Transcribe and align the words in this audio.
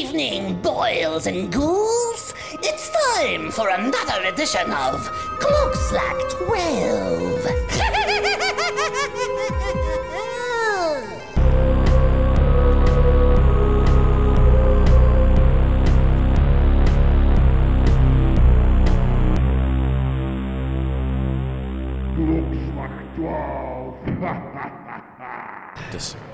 evening, 0.00 0.54
boils 0.62 1.26
and 1.26 1.52
ghouls. 1.52 2.32
It's 2.52 2.90
time 3.12 3.50
for 3.50 3.68
another 3.68 4.24
edition 4.32 4.72
of 4.72 5.06
Clockslack 5.40 6.30
12. 6.46 7.86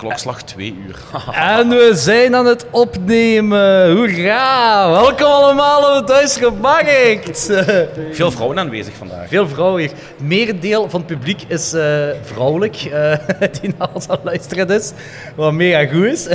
klokslag 0.07 0.41
2 0.43 0.75
uur. 0.87 0.95
En 1.33 1.69
we 1.69 1.91
zijn 1.93 2.35
aan 2.35 2.45
het 2.45 2.65
opnemen. 2.71 3.91
Hoera! 3.91 4.89
Welkom 4.89 5.25
allemaal 5.25 5.97
op 5.97 6.07
het 6.07 6.09
Huis. 6.09 6.37
Veel 8.11 8.31
vrouwen 8.31 8.59
aanwezig 8.59 8.93
vandaag. 8.93 9.27
Veel 9.27 9.47
vrouwen 9.47 9.81
hier. 9.81 9.91
Merendeel 10.17 10.89
van 10.89 10.99
het 10.99 11.09
publiek 11.09 11.41
is 11.47 11.73
eh, 11.73 12.07
vrouwelijk, 12.21 12.75
eh, 12.75 13.17
die 13.61 13.75
naar 13.77 13.89
ons 13.93 14.09
aan 14.09 14.19
luisteren 14.23 14.69
is. 14.69 14.91
Wat 15.35 15.53
mega 15.53 15.85
goed 15.85 16.05
is. 16.05 16.27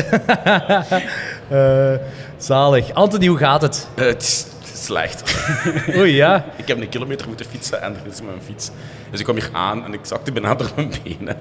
Eh, 1.48 1.94
zalig. 2.36 2.92
Anthony, 2.92 3.26
hoe 3.26 3.38
gaat 3.38 3.62
het? 3.62 3.88
Het 3.94 4.22
is 4.22 4.46
slecht. 4.74 5.34
Oei, 5.96 6.14
ja. 6.14 6.44
ik 6.56 6.68
heb 6.68 6.80
een 6.80 6.88
kilometer 6.88 7.26
moeten 7.26 7.46
fietsen 7.46 7.82
en 7.82 7.96
er 8.04 8.10
is 8.12 8.22
mijn 8.22 8.42
fiets. 8.44 8.70
Dus 9.10 9.18
ik 9.18 9.24
kwam 9.24 9.36
hier 9.36 9.50
aan 9.52 9.84
en 9.84 9.92
ik 9.92 10.00
zakte 10.02 10.32
bijna 10.32 10.54
door 10.54 10.70
mijn 10.76 10.92
benen. 11.04 11.36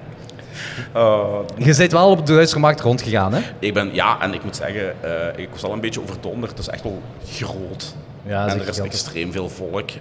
Uh, 0.96 1.38
Je 1.56 1.76
bent 1.76 1.92
wel 1.92 2.10
op 2.10 2.18
het 2.18 2.28
Huis 2.28 2.52
Gemaakt 2.52 2.80
rondgegaan, 2.80 3.34
hè? 3.34 3.40
ik 3.58 3.74
ben, 3.74 3.94
ja, 3.94 4.20
en 4.20 4.34
ik 4.34 4.44
moet 4.44 4.56
zeggen, 4.56 4.94
uh, 5.04 5.10
ik 5.36 5.48
was 5.50 5.64
al 5.64 5.72
een 5.72 5.80
beetje 5.80 6.02
overdonderd. 6.02 6.50
Het 6.50 6.60
is 6.60 6.68
echt 6.68 6.82
wel 6.82 7.02
groot. 7.26 7.94
Ja, 8.26 8.48
en 8.48 8.60
er 8.60 8.68
is 8.68 8.78
extreem 8.78 9.32
veel 9.32 9.48
volk. 9.48 9.90
Uh, 9.90 9.96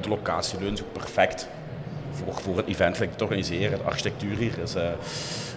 de 0.00 0.08
locatie 0.08 0.58
leunt 0.60 0.82
ook 0.82 0.92
perfect 0.92 1.48
voor, 2.10 2.34
voor 2.42 2.56
het 2.56 2.66
event 2.66 2.96
te 3.16 3.24
organiseren. 3.24 3.78
De 3.78 3.84
architectuur 3.84 4.36
hier 4.36 4.58
is 4.62 4.74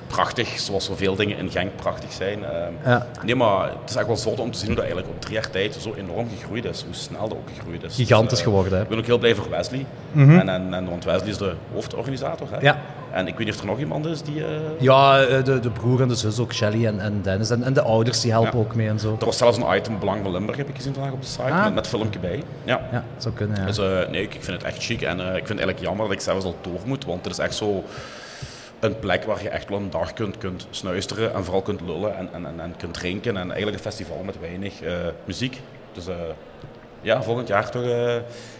prachtig, 0.08 0.60
zoals 0.60 0.86
zoveel 0.86 1.16
dingen 1.16 1.38
in 1.38 1.52
Genk 1.52 1.76
prachtig 1.76 2.12
zijn. 2.12 2.40
Uh, 2.40 2.48
ja. 2.86 3.08
Nee, 3.24 3.36
maar 3.36 3.64
het 3.64 3.90
is 3.90 3.96
echt 3.96 4.08
wel 4.08 4.18
zot 4.18 4.40
om 4.40 4.52
te 4.52 4.58
zien 4.58 4.68
hoe 4.68 4.76
dat 4.76 4.86
eigenlijk 4.86 5.16
op 5.16 5.22
drie 5.22 5.34
jaar 5.34 5.50
tijd 5.50 5.78
zo 5.80 5.94
enorm 5.94 6.28
gegroeid 6.38 6.66
is. 6.66 6.84
Hoe 6.84 6.94
snel 6.94 7.28
dat 7.28 7.38
ook 7.38 7.50
gegroeid 7.56 7.84
is. 7.84 7.96
Gigantisch 7.96 8.30
dus, 8.30 8.42
geworden, 8.42 8.74
hè? 8.74 8.82
Ik 8.82 8.90
ben 8.90 8.98
ook 8.98 9.06
heel 9.06 9.18
blij 9.18 9.36
voor 9.36 9.50
Wesley. 9.50 9.86
Mm 10.12 10.28
-hmm. 10.28 10.40
en, 10.40 10.50
en, 10.50 10.74
en, 10.74 10.90
want 10.90 11.04
Wesley 11.04 11.30
is 11.30 11.38
de 11.38 11.54
hoofdorganisator. 11.74 12.48
Hè? 12.52 12.58
Ja. 12.60 12.82
En 13.16 13.28
ik 13.28 13.38
weet 13.38 13.46
niet 13.46 13.56
of 13.56 13.62
er 13.62 13.68
nog 13.68 13.80
iemand 13.80 14.06
is 14.06 14.22
die... 14.22 14.36
Uh... 14.36 14.46
Ja, 14.80 15.26
de, 15.26 15.60
de 15.60 15.70
broer 15.70 16.02
en 16.02 16.08
de 16.08 16.16
zus 16.16 16.40
ook, 16.40 16.54
Shelly 16.54 16.86
en, 16.86 17.00
en 17.00 17.22
Dennis. 17.22 17.50
En, 17.50 17.64
en 17.64 17.74
de 17.74 17.82
ouders 17.82 18.22
die 18.22 18.32
helpen 18.32 18.60
ja. 18.60 18.66
ook 18.66 18.76
mee 18.76 18.88
en 18.88 19.00
zo. 19.00 19.16
Er 19.20 19.26
was 19.26 19.38
zelfs 19.38 19.58
een 19.58 19.76
item 19.76 20.00
Belang 20.00 20.22
van 20.24 20.32
Limburg, 20.32 20.58
heb 20.58 20.70
ik 20.70 20.76
gezien 20.76 20.94
vandaag 20.94 21.12
op 21.12 21.22
de 21.22 21.28
site, 21.28 21.42
ah. 21.42 21.64
met, 21.64 21.74
met 21.74 21.88
filmpje 21.88 22.20
bij. 22.20 22.44
Ja, 22.64 22.88
ja 22.92 23.04
dat 23.14 23.24
zou 23.24 23.36
kunnen, 23.36 23.60
ja. 23.60 23.66
Dus 23.66 23.78
uh, 23.78 24.08
nee, 24.08 24.22
ik, 24.22 24.34
ik 24.34 24.44
vind 24.44 24.58
het 24.58 24.64
echt 24.64 24.84
chic. 24.84 25.02
En 25.02 25.20
uh, 25.20 25.26
ik 25.26 25.32
vind 25.32 25.48
het 25.48 25.58
eigenlijk 25.58 25.80
jammer 25.80 26.06
dat 26.06 26.16
ik 26.16 26.22
zelfs 26.22 26.46
al 26.46 26.56
door 26.62 26.80
moet, 26.86 27.06
want 27.06 27.26
het 27.26 27.34
is 27.34 27.40
echt 27.40 27.56
zo 27.56 27.84
een 28.80 29.00
plek 29.00 29.24
waar 29.24 29.42
je 29.42 29.50
echt 29.50 29.70
wel 29.70 29.78
een 29.78 29.90
dag 29.90 30.14
kunt, 30.14 30.38
kunt 30.38 30.68
snuisteren 30.70 31.34
en 31.34 31.44
vooral 31.44 31.62
kunt 31.62 31.82
lullen 31.82 32.18
en, 32.18 32.30
en, 32.34 32.46
en, 32.46 32.60
en 32.60 32.74
kunt 32.78 32.94
drinken. 32.94 33.38
En 33.38 33.46
eigenlijk 33.52 33.78
een 33.78 33.92
festival 33.92 34.22
met 34.26 34.40
weinig 34.40 34.74
muziek. 35.26 35.62
Dus 35.94 36.06
ja, 37.02 37.24
volgend 37.24 37.48
jaar 37.48 37.72
toch 37.72 37.84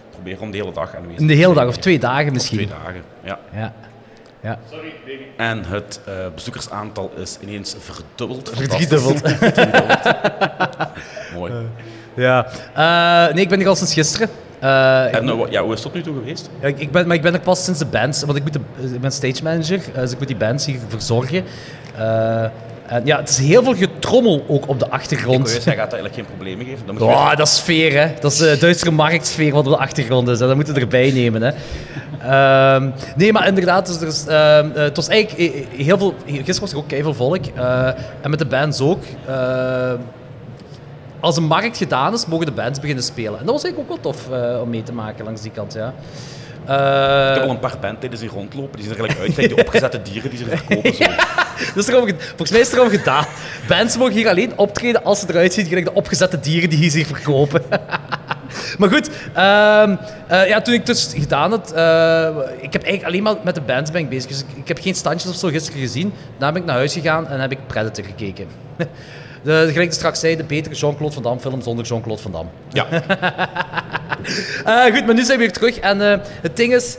proberen 0.10 0.42
om 0.42 0.52
de 0.52 0.58
hele 0.58 0.72
dag 0.72 0.96
aanwezig 0.96 1.18
te 1.18 1.26
zijn. 1.26 1.28
De 1.28 1.44
hele 1.44 1.54
dag 1.54 1.68
of 1.68 1.78
twee 1.78 2.00
dagen 2.00 2.34
misschien? 2.34 2.60
Of 2.60 2.66
twee 2.66 2.80
dagen, 2.84 3.02
ja. 3.24 3.40
ja. 3.54 3.74
Ja. 4.46 4.60
Sorry, 4.70 4.94
baby. 5.06 5.24
En 5.38 5.66
het 5.66 6.00
bezoekersaantal 6.36 7.12
is 7.18 7.38
ineens 7.42 7.76
verdubbeld. 7.80 8.52
Verdriedubbeld. 8.54 9.22
Mooi. 11.36 11.54
ja. 12.16 12.48
nee, 13.34 13.44
ik 13.44 13.50
ben 13.50 13.58
hier 13.58 13.68
al 13.68 13.76
sinds 13.76 13.94
gisteren. 13.94 14.30
Uh, 14.64 15.16
en 15.16 15.28
uh, 15.28 15.50
ja, 15.50 15.62
hoe 15.62 15.74
is 15.74 15.84
het 15.84 15.92
tot 15.92 15.94
nu 15.94 16.02
toe 16.02 16.14
geweest? 16.14 16.50
Ja, 16.60 16.68
ik, 16.68 16.92
ben, 16.92 17.08
maar 17.08 17.16
ik 17.16 17.22
ben 17.22 17.34
er 17.34 17.40
pas 17.40 17.64
sinds 17.64 17.80
de 17.80 17.86
bands, 17.86 18.24
want 18.24 18.38
ik, 18.38 18.44
moet 18.44 18.54
de, 18.54 18.60
ik 18.94 19.02
ben 19.02 19.12
stage 19.12 19.44
manager, 19.44 19.82
dus 19.94 20.12
ik 20.12 20.18
moet 20.18 20.28
die 20.28 20.38
bands 20.38 20.66
hier 20.66 20.80
verzorgen. 20.88 21.44
En 22.88 23.06
ja, 23.06 23.18
het 23.18 23.30
is 23.30 23.38
heel 23.38 23.64
veel 23.64 23.76
getrommel 23.76 24.46
ook 24.48 24.68
op 24.68 24.80
de 24.80 24.90
achtergrond. 24.90 25.56
Ik 25.56 25.62
jij 25.64 25.76
gaat 25.76 25.92
dat 25.92 26.00
eigenlijk 26.00 26.14
geen 26.14 26.26
problemen 26.26 26.66
geven? 26.66 26.86
Dat, 26.86 27.02
oh, 27.02 27.36
dat 27.36 27.48
is 27.48 27.56
sfeer, 27.56 28.00
hè. 28.00 28.14
Dat 28.20 28.32
is 28.32 28.38
de 28.38 28.58
Duitse 28.60 28.92
marktsfeer 28.92 29.54
wat 29.54 29.66
op 29.66 29.72
de 29.72 29.78
achtergrond 29.78 30.28
is. 30.28 30.40
Hè. 30.40 30.48
Dat 30.48 30.56
moeten 30.56 30.74
we 30.74 30.80
erbij 30.80 31.12
nemen, 31.12 31.42
hè. 31.42 31.52
Uh, 32.26 32.92
nee, 33.16 33.32
maar 33.32 33.48
inderdaad, 33.48 33.86
dus 33.88 34.02
er 34.02 34.08
is, 34.08 34.26
uh, 34.28 34.84
het 34.84 34.96
was 34.96 35.08
eigenlijk 35.08 35.66
heel 35.76 35.98
veel... 35.98 36.14
Gisteren 36.26 36.62
was 36.62 36.72
er 36.72 36.78
ook 36.78 36.90
veel 36.90 37.14
volk. 37.14 37.46
Uh, 37.58 37.88
en 38.22 38.30
met 38.30 38.40
de 38.40 38.46
bands 38.46 38.82
ook 38.82 39.04
als 41.20 41.38
een 41.38 41.44
markt 41.44 41.78
gedaan 41.78 42.14
is, 42.14 42.26
mogen 42.26 42.46
de 42.46 42.52
bands 42.52 42.80
beginnen 42.80 43.04
spelen. 43.04 43.40
En 43.40 43.46
dat 43.46 43.54
was 43.54 43.64
eigenlijk 43.64 43.92
ook 43.92 44.04
wel 44.04 44.14
tof 44.14 44.28
om 44.62 44.70
mee 44.70 44.84
te 44.84 44.94
maken 44.94 45.26
langs 45.26 45.42
die 45.42 45.52
kant, 45.52 45.74
ja. 45.74 45.94
Ik 47.32 47.36
heb 47.36 47.44
al 47.44 47.50
een 47.50 47.60
paar 47.60 47.78
bandleden 47.82 48.20
die 48.20 48.30
rondlopen, 48.30 48.80
die 48.80 48.84
zien 48.84 48.98
er 48.98 49.00
gelijk 49.00 49.20
uit, 49.20 49.36
die 49.36 49.58
opgezette 49.58 50.02
dieren 50.02 50.30
die 50.30 50.40
ze 50.40 50.46
verkopen. 50.46 50.94
Zo. 50.94 51.04
dat 51.58 51.84
is 51.84 51.88
erom, 51.88 52.10
volgens 52.20 52.52
mij 52.52 52.60
is 52.60 52.68
het 52.68 52.76
erom 52.78 52.90
gedaan. 52.90 53.26
Bands 53.68 53.98
mogen 53.98 54.14
hier 54.14 54.30
alleen 54.30 54.58
optreden 54.58 55.04
als 55.04 55.20
ze 55.20 55.26
eruit 55.30 55.54
zien, 55.54 55.66
gelijk 55.66 55.86
de 55.86 55.94
opgezette 55.94 56.40
dieren 56.40 56.70
die 56.70 56.90
hier 56.90 57.06
verkopen. 57.06 57.64
maar 58.80 58.90
goed, 58.90 59.10
uh, 59.38 59.98
uh, 60.32 60.48
ja, 60.48 60.62
toen 60.62 60.74
ik 60.74 60.86
dus 60.86 61.14
gedaan 61.18 61.52
had, 61.52 61.70
ik 62.62 62.74
heb 62.74 62.84
eigenlijk 62.84 63.04
alleen 63.04 63.24
maar 63.24 63.36
met 63.44 63.56
de 63.56 63.62
bands 63.62 63.92
ben 63.92 64.02
ik 64.02 64.10
bezig. 64.10 64.30
Dus 64.30 64.40
ik, 64.40 64.46
ik 64.56 64.68
heb 64.68 64.80
geen 64.82 64.96
standjes 64.96 65.32
of 65.32 65.38
zo 65.38 65.48
gisteren 65.48 65.80
gezien. 65.80 66.14
Daarna 66.38 66.52
ben 66.52 66.62
ik 66.62 66.68
naar 66.68 66.78
huis 66.78 66.94
gegaan 66.94 67.28
en 67.28 67.40
heb 67.40 67.52
ik 67.52 67.68
Predator 67.68 68.06
gekeken. 68.06 68.48
De, 69.46 69.70
gelijk 69.72 69.94
straks 69.94 70.20
zei, 70.20 70.36
de 70.36 70.44
betere 70.44 70.76
Jean-Claude 70.76 71.14
Van 71.14 71.24
Damme 71.24 71.40
film 71.40 71.62
zonder 71.62 71.86
Jean-Claude 71.86 72.22
Van 72.22 72.32
Damme. 72.32 72.50
Ja. 72.70 72.88
uh, 74.68 74.94
goed, 74.96 75.06
maar 75.06 75.16
nu 75.16 75.24
zijn 75.24 75.38
we 75.38 75.44
weer 75.44 75.52
terug. 75.52 75.80
En 75.80 76.02
uh, 76.02 76.16
het 76.42 76.56
ding 76.56 76.74
is... 76.74 76.98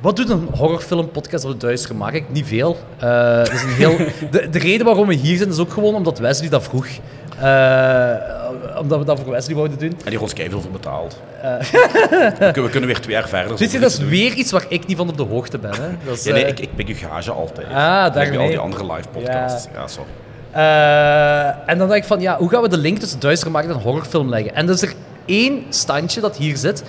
Wat 0.00 0.16
doet 0.16 0.30
een 0.30 0.48
horrorfilm-podcast 0.52 1.44
op 1.44 1.50
het 1.50 1.60
Duits 1.60 1.86
gemaakt? 1.86 2.32
Niet 2.32 2.46
veel. 2.46 2.76
Uh, 3.02 3.36
dat 3.36 3.52
is 3.52 3.62
een 3.62 3.68
heel... 3.68 3.96
de, 4.30 4.48
de, 4.50 4.58
reden 4.58 4.86
waarom 4.86 5.06
we 5.06 5.14
hier 5.14 5.36
zijn, 5.36 5.48
is 5.48 5.58
ook 5.58 5.72
gewoon 5.72 5.94
omdat 5.94 6.18
Wesley 6.18 6.48
dat 6.48 6.62
vroeg. 6.62 6.86
omdat 8.80 8.98
we 8.98 9.04
dat 9.04 9.20
voor 9.20 9.30
Wesley 9.30 9.56
wouden 9.56 9.78
doen. 9.78 9.98
En 10.04 10.10
die 10.10 10.20
ons 10.20 10.32
veel 10.36 10.60
voor 10.60 10.70
betaald. 10.70 11.20
we, 11.40 12.50
we 12.54 12.68
kunnen 12.70 12.86
weer 12.86 13.00
twee 13.00 13.14
jaar 13.14 13.28
verder. 13.28 13.56
Weet 13.56 13.72
je, 13.72 13.78
dat 13.78 13.90
is 13.90 13.98
weer 13.98 14.32
iets 14.32 14.50
waar 14.50 14.64
ik 14.68 14.86
niet 14.86 14.96
van 14.96 15.08
op 15.08 15.16
de 15.16 15.22
hoogte 15.22 15.58
ben. 15.58 15.74
Hè? 15.74 15.88
Dat 16.04 16.16
is, 16.16 16.24
ja, 16.24 16.32
nee, 16.32 16.46
ik, 16.46 16.60
ik 16.60 16.74
pik 16.74 16.88
je 16.88 16.94
gage 16.94 17.30
altijd. 17.30 17.66
Ah, 17.66 18.14
daar 18.14 18.38
al 18.38 18.46
die 18.46 18.58
andere 18.58 18.92
live 18.92 19.08
podcasts. 19.08 19.68
Ja, 19.72 19.80
ja 19.80 19.86
sorry. 19.86 20.10
Uh, 20.56 21.70
en 21.70 21.78
dan 21.78 21.88
dacht 21.88 22.00
ik 22.00 22.04
van, 22.04 22.20
ja, 22.20 22.36
hoe 22.36 22.48
gaan 22.48 22.62
we 22.62 22.68
de 22.68 22.76
link 22.76 22.98
tussen 22.98 23.20
Duitse 23.20 23.50
markt 23.50 23.68
en 23.68 23.74
horrorfilm 23.74 24.28
leggen? 24.28 24.54
En 24.54 24.66
er 24.66 24.74
is 24.74 24.82
er 24.82 24.92
één 25.24 25.64
standje 25.68 26.20
dat 26.20 26.36
hier 26.36 26.56
zit. 26.56 26.82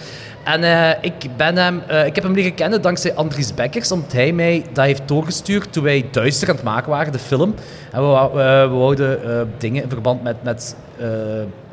En 0.43 0.61
uh, 0.61 0.89
ik, 1.01 1.29
ben 1.37 1.55
hem, 1.55 1.81
uh, 1.91 2.05
ik 2.05 2.15
heb 2.15 2.23
hem 2.23 2.33
leren 2.33 2.53
kennen 2.53 2.81
dankzij 2.81 3.15
Andries 3.15 3.53
Bekkers, 3.53 3.91
omdat 3.91 4.11
hij 4.11 4.31
mij 4.31 4.65
dat 4.73 4.85
heeft 4.85 5.07
doorgestuurd 5.07 5.73
toen 5.73 5.83
wij 5.83 6.07
Duister 6.11 6.49
aan 6.49 6.55
het 6.55 6.63
maken 6.63 6.89
waren, 6.89 7.11
de 7.11 7.19
film. 7.19 7.55
En 7.91 8.01
we, 8.01 8.29
we 8.33 8.67
wouden 8.77 9.19
dingen 9.57 9.83
in 9.83 9.89
verband 9.89 10.23
met, 10.23 10.43
met 10.43 10.75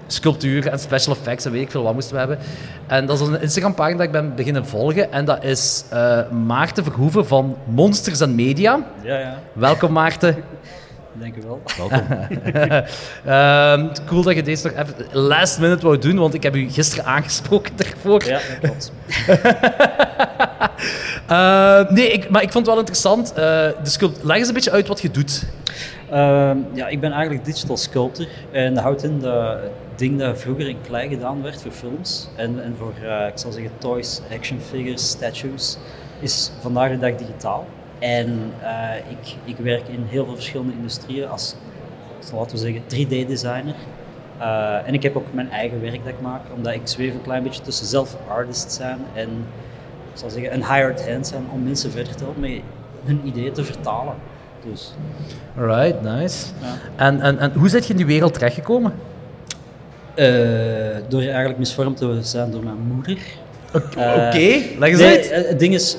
sculpturen 0.06 0.72
en 0.72 0.78
special 0.78 1.14
effects 1.14 1.44
en 1.44 1.52
weet 1.52 1.62
ik 1.62 1.70
veel 1.70 1.82
wat 1.82 1.94
moesten 1.94 2.12
we 2.12 2.18
hebben. 2.18 2.38
En 2.86 3.06
dat 3.06 3.20
is 3.20 3.26
een 3.26 3.40
Instagram-pagina 3.40 3.96
dat 3.96 4.06
ik 4.06 4.12
ben 4.12 4.34
beginnen 4.34 4.66
volgen. 4.66 5.12
En 5.12 5.24
dat 5.24 5.44
is 5.44 5.84
Maarten 6.46 6.84
Verhoeven 6.84 7.26
van 7.26 7.56
Monsters 7.64 8.22
and 8.22 8.34
Media. 8.34 8.80
Ja, 9.02 9.18
ja. 9.18 9.38
Welkom 9.52 9.92
Maarten. 9.92 10.36
Denk 11.18 11.36
ik 11.36 11.42
wel. 11.42 11.62
Welkom. 11.76 12.02
uh, 13.26 14.04
cool 14.06 14.22
dat 14.22 14.34
je 14.34 14.42
deze 14.42 14.66
nog 14.66 14.76
even 14.76 14.94
last 15.20 15.58
minute 15.58 15.86
wou 15.86 15.98
doen, 15.98 16.18
want 16.18 16.34
ik 16.34 16.42
heb 16.42 16.56
u 16.56 16.70
gisteren 16.70 17.04
aangesproken 17.04 17.76
daarvoor. 17.76 18.24
Ja, 18.24 18.40
dat 18.48 18.58
klopt. 18.60 18.92
uh, 21.30 21.90
nee, 21.96 22.08
ik, 22.08 22.30
maar 22.30 22.42
ik 22.42 22.52
vond 22.52 22.66
het 22.66 22.74
wel 22.74 22.78
interessant. 22.78 23.32
Uh, 23.38 23.68
dus 23.82 23.98
leg 24.22 24.36
eens 24.36 24.48
een 24.48 24.54
beetje 24.54 24.70
uit 24.70 24.88
wat 24.88 25.00
je 25.00 25.10
doet. 25.10 25.46
Ehm, 26.10 26.58
ja, 26.72 26.88
ik 26.88 27.00
ben 27.00 27.12
eigenlijk 27.12 27.44
digital 27.44 27.76
sculptor. 27.76 28.26
En 28.50 28.74
dat 28.74 28.82
houdt 28.82 29.04
in 29.04 29.20
dat 29.20 29.58
het 29.62 29.98
ding 29.98 30.18
dat 30.18 30.40
vroeger 30.40 30.68
in 30.68 30.80
klei 30.80 31.08
gedaan 31.08 31.42
werd 31.42 31.62
voor 31.62 31.70
films 31.70 32.28
en, 32.36 32.62
en 32.62 32.74
voor, 32.78 32.92
eh, 33.02 33.26
ik 33.26 33.38
zal 33.38 33.52
zeggen, 33.52 33.70
toys, 33.78 34.20
action 34.32 34.60
figures, 34.60 35.08
statues, 35.08 35.76
is 36.20 36.50
vandaag 36.60 36.90
de 36.90 36.98
dag 36.98 37.14
digitaal. 37.14 37.66
En 37.98 38.52
uh, 38.62 39.10
ik, 39.10 39.34
ik 39.44 39.56
werk 39.56 39.88
in 39.88 40.04
heel 40.08 40.24
veel 40.24 40.34
verschillende 40.34 40.72
industrieën 40.72 41.28
als, 41.28 41.54
laten 42.34 42.50
we 42.50 42.62
zeggen, 42.62 42.82
3D-designer. 42.82 43.74
Uh, 44.40 44.88
en 44.88 44.94
ik 44.94 45.02
heb 45.02 45.16
ook 45.16 45.26
mijn 45.32 45.50
eigen 45.50 45.80
werk 45.80 46.04
dat 46.04 46.12
ik 46.12 46.20
maak, 46.20 46.40
omdat 46.54 46.72
ik 46.74 46.80
zweef 46.84 47.14
een 47.14 47.22
klein 47.22 47.42
beetje 47.42 47.62
tussen 47.62 47.86
zelf 47.86 48.16
artist 48.28 48.72
zijn 48.72 48.98
en 49.14 49.28
ik 50.12 50.22
zal 50.22 50.30
zeggen, 50.30 50.54
een 50.54 50.64
hired 50.64 51.08
hand 51.08 51.26
zijn 51.26 51.42
om 51.52 51.62
mensen 51.62 51.90
verder 51.90 52.16
te 52.16 52.24
helpen 52.24 52.40
met 52.40 52.60
hun 53.04 53.20
ideeën 53.24 53.52
te 53.52 53.64
vertalen. 53.64 54.14
Dus. 54.70 54.92
Alright, 55.58 56.02
nice. 56.02 56.46
Ja. 56.60 57.04
En, 57.04 57.20
en, 57.20 57.38
en 57.38 57.52
hoe 57.52 57.68
zit 57.68 57.84
je 57.84 57.90
in 57.90 57.96
die 57.96 58.06
wereld 58.06 58.34
terechtgekomen? 58.34 58.92
Uh, 60.14 60.26
door 61.08 61.20
eigenlijk 61.20 61.58
misvormd 61.58 61.96
te 61.96 62.18
zijn 62.22 62.50
door 62.50 62.64
mijn 62.64 62.78
moeder. 62.78 63.18
Oké, 63.72 63.86
okay. 63.86 64.76
leg 64.78 64.90
eens 64.90 64.98
nee, 64.98 65.32
uit. 65.32 65.48
Het 65.48 65.58
ding 65.58 65.74
is, 65.74 65.96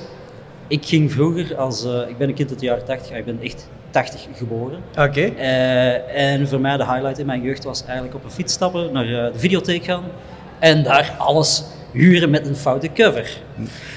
ik 0.68 0.86
ging 0.86 1.12
vroeger 1.12 1.56
als... 1.56 1.86
Uh, 1.86 2.10
ik 2.10 2.18
ben 2.18 2.28
een 2.28 2.36
kind 2.36 2.50
uit 2.50 2.60
de 2.60 2.66
jaren 2.66 2.86
80, 2.86 3.18
ik 3.18 3.26
ben 3.26 3.40
echt 3.42 3.70
80 3.90 4.28
geboren. 4.34 4.80
Oké. 5.00 5.22
Eh, 5.22 6.32
en 6.32 6.48
voor 6.48 6.60
mij 6.60 6.78
de 6.78 6.86
highlight 6.86 7.20
in 7.20 7.26
mijn 7.26 7.42
jeugd 7.42 7.64
was 7.64 7.84
eigenlijk 7.86 8.16
op 8.16 8.24
een 8.24 8.32
fiets 8.32 8.54
stappen, 8.54 8.94
naar 8.94 9.04
eh, 9.04 9.34
de 9.34 9.40
videotheek 9.40 9.84
gaan 9.84 10.04
en 10.60 10.84
daar 10.84 11.16
alles 11.18 11.64
huren 11.98 12.30
met 12.30 12.48
een 12.48 12.56
foute 12.56 12.90
cover. 12.94 13.38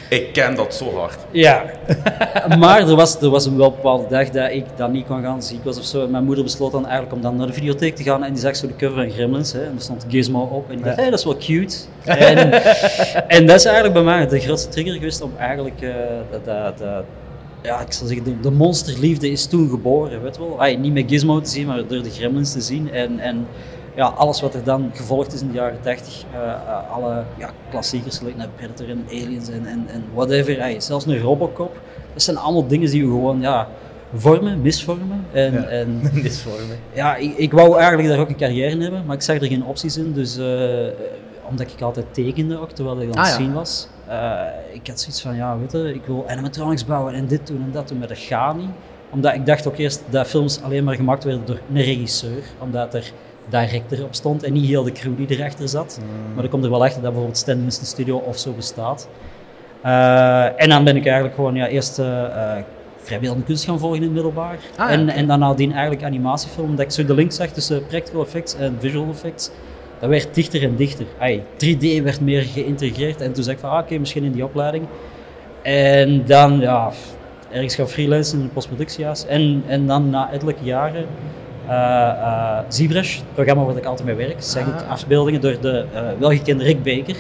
Ik 0.09 0.33
ken 0.33 0.55
dat 0.55 0.75
zo 0.75 0.95
hard. 0.97 1.19
Ja, 1.31 1.65
maar 2.59 2.89
er 2.89 2.97
was, 2.97 3.21
er 3.21 3.31
was 3.31 3.47
een 3.47 3.57
wel 3.57 3.71
bepaalde 3.71 4.07
dag 4.09 4.31
dat 4.31 4.51
ik 4.51 4.65
dan 4.77 4.93
niet 4.93 5.07
kon 5.07 5.23
gaan, 5.23 5.43
ziek 5.43 5.65
was 5.65 5.79
of 5.79 5.85
zo. 5.85 6.05
En 6.05 6.11
mijn 6.11 6.25
moeder 6.25 6.45
besloot 6.45 6.73
dan 6.73 6.83
eigenlijk 6.87 7.13
om 7.15 7.21
dan 7.23 7.37
naar 7.37 7.47
de 7.47 7.53
videotheek 7.53 7.97
te 7.97 8.03
gaan 8.03 8.25
en 8.25 8.33
die 8.33 8.41
zag 8.43 8.57
zo 8.57 8.67
de 8.67 8.77
cover 8.77 8.97
van 8.97 9.11
Gremlins. 9.11 9.53
Hè, 9.53 9.61
en 9.65 9.73
er 9.77 9.83
stond 9.83 10.05
Gizmo 10.09 10.41
op 10.43 10.71
en 10.71 10.77
die 10.77 10.85
dacht, 10.85 10.97
hey, 10.97 11.11
dat 11.11 11.19
is 11.19 11.25
wel 11.25 11.37
cute. 11.37 11.77
En, 12.05 12.53
en 13.37 13.47
dat 13.47 13.57
is 13.57 13.65
eigenlijk 13.65 13.95
bij 13.95 14.03
mij 14.03 14.27
de 14.29 14.41
grootste 14.41 14.69
trigger 14.69 14.95
geweest 14.95 15.23
om 15.23 15.33
eigenlijk, 15.39 15.81
eh, 15.81 15.91
dat, 16.31 16.45
dat, 16.45 16.79
dat- 16.79 17.05
ja, 17.63 17.81
ik 17.81 17.93
zal 17.93 18.07
zeggen, 18.07 18.25
de, 18.25 18.41
de 18.41 18.51
monsterliefde 18.51 19.31
is 19.31 19.47
toen 19.47 19.69
geboren, 19.71 20.23
weet 20.23 20.37
je 20.37 20.41
wel. 20.49 20.61
Ay, 20.61 20.75
niet 20.77 20.93
met 20.93 21.05
Gizmo 21.09 21.41
te 21.41 21.51
zien, 21.51 21.67
maar 21.67 21.77
door 21.87 22.03
de 22.03 22.11
Gremlins 22.11 22.53
te 22.53 22.61
zien. 22.61 22.91
En, 22.93 23.19
en 23.19 23.47
ja, 23.95 24.07
alles 24.07 24.41
wat 24.41 24.55
er 24.55 24.65
dan 24.65 24.91
gevolgd 24.95 25.33
is 25.33 25.41
in 25.41 25.47
de 25.49 25.55
jaren 25.55 25.81
80, 25.81 26.25
eh, 26.33 26.41
eh, 26.41 26.91
alle 26.93 27.23
ja, 27.39 27.51
klassiekers, 27.71 28.19
gelijk 28.19 28.37
naar 28.37 28.49
Predator 28.57 28.89
en 28.89 29.05
Aliens 29.09 29.49
en, 29.49 29.67
en, 29.67 29.85
en 29.89 30.05
whatever, 30.15 30.61
ay, 30.63 30.81
zelfs 30.81 31.07
een 31.07 31.19
Robocop. 31.21 31.79
Dat 32.13 32.23
zijn 32.23 32.37
allemaal 32.37 32.67
dingen 32.67 32.91
die 32.91 33.03
we 33.05 33.09
gewoon 33.11 33.41
ja, 33.41 33.69
vormen, 34.15 34.61
misvormen. 34.63 35.25
En, 35.33 35.53
Ja. 35.53 35.63
en 35.63 36.01
Dit 36.15 36.25
is 36.25 36.43
voor 36.43 36.53
me. 36.69 36.75
ja, 36.93 37.17
ik, 37.17 37.37
ik 37.37 37.53
wou 37.53 37.77
eigenlijk 37.79 38.09
daar 38.09 38.19
ook 38.19 38.29
een 38.29 38.37
carrière 38.37 38.71
in 38.71 38.81
hebben, 38.81 39.03
maar 39.07 39.17
ik 39.17 39.23
zag 39.23 39.37
er 39.41 39.47
geen 39.47 39.65
opties 39.65 39.97
in. 39.97 40.13
Dus 40.13 40.37
eh, 40.39 40.87
omdat 41.49 41.71
ik 41.77 41.81
altijd 41.83 42.07
tekende 42.11 42.61
ook, 42.61 42.71
terwijl 42.71 43.01
ik 43.01 43.09
aan 43.09 43.15
Ah, 43.15 43.23
het 43.23 43.31
ja. 43.31 43.37
zien 43.37 43.53
was. 43.53 43.89
eh, 44.07 44.41
ik 44.73 44.87
had 44.87 45.01
zoiets 45.01 45.23
van, 45.23 45.37
ja, 45.37 45.59
weet 45.59 45.73
je, 45.73 45.95
ik 45.95 46.05
wil 46.07 46.25
animatronics 46.29 46.85
bouwen 46.85 47.15
en 47.15 47.27
dit 47.27 47.47
doen 47.47 47.63
en 47.65 47.71
dat 47.73 47.89
doen, 47.89 47.99
maar 47.99 48.09
dat 48.09 48.19
gaat 48.19 48.57
niet. 48.57 48.71
Omdat 49.11 49.35
ik 49.35 49.47
dacht 49.47 49.67
ook 49.69 49.77
eerst 49.77 50.03
dat 50.11 50.27
films 50.27 50.63
alleen 50.63 50.85
maar 50.85 50.95
gemaakt 50.95 51.25
werden 51.25 51.45
door 51.47 51.61
een 51.75 51.83
regisseur, 51.83 52.43
omdat 52.59 52.95
er 52.95 53.13
director 53.51 54.05
op 54.05 54.15
stond 54.15 54.43
en 54.43 54.53
niet 54.53 54.67
heel 54.67 54.83
de 54.83 54.93
crew 54.93 55.17
die 55.17 55.39
erachter 55.39 55.69
zat. 55.69 56.01
Mm. 56.01 56.35
Maar 56.35 56.45
ik 56.45 56.51
kom 56.51 56.65
er 56.65 56.71
wel 56.71 56.85
achter 56.85 57.03
dat 57.03 57.11
bijvoorbeeld 57.11 57.39
Stan 57.39 57.61
Winston 57.61 57.87
Studio 57.87 58.17
of 58.17 58.39
zo 58.39 58.53
bestaat. 58.53 59.09
Eh, 59.83 60.61
en 60.61 60.69
dan 60.69 60.85
ben 60.85 60.97
ik 60.97 61.05
eigenlijk 61.05 61.35
gewoon 61.35 61.55
ja, 61.55 61.67
eerst 61.69 61.99
eh 61.99 62.25
eh, 62.25 62.65
vrijbeeldende 63.03 63.47
kunst 63.47 63.65
gaan 63.65 63.79
volgen 63.79 63.97
in 63.97 64.03
het 64.03 64.13
middelbaar. 64.13 64.59
Ah, 64.77 64.89
ja, 64.89 64.91
en, 64.91 65.09
en 65.09 65.27
dan 65.27 65.39
nadien 65.39 65.73
eigenlijk 65.73 66.03
animatiefilm, 66.03 66.77
dat 66.77 66.85
ik 66.85 66.91
zo 66.91 67.05
de 67.05 67.15
link 67.15 67.33
zag 67.33 67.49
tussen 67.49 67.87
practical 67.87 68.23
effects 68.23 68.55
en 68.55 68.77
visual 68.79 69.09
effects. 69.11 69.51
Dat 69.99 70.09
werd 70.09 70.35
dichter 70.35 70.63
en 70.63 70.77
dichter. 70.77 71.07
Ai, 71.19 71.43
3D 71.65 72.03
werd 72.03 72.21
meer 72.21 72.43
geïntegreerd 72.43 73.21
en 73.21 73.33
toen 73.33 73.45
zei 73.45 73.57
ik 73.57 73.63
van, 73.63 73.71
ah, 73.71 73.79
oké, 73.79 73.99
misschien 73.99 74.25
in 74.25 74.33
die 74.33 74.45
opleiding. 74.45 74.87
En 75.63 76.25
dan, 76.27 76.61
ja, 76.61 76.91
ergens 77.51 77.75
gaan 77.75 77.89
freelancen 77.89 78.39
in 78.39 78.45
de 78.45 78.51
postproductiehuis. 78.51 79.27
En, 79.27 79.63
en 79.67 79.87
dan 79.87 80.11
na 80.11 80.33
ettelijke 80.33 80.65
jaren, 80.65 81.07
eh 81.71 81.77
eh 82.09 82.59
ZBrush, 82.69 83.17
het 83.17 83.35
programma 83.35 83.63
waar 83.65 83.77
ik 83.77 83.85
altijd 83.85 84.07
mee 84.09 84.27
werk, 84.27 84.43
zeg 84.43 84.67
ik 84.67 84.75
Ah. 84.83 84.91
afbeeldingen 84.91 85.41
door 85.41 85.57
de 85.61 85.85
eh, 85.95 86.03
welgekende 86.19 86.65
Rick 86.65 86.83
Baker, 86.83 87.17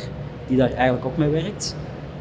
die 0.46 0.56
daar 0.56 0.72
eigenlijk 0.72 1.04
ook 1.04 1.16
mee 1.16 1.28
werkt. 1.28 1.76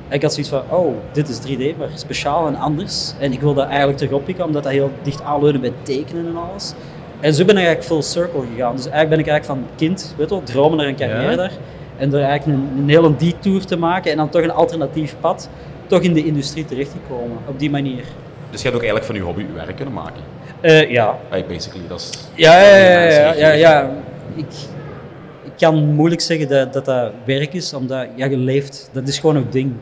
En 0.08 0.16
ik 0.16 0.22
had 0.22 0.31
zoiets 0.34 0.52
van, 0.52 0.62
oh, 0.70 0.96
dit 1.12 1.30
is 1.30 1.38
3D, 1.40 1.78
maar 1.78 1.88
speciaal 1.96 2.48
en 2.48 2.56
anders. 2.56 3.14
En 3.20 3.31
ik 3.31 3.40
wil 3.42 3.54
dat 3.54 3.68
eigenlijk 3.68 3.98
terug 3.98 4.14
oppikken, 4.14 4.46
omdat 4.46 4.64
dat 4.64 4.72
heel 4.72 4.92
dicht 5.02 5.22
aanleunen 5.24 5.62
bij 5.62 5.72
tekenen 5.81 6.26
en 6.28 6.36
alles. 6.38 6.74
En 7.20 7.34
zo 7.34 7.46
ben 7.46 7.58
ik 7.58 7.66
eigenlijk 7.66 7.88
full 7.88 8.02
circle 8.02 8.42
gegaan. 8.56 8.75
Dus 8.75 8.86
eigenlijk 8.88 9.10
ben 9.10 9.20
ik 9.20 9.28
eigenlijk 9.28 9.46
van 9.46 9.75
kind, 9.75 10.14
weet 10.18 10.30
je 10.30 10.36
wel, 10.36 10.44
dromen 10.44 10.78
naar 10.78 10.88
een 10.88 10.96
carrière 10.96 11.30
Ja. 11.30 11.36
daar. 11.36 11.52
En 11.98 12.10
door 12.10 12.20
eigenlijk 12.20 12.60
een, 12.60 12.78
een 12.78 12.90
hele 12.90 13.16
detour 13.16 13.66
te 13.66 13.78
maken 13.78 14.12
en 14.12 14.18
dan 14.18 14.30
toch 14.30 14.42
een 14.42 14.52
alternatief 14.52 15.16
pad, 15.20 15.50
toch 15.88 16.02
in 16.02 16.14
de 16.14 16.25
industrie 16.25 16.66
terechtgekomen. 16.66 17.38
Op 17.48 17.60
die 17.60 17.70
manier. 17.70 18.04
Dus 18.50 18.62
je 18.62 18.68
hebt 18.70 18.75
ook 18.75 18.90
eigenlijk 18.90 19.06
van 19.06 19.16
je 19.16 19.22
hobby 19.22 19.46
werk 19.56 19.75
kunnen 19.75 19.94
maken. 19.94 20.22
Eh, 20.62 20.90
ja. 20.90 21.18
Basically, 21.48 21.88
dat 21.88 22.00
is... 22.00 22.10
Ja, 22.36 22.62
ja, 22.62 22.78
ja, 22.78 23.02
ja, 23.02 23.34
ja, 23.34 23.52
ja. 23.52 23.92
Ik, 24.36 24.46
ik 25.44 25.52
kan 25.58 25.94
moeilijk 25.94 26.22
zeggen 26.22 26.50
dat, 26.50 26.74
dat 26.74 26.86
dat 26.86 27.12
werk 27.26 27.54
is, 27.54 27.74
omdat 27.74 28.08
ja, 28.16 28.26
je 28.26 28.38
leeft. 28.38 28.90
Dat 28.94 29.08
is 29.08 29.20
gewoon 29.20 29.36
een 29.36 29.50
ding. 29.50 29.74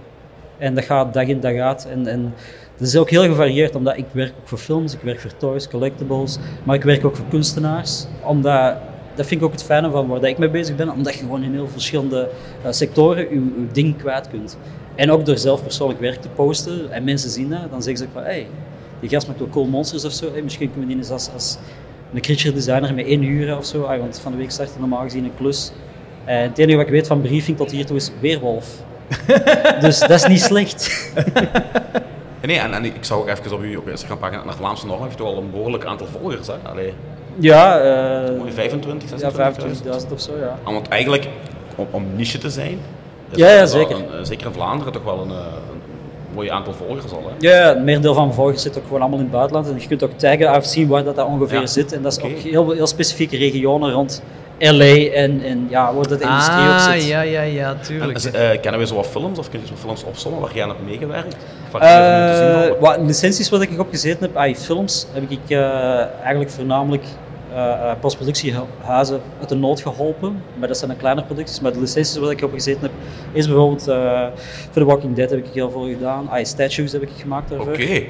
En 0.57 0.75
dat 0.75 0.83
gaat 0.83 1.13
dag 1.13 1.27
in 1.27 1.39
dag 1.39 1.55
uit. 1.55 1.87
En, 1.91 2.07
en 2.07 2.33
dat 2.77 2.87
is 2.87 2.95
ook 2.95 3.09
heel 3.09 3.23
gevarieerd, 3.23 3.75
omdat 3.75 3.97
ik 3.97 4.05
werk 4.11 4.33
ook 4.39 4.47
voor 4.47 4.57
films, 4.57 4.93
ik 4.93 5.01
werk 5.01 5.19
voor 5.19 5.37
toys, 5.37 5.67
collectibles, 5.67 6.37
maar 6.63 6.75
ik 6.75 6.83
werk 6.83 7.05
ook 7.05 7.15
voor 7.15 7.25
kunstenaars. 7.29 8.05
Omdat, 8.23 8.75
dat 9.15 9.25
vind 9.25 9.41
ik 9.41 9.47
ook 9.47 9.53
het 9.53 9.63
fijne 9.63 9.89
van 9.89 10.07
waar 10.07 10.19
dat 10.19 10.29
ik 10.29 10.37
mee 10.37 10.49
bezig 10.49 10.75
ben, 10.75 10.89
omdat 10.89 11.13
je 11.13 11.19
gewoon 11.19 11.43
in 11.43 11.53
heel 11.53 11.67
verschillende 11.67 12.29
eh, 12.63 12.71
sectoren 12.71 13.29
je, 13.29 13.35
je 13.35 13.67
ding 13.71 13.97
kwijt 13.97 14.29
kunt. 14.29 14.57
En 14.95 15.11
ook 15.11 15.25
door 15.25 15.37
zelf 15.37 15.63
persoonlijk 15.63 15.99
werk 15.99 16.21
te 16.21 16.29
posten 16.29 16.91
en 16.91 17.03
mensen 17.03 17.29
zien 17.29 17.49
dat, 17.49 17.71
dan 17.71 17.83
zeggen 17.83 17.97
ze 17.97 18.03
ook 18.03 18.13
van, 18.13 18.23
hey, 18.23 18.47
die 18.99 19.09
gast 19.09 19.27
maakt 19.27 19.39
wel 19.39 19.49
cool 19.49 19.65
monsters 19.65 20.05
of 20.05 20.11
zo, 20.11 20.31
hey, 20.31 20.41
misschien 20.41 20.71
kunnen 20.71 20.87
we 20.87 20.93
die 20.95 21.03
eens 21.03 21.11
als, 21.11 21.29
als 21.33 21.57
een 22.13 22.21
creature 22.21 22.53
designer 22.53 22.93
met 22.93 23.05
één 23.05 23.21
huren 23.21 23.57
of 23.57 23.65
zo, 23.65 23.83
Ah, 23.83 23.99
want 23.99 24.19
van 24.19 24.31
de 24.31 24.37
week 24.37 24.51
startte 24.51 24.79
normaal 24.79 25.01
gezien 25.01 25.23
een 25.23 25.35
klus. 25.37 25.71
En 26.25 26.41
het 26.41 26.57
enige 26.57 26.77
wat 26.77 26.85
ik 26.85 26.91
weet 26.91 27.07
van 27.07 27.21
briefing 27.21 27.57
tot 27.57 27.71
hiertoe 27.71 27.95
is 27.95 28.11
weerwolf. 28.19 28.67
dus 29.81 29.99
dat 29.99 30.09
is 30.11 30.27
niet 30.27 30.41
slecht. 30.41 30.91
Nee, 32.41 32.59
en, 32.59 32.73
en 32.73 32.85
ik 32.85 32.93
zag 32.99 33.17
ook 33.17 33.27
even 33.27 33.53
op 33.53 33.63
je 33.63 33.77
op 33.77 33.85
je 33.85 33.91
Instagram 33.91 34.17
pagina, 34.17 34.43
naar 34.43 34.55
Vlaamse 34.55 34.85
Norm 34.85 35.03
heeft 35.03 35.17
toch 35.17 35.27
al 35.27 35.37
een 35.37 35.51
behoorlijk 35.51 35.85
aantal 35.85 36.07
volgers, 36.19 36.47
hè? 36.47 36.53
Allee, 36.63 36.93
Ja, 37.39 37.79
eh, 37.79 38.37
mooi 38.37 38.51
25, 38.51 39.09
ja 39.19 39.31
26.000. 39.31 39.33
25.000 40.05 40.11
of 40.13 40.21
zo, 40.21 40.37
ja. 40.39 40.59
Ah, 40.63 40.73
Want 40.73 40.87
eigenlijk, 40.87 41.27
om, 41.75 41.87
om 41.91 42.05
niche 42.15 42.37
te 42.37 42.49
zijn, 42.49 42.79
is 43.31 43.37
Ja, 43.37 43.49
ja, 43.49 43.65
zeker. 43.65 43.95
een- 43.95 44.11
eh, 44.11 44.23
zeker 44.23 44.47
in 44.47 44.53
Vlaanderen 44.53 44.93
toch 44.93 45.03
wel 45.03 45.21
een, 45.21 45.31
eh, 46.45 46.51
aantal 46.51 46.73
volgers 46.73 47.11
al. 47.11 47.23
Hè? 47.37 47.47
Ja, 47.49 47.67
het 47.67 47.83
merendeel 47.83 48.13
van 48.13 48.23
mijn 48.23 48.35
volgers 48.35 48.61
zit 48.61 48.77
ook 48.77 48.83
gewoon 48.83 48.99
allemaal 48.99 49.17
in 49.19 49.23
het 49.25 49.33
buitenland. 49.33 49.67
En 49.69 49.79
je 49.79 49.87
kunt 49.87 50.03
ook 50.03 50.11
taggen 50.11 50.55
of 50.55 50.65
zien 50.65 50.87
waar 50.87 51.03
dat, 51.03 51.15
dat 51.15 51.25
ongeveer 51.27 51.59
Ja. 51.59 51.65
zit. 51.65 51.93
En 51.93 52.01
dat 52.01 52.17
is 52.17 52.23
ook 52.23 52.37
heel, 52.37 52.71
heel 52.71 52.87
specifieke 52.87 53.37
regionen 53.37 53.91
rond 53.91 54.21
LA 54.59 54.95
en, 55.13 55.41
en 55.43 55.67
ja, 55.69 55.93
waar 55.93 56.07
dat 56.07 56.19
de 56.19 56.25
industrie 56.25 56.67
ook 56.67 56.73
Ah, 56.73 56.91
zit. 56.91 57.07
ja, 57.07 57.21
ja, 57.21 57.41
ja, 57.41 57.69
En, 57.69 57.81
tuurlijk. 57.81 58.17
eh, 58.23 58.49
kennen 58.61 58.79
we 58.81 58.87
zo 58.87 58.95
wat 58.95 59.07
films 59.07 59.39
of 59.39 59.49
kun 59.49 59.59
je 59.59 59.67
zo 59.67 59.73
films 59.75 60.03
opzommen 60.03 60.41
waar 60.41 60.53
jij 60.53 60.63
aan 60.63 60.69
hebt 60.69 60.85
meegewerkt? 60.85 61.35
Of 61.73 61.79
Eh, 61.81 62.65
wat 62.79 62.97
licenties 62.99 63.49
wat 63.49 63.61
ik 63.61 63.79
op 63.79 63.89
gezeten 63.89 64.21
heb, 64.21 64.35
ah, 64.37 64.55
films, 64.55 65.07
heb 65.13 65.23
ik 65.31 65.39
eh, 65.47 65.99
eigenlijk 66.21 66.49
voornamelijk 66.51 67.03
eh, 67.57 67.91
postproductiehuizen 67.99 69.19
uit 69.39 69.49
de 69.49 69.55
nood 69.55 69.81
geholpen. 69.81 70.41
Maar 70.59 70.67
dat 70.67 70.77
zijn 70.77 70.89
dan 70.89 70.99
kleine 70.99 71.23
producties. 71.23 71.59
Maar 71.59 71.73
de 71.73 71.79
licenties 71.79 72.17
wat 72.17 72.31
ik 72.31 72.41
op 72.43 72.51
gezeten 72.53 72.81
heb, 72.81 72.91
is 73.31 73.47
bijvoorbeeld 73.47 73.87
eh, 73.87 74.27
voor 74.71 74.81
The 74.81 74.85
Walking 74.85 75.15
Dead 75.15 75.29
heb 75.29 75.39
ik 75.39 75.53
heel 75.53 75.71
veel 75.71 75.87
gedaan. 75.87 76.29
Ah, 76.29 76.43
statues 76.45 76.91
heb 76.91 77.01
ik 77.01 77.09
gemaakt 77.19 77.49
daarvoor. 77.49 77.73
Oké. 77.73 78.03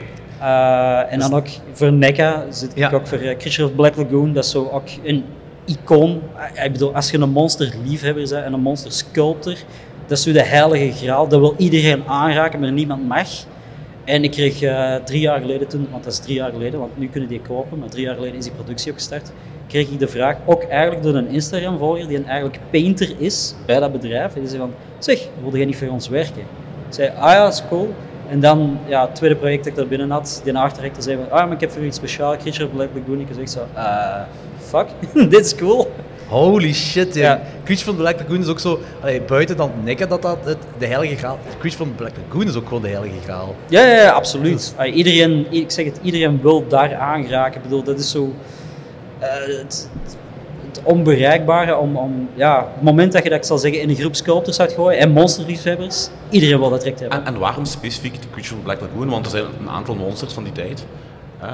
En 1.10 1.20
dan 1.20 1.34
ook 1.34 1.48
voor 1.74 1.94
NECA 1.94 2.46
zit 2.50 2.72
ik 2.72 2.78
Ja. 2.78 2.92
ook 2.92 3.08
voor 3.08 3.18
Creature 3.18 3.66
of 3.66 3.76
Black 3.76 3.96
Lagoon. 3.96 4.34
Dat 4.34 4.44
is 4.44 4.52
zo 4.52 4.70
ook 4.72 4.88
een 5.04 5.24
icoon. 5.66 6.22
Ik 6.64 6.72
bedoel, 6.72 6.96
als 6.96 7.12
je 7.12 7.18
een 7.18 7.30
monster 7.30 7.74
liefhebber 7.86 8.24
bent 8.30 8.44
en 8.46 8.54
een 8.54 8.60
monster 8.62 8.92
sculptor, 8.92 9.56
dat 10.08 10.18
is 10.18 10.24
zo 10.24 10.32
de 10.32 10.44
heilige 10.44 11.06
graal. 11.06 11.28
Dat 11.28 11.40
wil 11.40 11.54
iedereen 11.58 12.04
aanraken, 12.08 12.60
maar 12.60 12.72
niemand 12.72 13.08
mag. 13.08 13.28
En 14.08 14.24
ik 14.24 14.32
kreeg 14.32 14.62
eh, 14.62 14.96
drie 14.96 15.20
jaar 15.20 15.40
geleden 15.40 15.68
toen, 15.68 15.88
want 15.92 16.04
dat 16.04 16.14
is 16.14 16.20
drie 16.20 16.36
jaar 16.36 16.52
geleden, 16.52 16.80
want 16.80 16.98
nu 16.98 17.08
kunnen 17.10 17.30
die 17.30 17.42
kopen, 17.42 17.80
maar 17.80 17.90
drie 17.90 18.04
jaar 18.04 18.16
geleden 18.16 18.38
is 18.38 18.44
die 18.44 18.54
productie 18.54 18.92
ook 18.92 18.98
gestart, 18.98 19.32
kreeg 19.68 19.90
ik 19.90 20.00
de 20.00 20.08
vraag, 20.08 20.38
ook 20.46 20.64
eigenlijk 20.64 21.04
door 21.04 21.16
een 21.16 21.28
Instagram-volger, 21.28 22.08
die 22.08 22.18
een 22.18 22.26
eigenlijk 22.26 22.60
painter 22.70 23.16
is 23.18 23.56
bij 23.66 23.80
dat 23.80 23.92
bedrijf. 23.92 24.36
En 24.36 24.40
die 24.40 24.50
zei 24.50 24.62
van, 24.62 24.74
zeg, 25.00 25.28
wilde 25.42 25.58
jij 25.58 25.66
niet 25.66 25.78
voor 25.78 25.88
ons 25.88 26.08
werken? 26.08 26.42
Ik 26.88 26.94
zei, 26.94 27.12
ah 27.18 27.32
ja, 27.32 27.44
dat 27.44 27.54
is 27.54 27.64
cool. 27.70 27.94
En 28.30 28.40
dan, 28.40 28.80
ja, 28.86 29.06
het 29.06 29.16
tweede 29.16 29.36
project 29.36 29.64
dat 29.64 29.68
ik 29.74 29.76
daar 29.76 29.88
binnen 29.88 30.10
had, 30.10 30.42
die 30.44 30.58
architect 30.58 31.04
zei 31.04 31.16
van, 31.16 31.32
ah, 31.32 31.46
maar 31.46 31.54
ik 31.54 31.60
heb 31.60 31.72
voor 31.72 31.84
iets 31.84 31.98
speciaals, 31.98 32.38
Creature 32.38 32.66
of 32.66 32.72
Black 32.74 32.90
Lagoon. 32.96 33.20
Ik 33.20 33.28
zei 33.34 33.48
zo, 33.48 33.66
eh, 33.74 34.22
fuck, 34.58 34.88
dit 35.32 35.46
is 35.46 35.56
cool. 35.56 35.92
Holy 36.28 36.74
shit, 36.74 37.16
ja. 37.16 37.42
Creature 37.64 37.86
van 37.86 37.96
Black 37.96 38.20
Lagoon 38.20 38.40
is 38.40 38.48
ook 38.48 38.60
zo... 38.60 38.80
Allee, 39.02 39.22
buiten 39.22 39.58
dan 39.58 39.72
Nikke 39.84 40.08
dat 40.08 40.22
dat 40.22 40.38
het, 40.44 40.58
de 40.78 40.86
heilige 40.86 41.16
graal... 41.16 41.40
Creature 41.60 41.84
van 41.84 41.96
Black 41.96 42.12
Lagoon 42.28 42.48
is 42.48 42.56
ook 42.56 42.68
gewoon 42.68 42.82
de 42.82 42.90
heilige 42.90 43.22
graal. 43.24 43.56
Ja, 43.70 43.86
ja, 43.86 44.02
ja, 44.02 44.10
absoluut. 44.10 44.76
Iedereen, 44.94 45.48
ik 45.50 45.72
zeg 45.72 45.86
het, 45.86 46.00
iedereen 46.02 46.42
wil 46.42 46.68
daar 46.68 46.96
aangeraken. 46.96 47.56
Ik 47.56 47.62
bedoel, 47.62 47.84
dat 47.84 48.00
is 48.00 48.12
zo 48.12 48.34
eh, 49.20 49.30
het, 49.58 49.90
het 50.72 50.82
onbereikbare 50.84 51.78
om, 51.78 51.96
om, 51.96 52.30
ja, 52.34 52.68
het 52.74 52.84
moment 52.84 53.12
dat 53.12 53.24
je 53.24 53.30
dat, 53.30 53.38
ik 53.38 53.46
zal 53.46 53.58
zeggen, 53.58 53.82
in 53.82 53.90
een 53.90 53.96
groep 53.96 54.16
sculptors 54.16 54.56
zou 54.56 54.70
gooien 54.70 55.00
en 55.00 55.12
monsterliefhebbers, 55.12 56.10
iedereen 56.30 56.60
wil 56.60 56.70
dat 56.70 56.82
direct 56.82 57.00
hebben. 57.00 57.20
En, 57.20 57.26
en 57.26 57.40
waarom 57.40 57.66
specifiek 57.66 58.22
de 58.22 58.30
Creature 58.32 58.56
of 58.56 58.64
Black 58.64 58.82
Lagoon? 58.82 59.10
Want 59.10 59.26
er 59.26 59.32
zijn 59.32 59.44
een 59.60 59.70
aantal 59.70 59.96
monsters 59.96 60.34
van 60.34 60.44
die 60.44 60.54
tijd. 60.54 60.86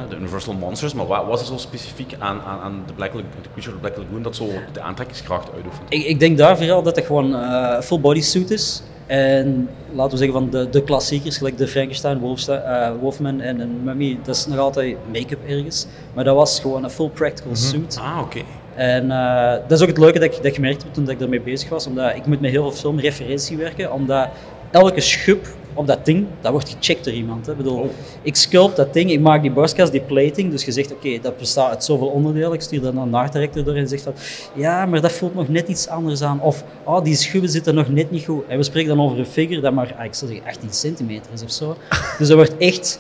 De 0.10 0.16
Universal 0.16 0.54
Monsters. 0.54 0.94
Maar 0.94 1.06
wat 1.06 1.26
was 1.26 1.40
er 1.40 1.46
zo 1.46 1.58
specifiek 1.58 2.16
aan, 2.20 2.42
aan, 2.42 2.60
aan 2.60 2.84
de, 2.88 2.94
Black, 2.94 3.12
de 3.14 3.22
Creature 3.52 3.76
of 3.76 3.82
Black 3.82 3.98
Lagoon 3.98 4.22
dat 4.24 4.36
zo 4.36 4.48
de 4.74 4.82
aantrekkingskracht 4.82 5.50
uitoefent? 5.54 5.94
Ik, 5.94 6.06
ik 6.06 6.20
denk 6.20 6.38
daar 6.38 6.58
vooral 6.58 6.84
dat 6.84 6.96
het 6.96 7.06
gewoon 7.06 7.36
eh 7.36 7.80
full 7.82 8.00
body 8.00 8.22
suit 8.22 8.52
is. 8.52 8.84
En 9.08 9.70
laten 9.94 10.12
we 10.12 10.18
zeggen 10.18 10.34
van 10.40 10.50
de, 10.50 10.70
de 10.70 10.84
klassiekers, 10.84 11.38
gelijk 11.38 11.58
de 11.58 11.68
Frankenstein, 11.68 12.20
Wolfsta- 12.20 12.88
eh, 12.88 12.92
Wolfman 13.02 13.42
en 13.42 13.60
een 13.60 13.80
Mummy, 13.84 14.20
dat 14.24 14.36
is 14.36 14.46
nog 14.46 14.58
altijd 14.58 14.96
make-up 15.12 15.40
ergens. 15.48 15.86
Maar 16.14 16.24
dat 16.24 16.36
was 16.36 16.60
gewoon 16.60 16.84
een 16.84 16.90
full 16.90 17.10
practical 17.10 17.56
suit. 17.56 17.98
Ah, 18.02 18.20
oké. 18.22 18.40
En 18.76 19.12
eh, 19.12 19.52
dat 19.68 19.72
is 19.72 19.82
ook 19.82 19.88
het 19.88 19.98
leuke 19.98 20.20
dat 20.20 20.28
ik, 20.30 20.36
dat 20.36 20.46
ik 20.46 20.54
gemerkt 20.56 20.84
heb 20.84 20.94
toen 20.94 21.04
dat 21.04 21.14
ik 21.14 21.20
daarmee 21.20 21.42
bezig 21.42 21.70
was, 21.70 21.88
omdat 21.88 22.16
ik 22.16 22.26
moet 22.26 22.40
met 22.42 22.52
heel 22.52 22.62
veel 22.72 22.80
filmreferentie 22.80 23.58
werken, 23.58 23.92
omdat 23.94 24.28
elke 24.74 25.02
schub 25.02 25.48
op 25.76 25.88
dat 25.88 26.06
ding, 26.06 26.26
dat 26.42 26.52
wordt 26.52 26.70
gecheckt 26.70 27.06
door 27.06 27.14
iemand. 27.14 27.46
Hè. 27.46 27.52
Ik 27.52 27.58
bedoel, 27.58 27.80
Oh. 27.80 27.90
ik 28.22 28.36
sculpt 28.36 28.76
dat 28.76 28.94
ding, 28.94 29.12
ik 29.12 29.20
maak 29.20 29.42
die 29.42 29.52
borstkast, 29.52 29.92
die 29.92 30.02
plating, 30.02 30.52
dus 30.52 30.66
je 30.66 30.72
zegt, 30.72 30.92
oké, 30.92 31.20
dat 31.22 31.38
bestaat 31.38 31.70
uit 31.70 31.84
zoveel 31.84 32.08
onderdelen. 32.08 32.54
Ik 32.54 32.62
stuur 32.62 32.82
dat 32.82 32.94
naar 32.94 33.04
een 33.04 33.14
art 33.14 33.34
director 33.34 33.64
door 33.64 33.76
en 33.76 33.88
zegt 33.88 34.04
van, 34.04 34.14
ja, 34.56 34.86
maar 34.86 35.02
dat 35.02 35.12
voelt 35.12 35.36
nog 35.36 35.48
net 35.48 35.68
iets 35.68 35.88
anders 35.88 36.22
aan. 36.22 36.42
Of, 36.42 36.64
oh, 36.84 37.04
die 37.04 37.16
schubben 37.16 37.50
zitten 37.50 37.76
nog 37.76 37.90
net 37.90 38.12
niet 38.12 38.26
goed. 38.26 38.44
En 38.48 38.58
we 38.58 38.64
spreken 38.64 38.90
dan 38.96 39.06
over 39.06 39.20
een 39.20 39.26
figure 39.26 39.62
dat 39.62 39.74
maar, 39.74 39.96
ah, 39.98 40.06
ik 40.06 40.14
zou 40.14 40.32
zeggen, 40.32 40.50
18 40.50 40.70
centimeter 40.72 41.32
is 41.34 41.44
of 41.44 41.52
zo. 41.52 41.76
Dus 42.18 42.28
dat 42.28 42.38
wordt 42.38 42.58
echt 42.58 43.00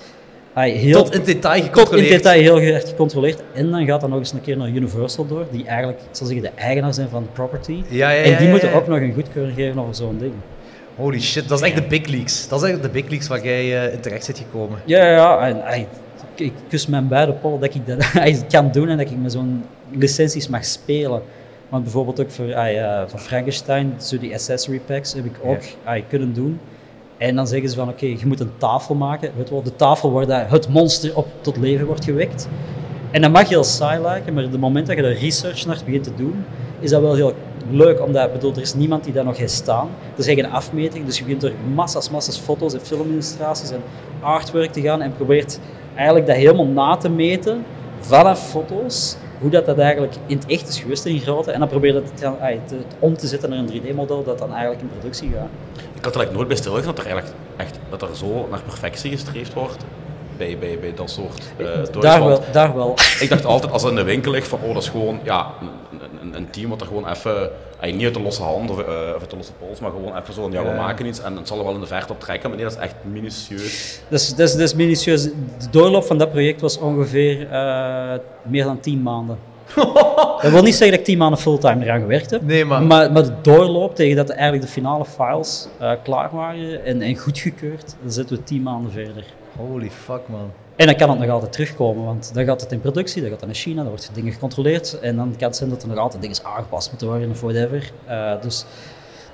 ah, 0.54 0.64
heel... 0.64 1.04
Tot 1.04 1.14
in 1.16 1.24
detail 1.24 1.54
Tot 1.56 1.64
in 1.64 1.74
gecontroleerd. 1.74 2.10
detail 2.10 2.42
heel 2.42 2.60
erg 2.60 2.90
gecontroleerd. 2.90 3.42
En 3.54 3.72
dan 3.72 3.86
gaat 3.86 4.02
dat 4.02 4.10
nog 4.10 4.20
eens 4.20 4.34
een 4.34 4.42
keer 4.42 4.58
naar 4.58 4.70
Universal 4.70 5.28
door, 5.28 5.46
die 5.52 5.66
eigenlijk, 5.66 6.00
ik 6.00 6.08
zeggen, 6.12 6.42
de 6.42 6.52
eigenaar 6.56 6.94
zijn 6.94 7.10
van 7.10 7.24
de 7.24 7.30
property. 7.30 7.84
Ja, 7.90 8.10
ja, 8.10 8.10
ja, 8.10 8.32
en 8.32 8.38
die 8.38 8.50
moeten 8.50 8.74
ook 8.74 8.88
nog 8.88 9.00
een 9.00 9.14
goedkeuring 9.14 9.56
geven 9.56 9.82
over 9.82 9.96
zo'n 9.96 10.18
ding. 10.20 10.34
Holy 10.96 11.22
shit, 11.22 11.48
dat 11.50 11.62
is 11.62 11.66
echt 11.72 11.76
de 11.76 11.88
big 11.88 12.08
leagues. 12.08 12.48
Dat 12.48 12.64
is 12.64 12.70
echt 12.70 12.82
de 12.82 12.90
big 12.90 13.08
leagues 13.08 13.28
waar 13.28 13.44
jij 13.44 13.86
eh, 13.86 13.94
in 13.94 14.00
terecht 14.00 14.26
zit 14.26 14.38
gekomen. 14.38 14.80
Ja, 14.86 15.06
ja. 15.06 15.48
En, 15.48 15.64
ay, 15.64 15.88
ik, 16.36 16.54
kus 16.68 16.88
mijn 16.88 17.08
beide 17.08 17.34
pollen 17.34 17.60
dat 17.60 17.76
ik 17.76 17.88
dat 17.88 18.46
kan 18.54 18.72
doen 18.72 18.90
en 18.90 18.98
dat 18.98 19.10
ik 19.10 19.18
met 19.18 19.32
zo'n 19.32 19.64
licenties 19.92 20.48
mag 20.48 20.66
spelen. 20.66 21.22
Want 21.70 21.84
bijvoorbeeld 21.84 22.22
ook 22.22 22.32
voor, 22.32 22.50
eh, 22.50 23.02
voor 23.08 23.20
Frankenstein, 23.20 23.94
zo 24.02 24.18
die 24.18 24.34
accessory 24.34 24.80
packs, 24.80 25.14
heb 25.14 25.26
ik 25.26 25.36
ook 25.44 25.62
ay, 25.84 26.04
kunnen 26.10 26.34
doen. 26.34 26.60
En 27.18 27.36
dan 27.36 27.48
zeggen 27.48 27.70
ze 27.70 27.76
van, 27.76 27.90
oké, 27.90 28.06
je 28.06 28.26
moet 28.26 28.40
een 28.40 28.58
tafel 28.58 28.96
maken. 28.96 29.32
Weet 29.38 29.50
wel, 29.50 29.64
de 29.64 29.76
tafel 29.76 30.12
waar 30.12 30.26
dat 30.28 30.50
het 30.50 30.70
monster 30.70 31.16
op 31.16 31.28
tot 31.42 31.58
leven 31.58 31.86
wordt 31.86 32.04
gewekt. 32.04 32.48
En 33.12 33.22
dat 33.22 33.32
mag 33.32 33.50
heel 33.50 33.64
saai 33.64 34.02
lijken, 34.02 34.34
maar 34.34 34.44
op 34.44 34.52
het 34.52 34.60
moment 34.60 34.88
dat 34.88 34.98
je 34.98 35.04
er 35.04 35.20
research 35.20 35.66
naar 35.66 35.82
begint 35.86 36.04
te 36.04 36.16
doen, 36.16 36.46
is 36.84 36.90
dat 36.90 37.02
wel 37.02 37.16
heel 37.16 37.34
leuk, 37.70 38.02
omdat 38.02 38.32
bedoel, 38.32 38.54
er 38.54 38.62
is 38.62 38.74
niemand 38.74 39.04
die 39.04 39.14
daar 39.14 39.24
nog 39.24 39.38
heeft 39.38 39.54
staan. 39.54 39.90
Er 40.14 40.20
is 40.20 40.26
geen 40.26 40.52
afmeting, 40.52 41.06
dus 41.06 41.18
je 41.18 41.24
begint 41.24 41.44
er 41.44 41.54
massa's, 41.74 42.10
massa's 42.10 42.38
foto's 42.38 42.74
en 42.74 42.82
filmillustraties 42.82 43.72
en 43.72 43.82
artwork 44.22 44.72
te 44.72 44.82
gaan 44.82 45.02
en 45.02 45.14
probeert 45.14 45.60
eigenlijk 45.96 46.28
dat 46.28 46.36
helemaal 46.36 46.66
na 46.66 46.98
te 46.98 47.10
meten 47.10 47.66
vanaf 48.00 48.50
foto's, 48.50 49.16
hoe 49.40 49.50
dat, 49.50 49.66
dat 49.66 49.78
eigenlijk 49.78 50.14
in 50.26 50.38
het 50.38 50.46
echt 50.46 50.68
is 50.68 50.80
geweest 50.80 51.06
in 51.06 51.20
grootte. 51.20 51.52
En 51.52 51.60
dan 51.60 51.68
probeer 51.68 51.94
je 51.94 52.58
om 53.00 53.18
te 53.18 53.28
zetten 53.28 53.50
naar 53.50 53.60
een 53.60 53.72
3D-model 53.72 54.24
dat 54.24 54.38
dan 54.38 54.52
eigenlijk 54.52 54.82
in 54.82 54.90
productie 54.90 55.30
gaat. 55.30 55.50
Ik 55.76 56.04
had 56.06 56.14
er 56.16 56.20
eigenlijk 56.20 56.34
nooit 56.34 56.48
bij 56.48 56.58
stilgestaan 56.58 56.96
dat 56.96 57.06
er 57.06 57.12
eigenlijk 57.12 57.40
echt 57.58 57.80
dat 57.90 58.02
er 58.02 58.16
zo 58.16 58.48
naar 58.50 58.62
perfectie 58.62 59.12
gestreefd 59.12 59.54
wordt 59.54 59.84
bij, 60.44 60.58
bij, 60.60 60.78
bij 60.80 60.94
dat 60.96 61.10
soort 61.10 61.42
eh 61.58 61.66
toys. 61.82 62.04
daar, 62.04 62.24
wel, 62.26 62.40
daar 62.52 62.76
wel. 62.76 62.96
Ik 63.20 63.30
dacht 63.30 63.46
altijd 63.46 63.72
als 63.72 63.82
het 63.82 63.92
in 63.92 63.98
de 63.98 64.04
winkel 64.04 64.32
ligt 64.32 64.48
van 64.48 64.60
oh 64.64 64.74
dat 64.74 64.84
is 64.84 64.90
gewoon 64.90 65.20
ja, 65.24 65.48
een, 65.62 66.00
een, 66.22 66.36
een 66.38 66.50
team 66.50 66.70
wat 66.70 66.82
er 66.82 66.88
gewoon 66.88 67.10
even, 67.10 67.50
eh, 67.80 67.94
niet 67.94 68.04
uit 68.04 68.14
de 68.14 68.22
losse 68.22 68.42
hand 68.44 68.70
of, 68.70 68.80
eh, 68.80 68.86
of 69.16 69.22
uit 69.22 69.30
de 69.30 69.36
losse 69.36 69.52
pols, 69.54 69.80
maar 69.80 69.92
gewoon 69.92 70.18
even 70.18 70.34
zo, 70.34 70.50
ja 70.52 70.64
we 70.64 70.72
maken 70.76 71.06
iets 71.06 71.22
en 71.22 71.36
het 71.36 71.48
zal 71.48 71.58
er 71.58 71.64
wel 71.64 71.74
in 71.74 71.80
de 71.80 71.88
verte 71.88 72.14
op 72.14 72.20
trekken, 72.20 72.50
maar 72.50 72.58
nee 72.58 72.68
dat 72.68 72.78
is 72.78 72.84
echt 72.84 72.96
minutieus. 73.12 74.00
Dus, 74.10 74.30
dat, 74.36 74.48
is, 74.48 74.52
dat 74.52 74.60
is 74.62 74.74
minutieus. 74.76 75.24
De 75.24 75.32
doorloop 75.72 76.04
van 76.06 76.18
dat 76.18 76.32
project 76.32 76.62
was 76.62 76.78
ongeveer 76.80 77.48
eh, 77.52 78.14
meer 78.44 78.64
dan 78.64 78.80
10 78.80 79.02
maanden. 79.02 79.38
dat 80.42 80.52
wil 80.52 80.62
niet 80.64 80.72
zeggen 80.76 80.90
dat 80.90 81.00
ik 81.00 81.06
10 81.06 81.18
maanden 81.18 81.40
fulltime 81.40 81.84
eraan 81.86 82.00
gewerkt 82.02 82.30
heb. 82.30 82.42
Nee, 82.42 82.66
maar- 82.66 82.84
maar, 82.84 83.12
maar 83.12 83.24
de 83.24 83.34
doorloop 83.42 83.96
tegen 83.96 84.16
dat 84.16 84.30
eigenlijk 84.30 84.64
de 84.64 84.72
finale 84.72 85.06
files 85.06 85.68
eh, 85.80 85.92
klaar 86.04 86.30
waren 86.36 86.86
en, 86.86 87.02
en 87.02 87.18
goedgekeurd, 87.18 87.96
dan 88.02 88.12
zitten 88.12 88.38
we 88.38 88.44
10 88.44 88.62
maanden 88.64 88.92
verder. 88.92 89.24
Holy 89.58 89.90
fuck, 89.90 90.22
man. 90.28 90.52
En 90.76 90.86
dan 90.86 90.96
kan 90.96 91.10
het 91.10 91.20
nog 91.20 91.30
altijd 91.30 91.52
terugkomen, 91.52 92.06
want 92.06 92.34
dan 92.34 92.46
gaat 92.46 92.62
het 92.62 92.72
in 92.72 92.82
productie, 92.82 93.22
dan 93.22 93.30
gaat 93.30 93.40
het 93.40 93.50
naar 93.50 93.60
China, 93.60 93.76
dan 93.76 93.88
wordt 93.88 94.10
dingen 94.14 94.34
gecontroleerd 94.34 95.00
en 95.00 95.16
dan 95.16 95.36
kan 95.38 95.48
het 95.48 95.58
zijn 95.58 95.70
dat 95.70 95.82
er 95.82 95.88
nog 95.88 95.98
altijd 95.98 96.22
dingen 96.22 96.38
aangepast 96.44 96.90
moeten 96.90 97.08
worden 97.08 97.30
of 97.30 97.42
whatever. 97.42 97.92
Eh, 98.06 98.42
dus 98.42 98.66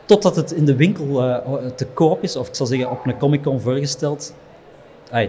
totdat 0.06 0.36
het 0.36 0.52
in 0.52 0.66
de 0.66 0.76
winkel 0.76 1.24
eh, 1.24 1.56
te 1.76 1.86
koop 1.86 2.24
is, 2.24 2.36
of 2.36 2.48
ik 2.48 2.56
zal 2.56 2.66
zeggen 2.66 2.92
op 2.92 3.06
een 3.06 3.18
Comic 3.18 3.42
Con 3.42 3.62
voorgesteld, 3.62 4.34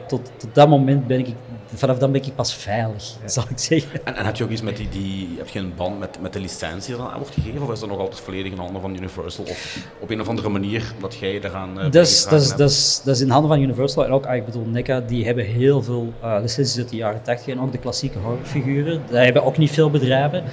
tot, 0.06 0.30
tot 0.36 0.54
dat 0.54 0.68
moment 0.68 1.06
ben 1.06 1.18
ik, 1.18 1.34
vanaf 1.74 1.98
dan 1.98 2.12
ben 2.12 2.22
ik 2.22 2.34
pas 2.34 2.54
veilig, 2.54 3.16
zal 3.24 3.44
ik 3.48 3.58
zeggen. 3.58 4.04
En, 4.04 4.16
en 4.16 4.24
heb 4.24 4.36
je 4.36 4.44
ook 4.44 4.50
iets 4.50 4.62
met 4.62 4.76
die, 4.76 4.88
die 4.88 5.28
heb 5.36 5.48
je 5.48 5.58
een 5.58 5.72
band 5.76 5.98
met, 5.98 6.18
met 6.20 6.32
de 6.32 6.40
licentie 6.40 6.94
die 6.94 6.96
dan 6.96 7.12
aan 7.12 7.18
wordt 7.18 7.34
gegeven 7.34 7.62
of 7.62 7.72
is 7.72 7.80
dat 7.80 7.88
nog 7.88 7.98
altijd 7.98 8.20
volledig 8.20 8.52
in 8.52 8.58
handen 8.58 8.80
van 8.80 8.94
Universal 8.94 9.44
of 9.44 9.88
op 10.00 10.10
een 10.10 10.20
of 10.20 10.28
andere 10.28 10.48
manier 10.48 10.94
dat 11.00 11.14
jij 11.14 11.40
daaraan 11.40 11.78
uh, 11.78 11.90
Dat 11.90 12.06
is, 12.06 12.24
dat, 12.24 12.40
is, 12.40 12.48
dat, 12.48 12.70
is, 12.70 13.00
dat 13.04 13.14
is 13.14 13.20
in 13.20 13.30
handen 13.30 13.50
van 13.50 13.60
Universal 13.60 14.04
en 14.04 14.10
ook, 14.10 14.26
ah, 14.26 14.36
ik 14.36 14.44
bedoel, 14.44 14.64
NECA, 14.64 15.00
die 15.00 15.24
hebben 15.24 15.44
heel 15.44 15.82
veel 15.82 16.12
eh, 16.20 16.36
licenties 16.40 16.78
uit 16.78 16.88
de 16.88 16.96
jaren 16.96 17.22
80 17.22 17.54
en 17.54 17.60
ook 17.60 17.72
de 17.72 17.78
klassieke 17.78 18.18
horrorfiguren. 18.18 19.02
Dat 19.06 19.24
hebben 19.24 19.44
ook 19.44 19.58
niet 19.58 19.70
veel 19.70 19.90
bedrijven. 19.90 20.44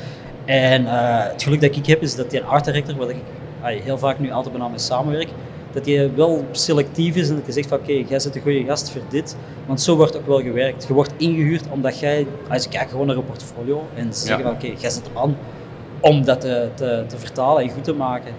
En 0.46 0.88
eh, 0.88 1.32
het 1.32 1.44
geluk 1.44 1.62
dat 1.62 1.76
ik 1.76 1.86
heb 1.86 2.02
is 2.02 2.16
dat 2.16 2.30
die 2.30 2.44
art 2.44 2.66
director, 2.66 2.96
waar 2.96 3.10
ik 3.10 3.84
heel 3.84 3.98
vaak 3.98 4.20
nu 4.20 4.32
altijd 4.32 4.54
bijna 4.54 4.70
mee 4.70 4.80
samenwerk, 4.80 5.30
dat 5.72 5.86
hij 5.86 6.12
wel 6.16 6.46
selectief 6.52 7.16
is 7.16 7.30
en 7.30 7.36
dat 7.36 7.44
hij 7.44 7.54
zegt 7.54 7.68
van 7.68 7.78
oké, 7.78 7.92
jij 7.92 8.06
bent 8.08 8.36
een 8.36 8.42
goede 8.42 8.64
gast 8.64 8.90
voor 8.92 9.02
dit. 9.10 9.36
Want 9.66 9.82
zo 9.82 9.96
wordt 9.96 10.18
ook 10.18 10.28
wel 10.28 10.42
gewerkt. 10.42 10.86
Je 10.88 10.94
wordt 10.94 11.14
ingehuurd 11.18 11.64
omdat 11.70 12.00
jij, 12.00 12.28
als 12.50 12.64
je 12.64 12.70
kijkt 12.70 12.92
gewoon 12.92 13.08
naar 13.08 13.16
een 13.16 13.26
portfolio 13.26 13.88
en 13.96 14.14
ze 14.14 14.20
zeggen 14.20 14.38
Ja. 14.38 14.44
van 14.44 14.54
oké, 14.70 14.80
jij 14.82 14.90
zit 14.90 15.10
aan 15.14 15.38
om 16.00 16.26
dat 16.26 16.42
te, 16.42 16.68
te, 16.76 17.04
te 17.08 17.18
vertalen 17.18 17.64
en 17.64 17.70
goed 17.70 17.84
te 17.84 17.94
maken. 17.94 18.32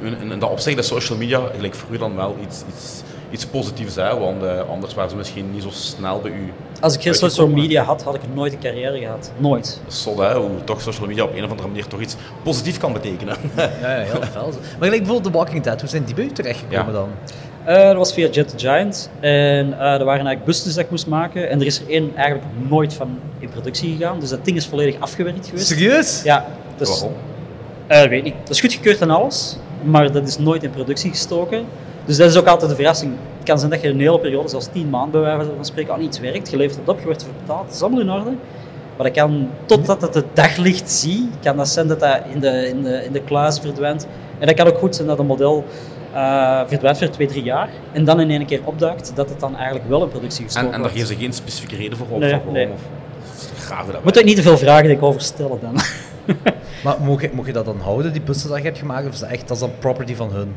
In, 0.00 0.30
in 0.30 0.38
dat 0.38 0.50
opzicht 0.50 0.78
is 0.78 0.86
social 0.86 1.18
media 1.18 1.40
gelijk 1.56 1.74
vroeger 1.74 1.98
dan 1.98 2.16
wel 2.16 2.36
iets, 2.46 2.62
iets, 2.74 3.02
iets 3.34 3.46
positiefs, 3.46 3.94
hè, 3.94 4.18
want 4.18 4.42
eh, 4.42 4.60
anders 4.70 4.94
waren 4.94 5.10
ze 5.10 5.16
misschien 5.16 5.50
niet 5.52 5.62
zo 5.62 5.68
snel 5.72 6.20
bij 6.20 6.30
u. 6.30 6.52
Als 6.80 6.94
ik 6.94 7.02
geen 7.02 7.14
social 7.14 7.48
media 7.48 7.82
had, 7.82 8.02
had 8.02 8.14
ik 8.14 8.20
nooit 8.34 8.52
een 8.52 8.58
carrière 8.58 8.98
gehad. 8.98 9.32
Nooit. 9.36 9.80
Zot 9.86 10.18
hè, 10.18 10.34
hoe 10.34 10.64
toch 10.64 10.80
social 10.82 11.06
media 11.06 11.24
op 11.24 11.34
een 11.36 11.44
of 11.44 11.50
andere 11.50 11.68
manier 11.68 11.86
toch 11.86 12.00
iets 12.00 12.16
positiefs 12.42 12.78
kan 12.78 12.92
betekenen. 12.92 13.36
Ja, 13.56 13.70
ja, 13.80 13.96
heel 14.02 14.22
fel. 14.32 14.46
Maar 14.50 14.88
gelijk 14.88 15.02
bijvoorbeeld 15.02 15.22
The 15.32 15.38
Walking 15.38 15.62
Dead, 15.62 15.80
hoe 15.80 15.90
zijn 15.90 16.04
die 16.04 16.14
bij 16.14 16.24
u 16.24 16.32
terechtgekomen 16.32 16.86
Ja. 16.86 16.92
dan? 16.92 17.08
Eh, 17.64 17.86
dat 17.86 17.96
was 17.96 18.12
via 18.12 18.28
Jet 18.28 18.48
the 18.48 18.58
Giant. 18.68 19.10
En 19.20 19.72
eh, 19.72 19.80
er 19.80 20.04
waren 20.04 20.08
eigenlijk 20.08 20.44
bustes 20.44 20.74
dat 20.74 20.84
ik 20.84 20.90
moest 20.90 21.06
maken. 21.06 21.50
En 21.50 21.60
er 21.60 21.66
is 21.66 21.80
er 21.80 21.88
één 21.88 22.10
eigenlijk 22.16 22.46
nooit 22.68 22.94
van 22.94 23.18
in 23.38 23.48
productie 23.48 23.96
gegaan. 23.96 24.20
Dus 24.20 24.28
dat 24.28 24.44
ding 24.44 24.56
is 24.56 24.66
volledig 24.66 25.00
afgewerkt 25.00 25.46
geweest. 25.48 25.66
Serieus? 25.66 26.22
Ja, 26.22 26.46
dus, 26.76 26.88
Waarom? 26.88 27.12
eh, 27.86 28.02
weet 28.08 28.22
niet. 28.22 28.34
Dat 28.40 28.50
is 28.50 28.60
goedgekeurd 28.60 29.00
en 29.00 29.10
alles. 29.10 29.56
Maar 29.82 30.12
dat 30.12 30.28
is 30.28 30.38
nooit 30.38 30.62
in 30.62 30.70
productie 30.70 31.10
gestoken. 31.10 31.64
Dus 32.04 32.16
dat 32.16 32.30
is 32.30 32.36
ook 32.36 32.46
altijd 32.46 32.70
de 32.70 32.76
verrassing. 32.76 33.12
Het 33.36 33.44
kan 33.44 33.58
zijn 33.58 33.70
dat 33.70 33.80
je 33.80 33.88
een 33.88 34.00
hele 34.00 34.20
periode, 34.20 34.48
zelfs 34.48 34.68
tien 34.72 34.90
maanden 34.90 35.22
bij 35.22 35.36
wijze 35.36 35.52
van 35.54 35.64
spreken, 35.64 35.94
aan 35.94 36.00
iets 36.00 36.18
werkt. 36.18 36.50
Je 36.50 36.56
levert 36.56 36.78
het 36.78 36.88
op, 36.88 36.98
je 36.98 37.04
wordt 37.04 37.20
ervoor 37.20 37.36
betaald. 37.40 37.64
Het 37.64 37.74
is 37.74 37.82
allemaal 37.82 38.00
in 38.00 38.10
orde. 38.10 38.30
Maar 38.96 39.06
dat 39.06 39.16
kan, 39.16 39.50
totdat 39.66 40.02
het 40.02 40.14
het 40.14 40.26
daglicht 40.32 40.90
zie, 40.90 41.28
kan 41.42 41.56
dat 41.56 41.68
zijn 41.68 41.86
dat 41.86 42.00
dat 42.00 42.20
in 42.32 42.40
de, 42.40 42.68
in 42.68 42.82
de, 42.82 43.04
in 43.04 43.12
de 43.12 43.20
kluis 43.20 43.58
verdwijnt. 43.58 44.06
En 44.38 44.46
dat 44.46 44.56
kan 44.56 44.66
ook 44.66 44.78
goed 44.78 44.94
zijn 44.94 45.08
dat 45.08 45.18
een 45.18 45.26
model 45.26 45.64
eh, 46.12 46.60
verdwijnt 46.66 46.98
voor 46.98 47.08
twee, 47.08 47.26
drie 47.26 47.42
jaar. 47.42 47.68
En 47.92 48.04
dan 48.04 48.20
in 48.20 48.30
één 48.30 48.46
keer 48.46 48.60
opduikt, 48.64 49.12
dat 49.14 49.28
het 49.28 49.40
dan 49.40 49.56
eigenlijk 49.56 49.88
wel 49.88 50.02
in 50.02 50.08
productie 50.08 50.44
gestoken 50.44 50.68
En, 50.68 50.74
en 50.74 50.82
daar 50.82 50.90
geven 50.90 51.06
ze 51.06 51.14
geen 51.14 51.32
specifieke 51.32 51.76
reden 51.76 51.98
voor 51.98 52.06
op? 52.10 52.18
Nee, 52.18 52.30
waarom, 52.30 52.52
nee. 52.52 52.68
Of, 52.68 52.80
graag 53.58 53.86
dat 53.86 54.04
Moet 54.04 54.18
ik 54.18 54.24
niet 54.24 54.36
te 54.36 54.42
veel 54.42 54.58
vragen 54.58 54.84
die 54.84 54.96
ik 54.96 55.02
over 55.02 55.20
stellen 55.20 55.58
dan. 55.60 55.74
Maar 56.84 56.96
mocht 57.00 57.22
je, 57.22 57.30
mocht 57.32 57.46
je 57.46 57.52
dat 57.52 57.64
dan 57.64 57.80
houden, 57.80 58.12
die 58.12 58.22
bussen 58.22 58.48
dat 58.48 58.58
je 58.58 58.64
hebt 58.64 58.78
gemaakt, 58.78 59.06
of 59.06 59.12
is 59.12 59.18
dat 59.18 59.30
echt 59.30 59.48
dat 59.48 59.50
is 59.50 59.58
dan 59.58 59.70
property 59.78 60.14
van 60.14 60.32
hun? 60.32 60.54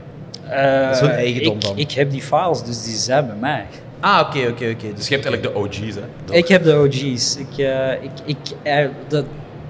Eh, 0.50 0.86
Dat 0.86 0.96
is 0.96 1.00
hun 1.00 1.10
eigendom 1.10 1.56
ik, 1.56 1.62
dan. 1.62 1.78
Ik 1.78 1.92
heb 1.92 2.12
die 2.12 2.22
files, 2.22 2.64
dus 2.64 2.84
die 2.84 2.96
zijn 2.96 3.28
bij 3.28 3.36
mij. 3.36 3.66
Ah, 4.00 4.20
oké, 4.28 4.38
oké, 4.40 4.50
oké. 4.50 4.88
Dus 4.88 4.94
Dus 4.96 5.08
je 5.08 5.14
hebt 5.14 5.26
eigenlijk 5.26 5.44
de 5.44 5.56
OG's, 5.60 5.96
hè? 5.96 6.36
Ik 6.36 6.48
heb 6.48 6.64
de 6.64 6.76
OG's. 6.76 7.36
Ik, 7.38 7.58
eh, 7.58 7.92
ik, 7.92 8.12
ik, 8.26 8.38
eh, 8.64 8.86
dat, 9.08 9.26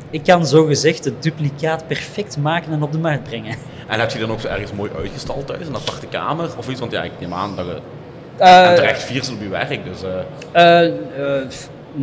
ik 0.10 0.24
kan 0.24 0.46
zo 0.48 0.66
gezegd 0.66 1.06
het 1.06 1.24
duplicaat 1.24 1.88
perfect 1.88 2.38
maken 2.38 2.72
en 2.72 2.82
op 2.82 2.92
de 2.92 2.98
markt 2.98 3.24
brengen. 3.24 3.56
En 3.88 4.00
heb 4.00 4.12
je 4.12 4.20
dan 4.20 4.32
ook 4.32 4.40
zo 4.40 4.48
ergens 4.48 4.72
mooi 4.72 4.92
uitgestald 4.98 5.48
thuis, 5.48 5.68
een 5.68 5.76
aparte 5.76 6.06
kamer 6.08 6.50
of 6.58 6.70
iets? 6.70 6.80
Want 6.80 6.92
ja, 6.92 7.04
ik 7.04 7.12
neem 7.20 7.34
aan 7.34 7.56
dat 7.56 7.66
je 7.66 7.80
Eh, 8.38 8.70
en 8.70 8.76
terecht 8.76 9.04
viersel 9.04 9.34
op 9.34 9.42
je 9.42 9.50
werk, 9.50 9.80
dus... 9.86 10.02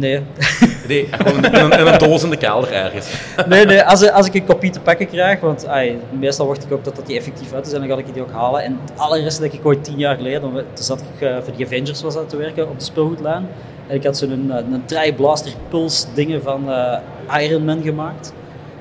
eh, 0.01 0.13
eh, 0.13 0.17
eh, 0.17 0.23
nee. 0.39 0.69
nee, 0.89 1.09
gewoon 1.11 1.45
in, 1.45 1.55
een, 1.55 1.79
in 1.79 1.87
een 1.87 1.99
doos 1.99 2.23
in 2.23 2.31
de 2.31 2.37
kelder 2.37 2.73
ergens. 2.73 3.07
nee, 3.49 3.67
nee. 3.67 3.83
Als, 3.83 4.11
als 4.11 4.27
ik 4.27 4.35
een 4.35 4.45
kopie 4.45 4.71
te 4.71 4.81
pakken 4.81 5.09
krijg, 5.09 5.41
want 5.41 5.67
ai, 5.67 5.99
meestal 6.11 6.47
wacht 6.47 6.65
ik 6.65 6.73
ook 6.73 6.83
tot 6.83 6.97
dat 6.97 7.07
die 7.07 7.17
effectief 7.17 7.53
uit 7.53 7.67
is 7.67 7.73
en 7.73 7.81
dan 7.81 7.89
ga 7.89 7.97
ik 7.97 8.13
die 8.13 8.23
ook 8.23 8.33
halen. 8.33 8.63
En 8.63 8.79
het 8.85 8.99
allereerste 8.99 9.43
dat 9.43 9.53
ik 9.53 9.67
ooit 9.67 9.85
tien 9.85 9.99
jaar 9.99 10.17
geleden, 10.17 10.41
toen 10.53 10.65
zat 10.75 11.01
ik 11.01 11.29
eh, 11.29 11.37
voor 11.43 11.57
de 11.57 11.65
Avengers 11.65 12.03
was 12.03 12.17
aan 12.17 12.27
te 12.27 12.37
werken 12.37 12.69
op 12.69 12.79
de 12.79 12.85
speelgoedlijn. 12.85 13.47
En 13.87 13.97
ik 13.97 14.05
had 14.05 14.17
zo'n 14.17 14.31
een, 14.31 14.51
een 14.51 14.85
tri-blaster 14.85 15.53
puls 15.69 16.07
dingen 16.15 16.43
van 16.43 16.71
eh, 16.71 17.43
Iron 17.43 17.65
Man 17.65 17.83
gemaakt. 17.83 18.33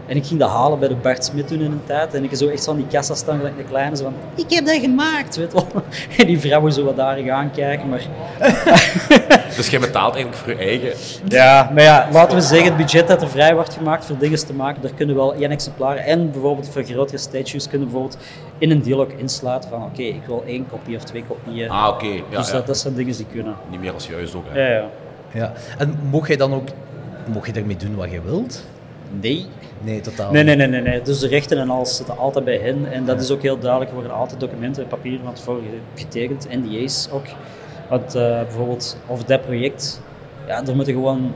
En 0.06 0.16
ik 0.16 0.26
ging 0.26 0.40
dat 0.40 0.50
halen 0.50 0.80
bij 0.80 0.88
de 0.88 0.96
Bart 0.96 1.26
Smit 1.26 1.48
toen 1.48 1.60
in 1.60 1.72
een 1.72 1.82
tijd. 1.86 2.14
En 2.14 2.24
ik 2.24 2.36
zo 2.36 2.48
echt 2.48 2.64
zo 2.64 2.72
aan 2.72 2.78
die 2.78 2.88
kassa 2.88 3.16
staan, 3.16 3.38
gelijk 3.38 3.58
een 3.58 3.68
kleine, 3.68 3.96
zo 3.96 4.04
van, 4.04 4.14
ik 4.36 4.54
heb 4.54 4.66
dat 4.66 4.76
gemaakt, 4.76 5.36
weet 5.36 5.54
wel. 5.54 5.68
En 6.18 6.26
die 6.26 6.40
vrouwen 6.40 6.74
zo 6.74 6.84
wat 6.84 6.96
daar 6.96 7.18
gaan 7.18 7.52
kijken, 7.52 7.90
maar... 7.90 8.02
Dus 9.56 9.70
jij 9.70 9.80
betaalt 9.80 10.16
eigenlijk 10.16 10.44
voor 10.44 10.54
je 10.54 10.70
eigen... 10.70 10.94
Ja, 11.28 11.72
maar 11.74 11.84
ja, 11.84 12.08
laten 12.12 12.36
we 12.36 12.42
zeggen, 12.42 12.68
het 12.68 12.78
budget 12.78 13.08
dat 13.08 13.22
er 13.22 13.30
vrij 13.30 13.54
wordt 13.54 13.74
gemaakt 13.74 14.06
voor 14.06 14.18
dingen 14.18 14.46
te 14.46 14.54
maken, 14.54 14.82
daar 14.82 14.94
kunnen 14.94 15.16
wel 15.16 15.34
één 15.34 15.52
exemplaar 15.52 15.98
en 15.98 16.32
bijvoorbeeld 16.32 16.70
voor 16.70 16.84
grotere 16.84 17.18
statues 17.18 17.68
kunnen 17.68 17.88
bijvoorbeeld 17.88 18.18
in 18.58 18.72
een 18.72 18.82
deal 18.82 19.02
ook 19.02 19.12
insluiten 19.12 19.70
van 19.70 19.84
oké, 19.84 20.02
ik 20.02 20.24
wil 20.28 20.44
één 20.48 20.68
kopie 20.68 20.96
of 20.96 21.04
twee 21.04 21.24
kopieën. 21.28 21.70
Ah, 21.70 21.88
oké. 21.88 22.06
Ja, 22.06 22.38
dus 22.38 22.48
ja. 22.48 22.54
dat, 22.54 22.68
dat 22.68 22.78
zijn 22.78 22.94
dingen 22.94 23.16
die 23.16 23.26
kunnen. 23.32 23.56
Niet 23.70 23.80
meer 23.80 23.94
als 23.94 24.08
juist 24.08 24.36
ook, 24.36 24.46
hè. 24.50 24.68
Ja, 24.68 24.76
ja. 24.76 24.90
Ja. 25.34 25.54
En 25.78 26.00
mocht 26.10 26.28
jij 26.28 26.38
dan 26.38 26.54
ook 26.54 26.68
mocht 27.26 27.48
je 27.48 27.54
ermee 27.54 27.76
doen 27.76 27.96
wat 27.96 28.12
je 28.12 28.22
wilt? 28.22 28.66
Nee. 29.22 29.48
Nee, 29.84 30.02
totaal. 30.02 30.32
Nee, 30.32 30.44
nee, 30.44 30.56
nee, 30.56 30.68
nee, 30.68 30.82
nee. 30.82 31.02
Dus 31.02 31.20
de 31.20 31.28
rechten 31.28 31.58
en 31.58 31.70
alles 31.70 31.96
zitten 31.96 32.18
altijd 32.18 32.46
bij 32.46 32.58
hen. 32.58 32.92
En 32.92 33.06
dat 33.06 33.22
is 33.22 33.32
ook 33.32 33.42
heel 33.42 33.60
duidelijk. 33.60 33.92
Er 33.92 33.98
worden 33.98 34.16
altijd 34.16 34.40
documenten 34.40 34.84
en 34.84 34.90
papieren 34.90 35.26
van 35.26 35.34
tevoren 35.34 35.64
getekend, 35.96 36.48
NDA's 36.50 37.10
ook. 37.12 37.26
Want 37.90 38.16
eh, 38.16 38.42
bijvoorbeeld 38.42 38.98
over 39.08 39.26
dat 39.26 39.42
project, 39.46 40.02
ja, 40.48 40.62
daar 40.62 40.76
moeten 40.76 40.94
gewoon 40.94 41.34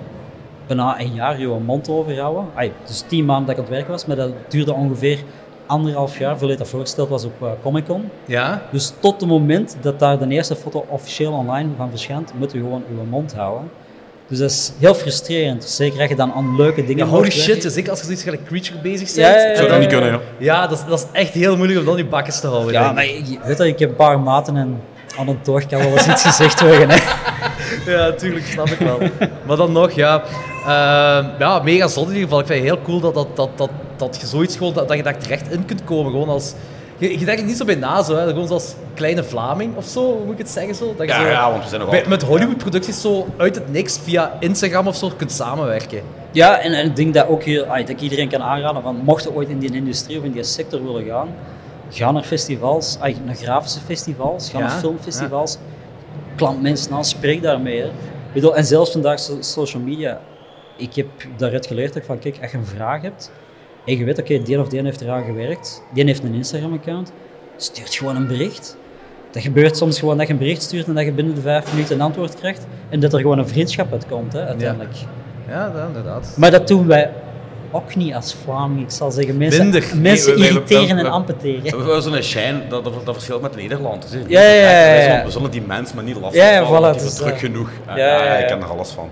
bijna 0.68 1.00
een 1.00 1.14
jaar 1.14 1.40
je 1.40 1.48
mond 1.48 1.90
over 1.90 2.20
houden. 2.20 2.46
Ai, 2.56 2.72
dus 2.86 3.04
tien 3.08 3.26
maanden 3.26 3.46
dat 3.46 3.56
ik 3.56 3.62
aan 3.62 3.68
het 3.68 3.74
werken 3.74 3.92
was, 3.92 4.06
maar 4.06 4.16
dat 4.16 4.32
duurde 4.48 4.74
ongeveer 4.74 5.20
anderhalf 5.66 6.20
jaar 6.20 6.38
voordat 6.38 6.58
dat 6.58 6.68
voorgesteld 6.68 7.10
was 7.10 7.26
op 7.26 7.42
uh, 7.42 7.52
Comic 7.62 7.86
Con. 7.86 8.10
Ja? 8.26 8.62
Dus 8.72 8.94
tot 9.00 9.22
het 9.22 9.30
moment 9.30 9.78
dat 9.82 10.00
daar 10.00 10.20
de 10.20 10.28
eerste 10.28 10.56
foto 10.56 10.86
officieel 10.90 11.32
online 11.32 11.70
van 11.78 11.90
verschijnt, 11.90 12.34
moet 12.38 12.52
je 12.52 12.60
gewoon 12.60 12.84
je 12.88 13.04
mond 13.10 13.36
houden. 13.36 13.70
Dus 14.28 14.38
dat 14.40 14.50
is 14.52 14.72
heel 14.80 14.94
frustrerend. 14.96 15.64
Zeker 15.64 16.00
als 16.00 16.10
je 16.10 16.16
dan 16.16 16.34
aan 16.34 16.56
leuke 16.56 16.86
dingen 16.86 17.06
Ja, 17.06 17.12
holy 17.12 17.32
shit, 17.32 17.62
dus 17.62 17.76
ik 17.78 17.88
als 17.88 18.00
je 18.00 18.06
zoiets 18.06 18.24
gelijk 18.24 18.46
Creature 18.46 18.80
bezig 18.80 19.16
Ja, 19.16 19.32
bent. 19.32 19.42
ja, 19.42 19.50
ja, 19.50 19.56
Zou 19.56 19.68
dat 19.70 19.80
niet 19.80 19.88
kunnen, 19.90 20.12
ja. 20.12 20.20
Ja, 20.38 20.68
dat 20.68 20.78
is, 20.78 20.86
dat 20.90 21.00
is 21.00 21.06
echt 21.20 21.34
heel 21.34 21.56
moeilijk 21.58 21.80
om 21.80 21.86
dan 21.86 21.96
die 21.96 22.06
bakkes 22.06 22.40
te 22.40 22.48
houden. 22.48 22.74
Ja, 22.74 22.84
denk 22.84 22.96
maar 22.96 23.06
ik. 23.06 23.28
ik, 23.28 23.40
weet 23.44 23.58
je, 23.58 23.68
ik 23.68 23.80
heb 23.80 23.90
een 23.90 23.96
paar 23.96 24.20
maten 24.20 24.58
en 24.58 24.82
aan 25.18 25.28
het 25.28 25.46
door 25.46 25.66
kan 25.68 25.80
wel 25.80 25.92
eens 25.92 26.08
iets 26.08 26.24
gezegd 26.24 26.62
worden. 26.62 26.90
Hè. 26.90 26.98
Ja, 27.86 28.12
tuurlijk, 28.12 28.46
snap 28.46 28.68
ik 28.68 28.80
wel. 28.80 29.00
maar 29.46 29.58
dan 29.58 29.72
nog, 29.72 29.92
ja. 29.92 30.24
Ehm, 30.62 31.26
ja, 31.40 31.60
mega 31.64 31.88
zot 31.88 32.04
in 32.04 32.10
ieder 32.10 32.24
geval. 32.24 32.40
Ik 32.40 32.46
vind 32.46 32.60
het 32.60 32.68
heel 32.70 32.82
cool 32.82 33.00
dat, 33.00 33.14
dat, 33.14 33.36
dat, 33.36 33.50
dat, 33.56 33.70
dat 33.96 34.18
je 34.22 34.28
zoiets 34.28 34.58
gewoon, 34.58 34.74
dat, 34.74 34.88
dat 34.88 34.98
je 34.98 35.04
daar 35.04 35.18
terecht 35.18 35.52
in 35.52 35.66
kunt 35.66 35.84
komen. 35.84 36.12
Gewoon 36.12 36.30
als... 36.30 36.54
Je, 36.98 37.20
je 37.20 37.26
denkt 37.26 37.46
niet 37.46 37.58
zo 37.58 37.66
bij 37.66 37.76
na, 37.76 38.04
zo, 38.04 38.16
hè. 38.16 38.28
gewoon 38.28 38.48
zoals 38.48 38.74
kleine 38.94 39.24
Vlaming 39.24 39.76
of 39.76 39.86
zo, 39.86 40.02
hoe 40.06 40.24
moet 40.24 40.32
ik 40.34 40.38
het 40.38 40.50
zeggen? 40.50 40.76
Zo? 40.76 40.86
Dat 40.98 41.08
je 41.08 41.14
Ja, 41.14 41.22
zo 41.22 41.28
ja, 41.28 41.50
want 41.52 41.64
we 41.64 41.70
zijn 41.70 41.82
nog 41.82 41.90
bij- 41.90 42.06
met 42.08 42.24
Hollywood-producties 42.24 43.02
zo 43.02 43.28
uit 43.38 43.56
het 43.56 43.72
niks 43.72 44.00
via 44.04 44.38
Instagram 44.40 44.88
of 44.88 44.96
zo 44.96 45.12
kunt 45.18 45.32
samenwerken. 45.32 46.02
Ja, 46.32 46.60
en, 46.60 46.74
en 46.74 46.86
ik 46.86 46.96
denk 46.96 47.14
dat 47.14 47.28
ook 47.28 47.44
heel, 47.44 47.66
dat 47.66 47.90
ik 47.90 48.02
iedereen 48.02 48.30
kan 48.30 48.42
aanraden 48.42 48.82
van 48.82 48.96
mocht 48.96 49.24
je 49.24 49.34
ooit 49.34 49.50
in 49.50 49.60
die 49.60 49.74
industrie 49.74 50.18
of 50.18 50.24
in 50.24 50.32
die 50.32 50.44
sector 50.44 50.84
willen 50.84 51.06
gaan, 51.06 51.28
ga 51.90 52.12
naar 52.12 52.24
festivals, 52.24 52.98
naar 53.26 53.36
grafische 53.36 53.80
festivals, 53.80 54.50
ga 54.50 54.58
Ja, 54.60 54.68
naar 54.68 54.80
filmfestivals, 54.80 55.58
klant 56.36 56.62
mensen 56.62 56.94
aan, 56.94 57.06
spreek 57.06 57.42
daarmee. 57.42 57.82
Hè. 57.82 57.90
Bedoel, 58.34 58.56
en 58.56 58.66
zelfs 58.66 58.92
vandaag 58.92 59.20
so- 59.20 59.38
social 59.42 59.82
media, 59.84 60.20
ik 60.78 60.96
heb 60.96 61.08
daaruit 61.38 61.66
geleerd 61.68 61.88
dat 61.94 61.98
ik 62.02 62.08
van 62.08 62.20
kijk, 62.20 62.38
als 62.42 62.52
je 62.52 62.58
een 62.58 62.66
vraag 62.66 63.02
hebt 63.02 63.32
en 63.88 63.98
je 63.98 64.04
weet, 64.06 64.20
oké, 64.20 64.42
die 64.42 64.60
of 64.60 64.68
die 64.68 64.82
heeft 64.84 65.02
eraan 65.02 65.24
gewerkt, 65.24 65.84
die 65.94 66.06
heeft 66.06 66.24
een 66.24 66.34
Instagram-account, 66.34 67.12
stuurt 67.58 67.96
gewoon 67.96 68.16
een 68.16 68.28
bericht. 68.28 68.78
Dat 69.32 69.42
gebeurt 69.44 69.78
soms 69.78 70.00
gewoon 70.00 70.18
dat 70.18 70.28
je 70.28 70.34
een 70.34 70.40
bericht 70.40 70.62
stuurt 70.62 70.88
en 70.88 70.94
dat 70.94 71.06
je 71.06 71.12
binnen 71.12 71.36
de 71.36 71.42
vijf 71.42 71.72
minuten 71.74 71.96
een 71.96 72.02
antwoord 72.02 72.36
krijgt 72.36 72.66
en 72.90 73.00
dat 73.00 73.14
er 73.14 73.20
gewoon 73.20 73.38
een 73.38 73.48
vriendschap 73.48 73.92
uit 73.92 74.06
komt, 74.08 74.34
hè, 74.34 74.46
uiteindelijk. 74.46 74.96
Ja, 75.50 75.70
dat, 75.70 75.88
inderdaad. 75.88 76.34
Maar 76.38 76.52
dat 76.52 76.68
doen 76.68 76.88
wij 76.88 77.10
ook 77.72 77.96
niet 77.96 78.14
als 78.14 78.36
Vlaming. 78.44 78.82
Ik 78.82 78.92
zal 78.92 79.12
zeggen, 79.12 79.38
mensen, 79.38 79.64
Minder. 79.64 79.84
mensen 80.02 80.04
Nee, 80.04 80.20
we- 80.24 80.32
we- 80.32 80.40
we- 80.40 80.48
irriteren 80.70 80.96
we- 80.96 81.02
en 81.02 81.12
amputeren. 81.12 81.62
We 81.64 81.70
hebben 81.70 82.02
zo'n 82.02 82.22
shine, 82.22 82.62
dat, 82.70 82.84
dat, 82.84 82.94
dat 83.06 83.14
verschilt 83.16 83.42
met 83.42 83.56
Nederland. 83.56 84.12
Dus, 84.12 84.22
Ja, 84.28 84.42
ja, 84.42 84.50
ja, 84.70 84.94
ja. 84.94 85.24
We 85.26 85.32
zullen 85.32 85.52
die 85.52 85.62
mensen 85.62 85.96
maar 85.96 86.06
niet 86.06 86.16
lastig 86.20 86.42
Ja, 86.44 86.50
ja, 86.50 86.66
voilà, 86.68 86.96
het 86.96 87.02
is 87.02 87.14
druk 87.14 87.34
eh, 87.34 87.40
genoeg. 87.40 87.70
Ja, 87.88 87.96
ja, 87.98 88.24
ja. 88.24 88.36
ik 88.38 88.48
ken 88.48 88.62
er 88.62 88.70
alles 88.70 88.90
van. 88.90 89.10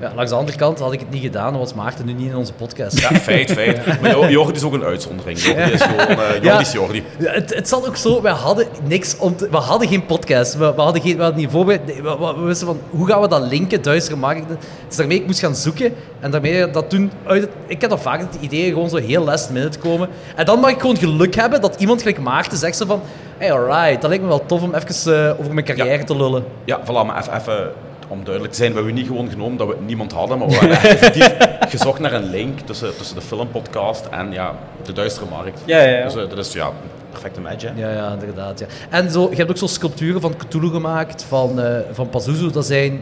Ja, 0.00 0.12
langs 0.14 0.30
de 0.30 0.36
andere 0.36 0.58
kant 0.58 0.78
had 0.78 0.92
ik 0.92 1.00
het 1.00 1.10
niet 1.10 1.22
gedaan, 1.22 1.58
was 1.58 1.74
Maarten 1.74 2.06
nu 2.06 2.12
niet 2.12 2.30
in 2.30 2.36
onze 2.36 2.52
podcast. 2.52 2.98
Ja, 3.00 3.08
feit, 3.14 3.52
feit. 3.52 3.86
Maar 4.00 4.10
Jo- 4.10 4.28
Jordi 4.28 4.52
is 4.52 4.62
ook 4.62 4.72
een 4.72 4.84
uitzondering. 4.84 5.38
Jordi 5.42 5.60
is 5.72 5.82
gewoon... 5.82 6.06
Jordi 6.16 6.46
Ja. 6.46 6.60
is 6.60 6.72
Jordi. 6.72 7.04
Ja, 7.18 7.32
Het, 7.32 7.54
het 7.54 7.68
zat 7.68 7.86
ook 7.88 7.96
zo, 7.96 8.22
we 8.22 8.28
hadden 8.28 8.66
niks 8.84 9.16
om 9.18 9.36
te, 9.36 9.48
we 9.50 9.56
hadden 9.56 9.88
geen 9.88 10.06
podcast, 10.06 10.54
we, 10.56 10.72
we 10.74 10.80
hadden 10.80 11.02
geen, 11.02 11.16
we 11.16 11.22
hadden 11.22 11.40
niet 11.40 11.50
voorbereid, 11.50 11.96
we, 11.96 12.02
we, 12.02 12.34
we 12.36 12.40
wisten 12.40 12.66
van, 12.66 12.78
hoe 12.90 13.06
gaan 13.06 13.20
we 13.20 13.28
dat 13.28 13.42
linken, 13.42 13.82
duistere 13.82 14.16
markten. 14.16 14.58
Dus 14.88 14.96
daarmee 14.96 15.18
ik 15.20 15.26
moest 15.26 15.40
gaan 15.40 15.54
zoeken 15.56 15.94
en 16.20 16.30
daarmee 16.30 16.70
dat 16.70 16.90
toen 16.90 17.10
uit 17.26 17.40
het, 17.42 17.50
ik 17.66 17.80
heb 17.80 17.90
dan 17.90 17.98
vaak 18.00 18.20
het 18.20 18.36
idee 18.40 18.68
gewoon 18.72 18.88
zo 18.88 18.96
heel 18.96 19.24
last 19.24 19.50
minute 19.50 19.78
komen. 19.78 20.08
En 20.36 20.44
dan 20.44 20.58
mag 20.60 20.70
ik 20.70 20.80
gewoon 20.80 20.96
geluk 20.96 21.34
hebben 21.34 21.60
dat 21.60 21.74
iemand 21.78 22.00
gelijk 22.00 22.18
Maarten 22.18 22.58
zegt 22.58 22.76
zo 22.76 22.86
van, 22.86 23.00
hey 23.38 23.52
alright, 23.52 24.00
dat 24.00 24.08
lijkt 24.10 24.22
me 24.24 24.28
wel 24.30 24.46
tof 24.46 24.62
om 24.62 24.74
even 24.74 25.14
eh, 25.28 25.40
over 25.40 25.54
mijn 25.54 25.66
carrière 25.66 25.98
Ja. 25.98 26.04
te 26.04 26.16
lullen. 26.16 26.44
Ja, 26.64 26.80
voilà, 26.80 27.06
maar 27.06 27.18
even, 27.20 27.34
even 27.36 27.70
om 28.12 28.24
duidelijk 28.24 28.52
te 28.54 28.58
zijn, 28.58 28.70
we 28.70 28.76
hebben 28.76 28.94
niet 28.94 29.06
gewoon 29.06 29.28
genomen 29.30 29.56
dat 29.56 29.68
we 29.68 29.76
niemand 29.86 30.12
hadden, 30.12 30.38
maar 30.38 30.48
we 30.48 30.54
hebben 30.54 30.76
echt 30.76 30.86
effectief 31.00 31.34
gezocht 31.68 31.98
naar 32.00 32.12
een 32.12 32.30
link 32.30 32.60
tussen, 32.60 32.96
tussen 32.96 33.16
de 33.16 33.22
filmpodcast 33.22 34.06
en 34.10 34.32
ja, 34.32 34.54
de 34.84 34.92
duistere 34.92 35.26
markt. 35.30 35.60
Ja, 35.64 35.80
ja, 35.82 35.96
ja. 35.98 36.04
Dus 36.04 36.14
eh, 36.16 36.28
dat 36.28 36.38
is 36.38 36.52
ja, 36.52 36.66
een 36.66 36.72
perfecte 37.10 37.40
match. 37.40 37.62
Hè? 37.64 37.70
Ja, 37.76 37.90
ja, 37.92 38.12
inderdaad. 38.12 38.58
Ja. 38.58 38.66
En 38.90 39.10
zo, 39.10 39.28
je 39.30 39.36
hebt 39.36 39.50
ook 39.50 39.56
zo 39.56 39.66
sculpturen 39.66 40.20
van 40.20 40.36
Cthulhu 40.36 40.68
gemaakt, 40.70 41.24
van, 41.28 41.60
eh 41.60 41.76
van 41.92 42.08
Pazuzu, 42.08 42.50
dat 42.50 42.66
zijn, 42.66 43.00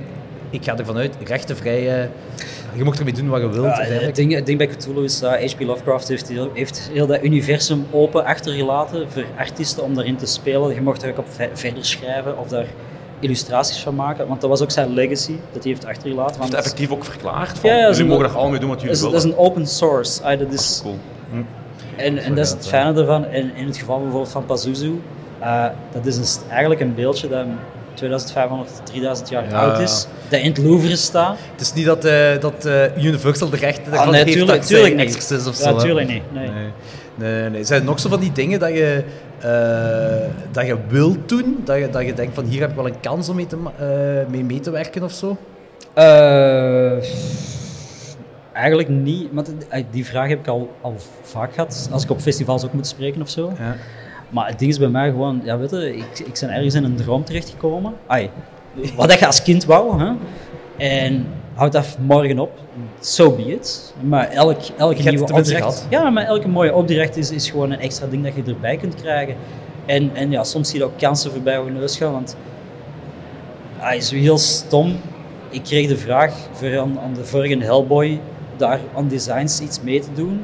ik 0.50 0.64
ga 0.64 0.76
ervan 0.78 0.96
uit, 0.96 1.16
rechtenvrije, 1.24 2.08
je 2.74 2.84
mag 2.84 2.98
ermee 2.98 3.12
doen 3.12 3.28
wat 3.28 3.40
je 3.40 3.48
wilt. 3.48 3.64
Ja, 3.76 3.82
het, 3.82 4.16
ding, 4.16 4.34
het 4.34 4.46
ding 4.46 4.58
bij 4.58 4.66
Cthulhu 4.66 5.04
is 5.04 5.18
dat 5.20 5.30
H.P. 5.32 5.60
Lovecraft 5.60 6.08
heeft 6.08 6.28
heel, 6.28 6.50
heeft 6.54 6.90
heel 6.92 7.06
dat 7.06 7.22
universum 7.22 7.86
open 7.90 8.24
achtergelaten 8.24 9.10
voor 9.10 9.24
artiesten 9.38 9.82
om 9.82 9.94
daarin 9.94 10.16
te 10.16 10.26
spelen. 10.26 10.74
Je 10.74 10.80
mocht 10.80 11.02
er 11.02 11.10
ook 11.10 11.18
op 11.18 11.26
ve- 11.28 11.48
verder 11.52 11.84
schrijven 11.84 12.38
of 12.38 12.48
daar 12.48 12.66
illustraties 13.20 13.78
van 13.82 13.94
maken, 13.94 14.26
want 14.28 14.40
dat 14.40 14.50
was 14.50 14.62
ook 14.62 14.70
zijn 14.70 14.94
legacy 14.94 15.32
dat 15.52 15.62
hij 15.62 15.72
heeft 15.72 15.86
achtergelaten. 15.86 16.24
Heeft 16.26 16.38
Want 16.38 16.50
het 16.52 16.60
effectief 16.60 16.90
ook 16.90 17.04
verklaard 17.04 17.58
van, 17.58 17.70
Ja, 17.70 17.76
jullie 17.86 18.00
een- 18.00 18.06
mogen 18.06 18.24
er 18.24 18.30
allemaal 18.30 18.50
mee 18.50 18.60
doen 18.60 18.68
wat 18.68 18.80
jullie 18.80 18.94
is, 18.94 19.00
dat 19.00 19.12
is 19.14 19.22
willen. 19.22 19.38
een 19.38 19.44
open 19.44 19.66
source. 19.66 20.22
Ah, 20.22 20.38
dat 20.38 20.52
is, 20.52 20.80
Cool. 20.82 20.96
En, 21.96 22.18
en 22.18 22.34
dat 22.34 22.44
is 22.44 22.50
het 22.50 22.66
fijne 22.68 23.00
ervan. 23.00 23.24
En 23.24 23.54
in 23.56 23.66
het 23.66 23.76
geval 23.76 23.98
bijvoorbeeld 24.00 24.32
van 24.32 24.44
Pazuzu, 24.44 25.00
eh, 25.38 25.64
dat 25.92 26.06
is 26.06 26.16
een, 26.16 26.48
eigenlijk 26.50 26.80
een 26.80 26.94
beeldje 26.94 27.28
dat 27.28 27.46
2500, 27.94 28.70
3000 28.84 29.28
jaar 29.28 29.48
Ja, 29.50 29.58
oud 29.60 29.76
ja. 29.76 29.82
is, 29.82 30.06
dat 30.28 30.40
in 30.40 30.46
het 30.48 30.58
Louvre 30.58 30.96
staat. 30.96 31.36
Het 31.52 31.60
is 31.60 31.72
niet 31.72 31.84
dat, 31.86 32.04
eh, 32.04 32.40
dat 32.40 32.64
eh, 32.64 33.04
Universal 33.04 33.50
de 33.50 33.56
rechten 33.56 33.92
Ah, 33.92 34.08
nee, 34.10 34.24
heeft 34.24 34.66
tuurlijk, 34.66 34.96
niet. 34.96 35.06
Exorcist 35.06 35.46
of 35.46 35.58
Ja, 35.58 35.62
zo. 35.62 35.74
hè? 35.76 35.80
tuurlijk 35.82 36.08
niet. 36.08 36.22
Nee. 36.32 36.48
Nee. 36.50 36.68
Nee, 37.14 37.50
nee. 37.50 37.64
Zijn 37.64 37.80
er 37.80 37.86
nog 37.86 38.00
zo 38.00 38.08
van 38.08 38.20
die 38.20 38.32
dingen 38.32 38.58
dat 38.58 38.68
je, 38.70 39.04
dat 40.50 40.66
je 40.66 40.76
wilt 40.88 41.28
doen? 41.28 41.60
Dat 41.64 41.78
je, 41.78 41.88
dat 41.90 42.06
je 42.06 42.12
denkt 42.12 42.34
van 42.34 42.44
hier 42.44 42.60
heb 42.60 42.70
ik 42.70 42.76
wel 42.76 42.86
een 42.86 43.00
kans 43.00 43.28
om 43.28 43.36
mee 43.36 43.46
te, 43.46 43.56
eh, 43.78 44.30
mee, 44.30 44.44
mee 44.44 44.60
te 44.60 44.70
werken 44.70 45.02
of 45.02 45.12
zo? 45.12 45.36
Eh, 45.94 47.02
eigenlijk 48.52 48.88
niet, 48.88 49.28
eh, 49.68 49.84
die 49.90 50.06
vraag 50.06 50.28
heb 50.28 50.38
ik 50.38 50.46
al, 50.46 50.70
al 50.80 50.94
vaak 51.22 51.54
gehad, 51.54 51.88
als 51.92 52.04
ik 52.04 52.10
op 52.10 52.20
festivals 52.20 52.64
ook 52.64 52.72
moet 52.72 52.86
spreken 52.86 53.22
of 53.22 53.30
zo. 53.30 53.52
Ja. 53.58 53.76
Maar 54.28 54.46
het 54.48 54.58
ding 54.58 54.70
is 54.70 54.78
bij 54.78 54.88
mij 54.88 55.10
gewoon, 55.10 55.40
ja 55.44 55.58
weet 55.58 55.70
je, 55.70 55.96
ik, 55.96 56.18
ik 56.18 56.38
ben 56.40 56.50
ergens 56.50 56.74
in 56.74 56.84
een 56.84 56.96
droom 56.96 57.24
terechtgekomen. 57.24 57.92
Ai, 58.06 58.30
wat 58.96 59.12
ik 59.12 59.22
als 59.22 59.42
kind 59.42 59.64
wou, 59.64 60.00
hè. 60.00 60.12
En 60.76 61.26
houd 61.60 61.72
dat 61.72 61.96
morgen 62.06 62.38
op, 62.38 62.50
so 63.00 63.30
be 63.30 63.42
it. 63.42 63.94
Maar 64.02 64.28
elk, 64.28 64.58
elke 64.76 65.02
nieuwe 65.02 65.32
opdracht... 65.34 65.86
Ja, 65.90 66.10
maar 66.10 66.24
elke 66.24 66.48
mooie 66.48 66.74
opdracht 66.74 67.16
is, 67.16 67.30
is 67.30 67.50
gewoon 67.50 67.70
een 67.70 67.80
extra 67.80 68.06
ding 68.06 68.24
dat 68.24 68.34
je 68.34 68.42
erbij 68.52 68.76
kunt 68.76 68.94
krijgen. 68.94 69.34
En, 69.86 70.10
en 70.14 70.30
ja, 70.30 70.44
soms 70.44 70.70
zie 70.70 70.78
je 70.78 70.84
ook 70.84 70.98
kansen 70.98 71.30
voorbij 71.30 71.58
op 71.58 71.66
je 71.66 71.72
neus 71.72 71.96
gaan, 71.96 72.12
want 72.12 72.36
hij 73.76 73.96
is 73.96 74.10
heel 74.10 74.38
stom. 74.38 75.00
Ik 75.50 75.62
kreeg 75.62 75.88
de 75.88 75.96
vraag 75.96 76.34
voor 76.52 76.78
aan, 76.78 76.98
aan 77.00 77.14
de 77.14 77.24
vorige 77.24 77.58
Hellboy 77.58 78.20
daar 78.56 78.80
aan 78.96 79.08
designs 79.08 79.60
iets 79.60 79.80
mee 79.80 80.00
te 80.00 80.12
doen. 80.14 80.40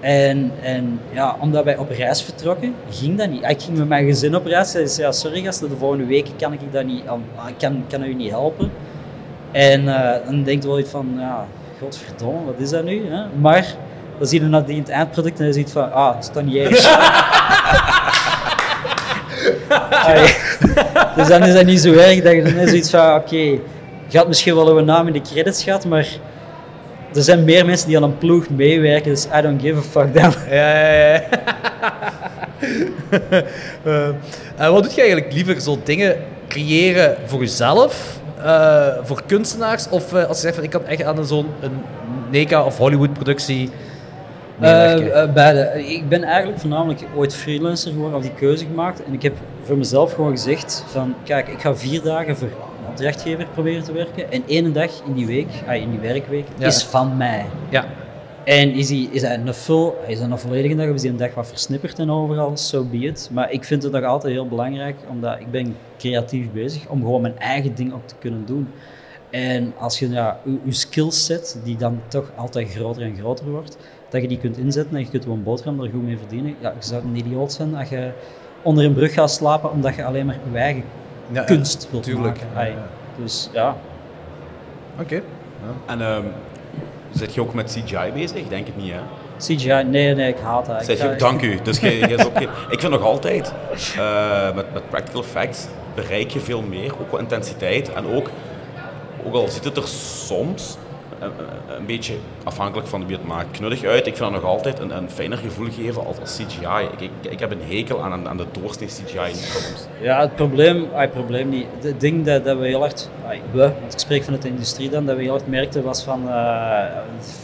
En, 0.00 0.50
en 0.62 1.00
ja, 1.12 1.36
omdat 1.40 1.64
wij 1.64 1.76
op 1.76 1.90
reis 1.90 2.22
vertrokken, 2.22 2.74
ging 2.90 3.18
dat 3.18 3.30
niet. 3.30 3.44
Ik 3.44 3.62
ging 3.62 3.78
met 3.78 3.88
mijn 3.88 4.04
gezin 4.04 4.36
op 4.36 4.46
reis. 4.46 4.72
Hij 4.72 4.86
zei, 4.86 5.06
ja, 5.06 5.12
sorry 5.12 5.42
gasten, 5.42 5.68
de 5.68 5.76
volgende 5.76 6.06
week 6.06 6.26
kan 6.38 6.52
ik 6.52 6.60
dat 6.70 6.84
niet, 6.84 7.02
ik 7.48 7.54
kan, 7.58 7.84
kan 7.88 8.02
u 8.02 8.14
niet 8.14 8.30
helpen. 8.30 8.70
En 9.52 9.88
eh, 9.88 10.26
dan 10.26 10.42
denkt 10.42 10.64
wel 10.64 10.78
iets 10.78 10.90
van, 10.90 11.16
ja, 11.18 11.46
godverdomme, 11.80 12.44
wat 12.44 12.54
is 12.58 12.70
dat 12.70 12.84
nu? 12.84 13.10
Hè? 13.10 13.22
Maar 13.40 13.66
dan 14.18 14.26
zie 14.26 14.42
je 14.42 14.46
nadien 14.46 14.78
het 14.78 14.88
eindproduct 14.88 15.40
en 15.40 15.46
je 15.46 15.52
ziet 15.52 15.72
van, 15.72 15.92
ah, 15.92 16.14
het 16.14 16.24
is 16.24 16.32
dan. 16.32 16.48
Allee, 19.90 20.34
dus 21.16 21.28
dan 21.28 21.42
is 21.42 21.54
dat 21.54 21.64
niet 21.64 21.80
zo 21.80 21.92
erg 21.92 22.22
dat 22.22 22.32
je 22.32 22.42
dan 22.42 22.52
is 22.52 22.68
zoiets 22.68 22.90
van, 22.90 23.14
oké, 23.14 23.58
je 24.06 24.18
had 24.18 24.28
misschien 24.28 24.54
wel 24.54 24.68
uw 24.68 24.84
naam 24.84 25.06
in 25.06 25.12
de 25.12 25.20
credits 25.20 25.62
gehad, 25.62 25.84
maar 25.84 26.08
er 27.14 27.22
zijn 27.22 27.44
meer 27.44 27.66
mensen 27.66 27.88
die 27.88 27.96
aan 27.96 28.02
een 28.02 28.18
ploeg 28.18 28.48
meewerken, 28.48 29.10
dus 29.10 29.26
I 29.38 29.42
don't 29.42 29.60
give 29.60 29.78
a 29.78 29.82
fuck 29.82 30.14
damn. 30.14 30.32
Ja, 30.50 30.78
ja, 30.78 31.12
ja. 31.12 31.22
En 34.56 34.72
wat 34.72 34.82
doe 34.82 34.92
je 34.94 35.00
eigenlijk 35.00 35.32
liever? 35.32 35.60
Zo 35.60 35.78
dingen 35.84 36.16
creëren 36.48 37.16
voor 37.26 37.40
jezelf, 37.40 38.20
eh, 38.42 38.86
voor 39.02 39.22
kunstenaars? 39.26 39.88
Of 39.88 40.12
eh, 40.12 40.24
als 40.24 40.36
je 40.36 40.42
zegt 40.42 40.54
van 40.54 40.64
ik 40.64 40.70
kan 40.70 40.84
echt 40.84 41.02
aan 41.02 41.24
zo'n 41.26 41.46
een 41.60 41.72
NECA 42.30 42.64
of 42.64 42.76
Hollywood 42.78 43.12
productie 43.12 43.70
eh, 44.60 45.32
beide. 45.32 45.84
Ik 45.86 46.08
ben 46.08 46.22
eigenlijk 46.22 46.60
voornamelijk 46.60 47.00
ooit 47.16 47.34
freelancer 47.34 47.92
geworden, 47.92 48.16
of 48.16 48.22
die 48.22 48.34
keuze 48.34 48.64
gemaakt. 48.64 49.04
En 49.04 49.12
ik 49.12 49.22
heb 49.22 49.36
voor 49.62 49.76
mezelf 49.76 50.12
gewoon 50.12 50.30
gezegd 50.30 50.84
van, 50.86 51.14
kijk, 51.24 51.48
ik 51.48 51.60
ga 51.60 51.74
vier 51.76 52.02
dagen 52.02 52.36
voor 52.36 52.48
een 52.48 52.88
opdrachtgever 52.90 53.46
proberen 53.52 53.82
te 53.82 53.92
werken. 53.92 54.32
En 54.32 54.42
één 54.46 54.72
dag 54.72 54.90
in 55.06 55.12
die 55.12 55.26
week, 55.26 55.48
ah, 55.68 55.74
in 55.74 55.90
die 55.90 56.00
werkweek, 56.00 56.46
Ja. 56.58 56.66
is 56.66 56.84
van 56.84 57.16
mij. 57.16 57.46
ja. 57.68 57.84
En 58.48 58.72
is, 58.72 58.86
die, 58.86 59.08
is 59.10 59.22
dat 59.22 59.30
een 59.30 59.54
full, 59.54 59.92
is 60.06 60.18
dat 60.20 60.30
een 60.30 60.38
volledige 60.38 60.74
dag 60.74 60.88
of 60.88 60.94
is 60.94 61.00
die 61.00 61.10
een 61.10 61.16
dag 61.16 61.34
wat 61.34 61.46
versnipperd 61.48 61.98
en 61.98 62.10
overal, 62.10 62.56
so 62.56 62.84
be 62.84 62.96
it. 62.96 63.30
Maar 63.32 63.50
ik 63.52 63.64
vind 63.64 63.82
het 63.82 63.92
nog 63.92 64.04
altijd 64.04 64.32
heel 64.32 64.48
belangrijk, 64.48 64.96
omdat 65.08 65.40
ik 65.40 65.50
ben 65.50 65.76
creatief 65.98 66.52
bezig, 66.52 66.86
om 66.86 67.00
gewoon 67.00 67.20
mijn 67.20 67.38
eigen 67.38 67.74
ding 67.74 67.92
ook 67.92 68.06
te 68.06 68.14
kunnen 68.18 68.46
doen. 68.46 68.68
En 69.30 69.72
als 69.78 69.98
je 69.98 70.10
ja, 70.10 70.40
je, 70.44 70.58
je 70.64 70.72
skillset, 70.72 71.60
die 71.64 71.76
dan 71.76 72.00
toch 72.08 72.30
altijd 72.36 72.68
groter 72.70 73.02
en 73.02 73.16
groter 73.16 73.50
wordt, 73.50 73.76
dat 74.08 74.22
je 74.22 74.28
die 74.28 74.38
kunt 74.38 74.58
inzetten 74.58 74.96
en 74.96 75.02
je 75.02 75.10
kunt 75.10 75.22
gewoon 75.22 75.42
boterham 75.42 75.80
er 75.80 75.90
goed 75.90 76.02
mee 76.02 76.18
verdienen. 76.18 76.54
Ja, 76.60 76.72
je 76.80 76.86
zou 76.86 77.02
een 77.04 77.16
idioot 77.16 77.52
zijn 77.52 77.74
als 77.74 77.88
je 77.88 78.10
onder 78.62 78.84
een 78.84 78.94
brug 78.94 79.12
gaat 79.12 79.30
slapen 79.30 79.70
omdat 79.70 79.94
je 79.94 80.04
alleen 80.04 80.26
maar 80.26 80.38
je 80.52 80.58
eigen 80.58 80.82
Ja, 81.32 81.42
kunst 81.42 81.88
wilt 81.90 82.02
tuurlijk. 82.02 82.40
maken. 82.54 82.70
Ja. 82.70 82.88
Dus 83.22 83.50
ja, 83.52 83.76
Oké. 85.00 85.22
En 85.86 86.00
ehm 86.00 86.24
zit 87.10 87.34
je 87.34 87.40
ook 87.40 87.54
met 87.54 87.78
CGI 87.84 88.12
bezig? 88.14 88.48
Denk 88.48 88.66
het 88.66 88.76
niet, 88.76 88.92
hè? 88.92 88.98
CGI, 89.38 89.82
nee, 89.84 90.14
nee, 90.14 90.28
ik 90.28 90.38
haat 90.42 90.66
dat. 90.66 90.84
Zeg 90.84 90.98
je, 91.02 91.14
dank 91.16 91.42
u. 91.42 91.58
Dus 91.62 91.78
jij- 91.80 91.98
jij 91.98 92.08
is 92.08 92.24
ook 92.26 92.40
ik 92.74 92.80
vind 92.80 92.92
nog 92.92 93.02
altijd, 93.02 93.52
eh, 93.96 94.54
met, 94.54 94.72
met 94.72 94.88
practical 94.90 95.22
effects 95.22 95.66
bereik 95.94 96.30
je 96.30 96.40
veel 96.40 96.62
meer, 96.62 96.92
ook 97.00 97.08
qua 97.08 97.18
intensiteit. 97.18 97.92
En 97.92 98.06
ook, 98.14 98.30
ook 99.26 99.34
al 99.34 99.48
ziet 99.48 99.64
het 99.64 99.76
er 99.76 99.88
soms 99.88 100.76
een, 101.20 101.28
een- 101.28 101.76
een 101.76 101.86
beetje 101.86 102.14
afhankelijk 102.44 102.88
van 102.88 103.06
wie 103.06 103.16
het 103.16 103.26
maakt 103.26 103.50
knuddig 103.50 103.84
uit, 103.84 104.06
ik 104.06 104.16
vind 104.16 104.32
dat 104.32 104.42
nog 104.42 104.50
altijd 104.50 104.78
een, 104.78 104.96
een 104.96 105.10
fijner 105.10 105.38
gevoel 105.38 105.66
geven 105.76 106.06
als, 106.06 106.16
CGI. 106.36 106.84
Ik, 106.92 107.00
ik, 107.00 107.30
ik 107.32 107.38
heb 107.38 107.50
een 107.50 107.62
hekel 107.76 108.02
aan, 108.02 108.28
aan 108.28 108.36
de 108.36 108.46
doorsnee 108.52 108.88
CGI 108.88 109.18
in 109.28 109.34
films. 109.34 109.86
Ja, 110.00 110.20
het 110.20 110.34
probleem, 110.36 110.86
het 110.92 111.10
probleem 111.10 111.48
niet. 111.48 111.66
Het 111.80 112.00
ding 112.00 112.24
dat, 112.24 112.44
dat 112.44 112.58
we 112.58 112.66
heel 112.66 112.80
ah, 113.24 113.30
we, 113.52 113.58
want 113.80 113.92
ik 113.92 113.98
spreek 113.98 114.22
vanuit 114.24 114.42
de 114.42 114.48
industrie 114.48 114.88
dan, 114.90 115.06
dat 115.06 115.16
we 115.16 115.22
heel 115.22 115.30
hard 115.30 115.46
merkten 115.48 115.82
was 115.84 116.02
van 116.02 116.28
eh, 116.28 116.84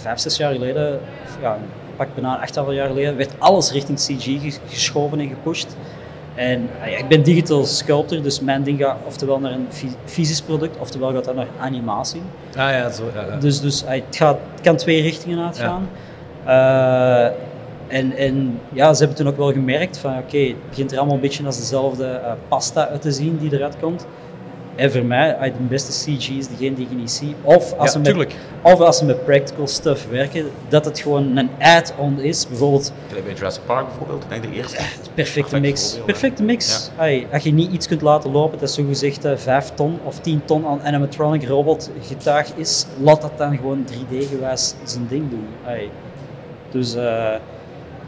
vijf, 0.01 0.19
zes 0.19 0.37
jaar 0.37 0.53
geleden, 0.53 1.01
ja, 1.41 1.59
pak 1.97 2.09
bijna 2.15 2.41
acht 2.41 2.55
jaar 2.55 2.87
geleden, 2.89 3.17
werd 3.17 3.33
alles 3.39 3.73
richting 3.73 3.99
CG 3.99 4.25
ges- 4.43 4.61
geschoven 4.69 5.21
en 5.21 5.29
gepusht. 5.29 5.77
En 6.35 6.69
ah, 6.83 6.91
ja, 6.91 6.97
ik 6.99 7.09
ben 7.09 7.23
digital 7.23 7.65
sculptor, 7.65 8.23
dus 8.23 8.41
mijn 8.41 8.63
ding 8.63 8.81
gaat 8.81 8.97
oftewel 9.07 9.39
naar 9.39 9.53
een 9.53 9.67
fy- 9.71 9.87
fysisch 10.05 10.43
product, 10.43 10.77
oftewel 10.79 11.13
gaat 11.13 11.25
dat 11.25 11.35
naar 11.35 11.47
animatie. 11.61 12.23
Ah 12.57 12.71
ja, 12.71 12.91
zo. 12.91 13.03
Ja, 13.15 13.25
ja. 13.31 13.37
Dus, 13.37 13.61
dus 13.61 13.85
ah, 13.85 13.91
het, 13.91 14.17
gaat, 14.17 14.39
het 14.53 14.61
kan 14.61 14.77
twee 14.77 15.03
richtingen 15.03 15.45
uitgaan. 15.47 15.89
Eh, 16.45 17.25
en, 17.89 18.17
en 18.17 18.61
ja, 18.73 18.93
ze 18.95 18.99
hebben 18.99 19.17
toen 19.17 19.29
ook 19.29 19.37
wel 19.37 19.53
gemerkt 19.53 19.99
van 19.99 20.19
oké, 20.19 20.39
het 20.39 20.69
begint 20.69 20.93
er 20.93 20.99
allemaal 20.99 21.15
een 21.15 21.21
beetje 21.21 21.47
als 21.47 21.57
dezelfde 21.59 22.07
eh, 22.07 22.33
pasta 22.49 22.89
uit 22.89 23.03
te 23.03 23.13
zien 23.13 23.39
die 23.39 23.53
eruit 23.55 23.77
komt. 23.81 24.07
En 24.77 24.93
voor 24.93 25.05
mij, 25.05 25.37
de 25.41 25.63
beste 25.69 25.93
CG 25.93 26.29
is 26.29 26.49
degene 26.49 26.75
die 26.75 26.87
je 26.91 26.97
niet 26.97 27.11
ziet. 27.11 27.35
Of 27.43 27.73
als, 27.73 27.73
Ja, 27.79 27.87
ze 27.87 27.99
met, 27.99 28.07
tuurlijk. 28.07 28.35
of 28.63 28.81
als 28.81 28.99
ze 28.99 29.05
met 29.05 29.25
practical 29.25 29.67
stuff 29.67 30.07
werken, 30.11 30.51
dat 30.69 30.85
het 30.85 31.01
gewoon 31.01 31.37
een 31.37 31.51
add-on 31.59 32.21
is. 32.21 32.49
Bijvoorbeeld 32.49 32.93
bij 33.25 33.35
Jurassic 33.35 33.63
Park 33.67 33.87
bijvoorbeeld, 33.87 34.23
ik 34.23 34.29
denk 34.29 34.43
de 34.43 34.53
eerste. 34.53 34.77
perfecte 34.77 35.15
Perfect 35.15 35.61
mix. 35.61 35.99
Perfecte 36.07 36.43
mix. 36.43 36.91
Ai, 36.97 37.27
als 37.33 37.43
je 37.43 37.53
niet 37.53 37.73
iets 37.73 37.87
kunt 37.87 38.01
laten 38.03 38.31
lopen 38.31 38.59
dat 38.59 38.71
zogezegd 38.71 39.25
eh 39.25 39.37
5 39.37 39.71
ton 39.75 39.99
of 40.05 40.19
10 40.21 40.45
ton 40.45 40.67
aan 40.67 40.83
animatronic 40.83 41.49
robot 41.49 41.91
getuig 42.01 42.49
is, 42.57 42.87
laat 43.01 43.21
dat 43.23 43.39
dan 43.39 43.57
gewoon 43.57 43.87
3D-gewijs 43.93 44.75
zijn 44.85 45.07
ding 45.09 45.31
doen. 45.31 45.47
Ai. 45.67 45.91
Dus 46.71 46.95
eh, 46.95 47.35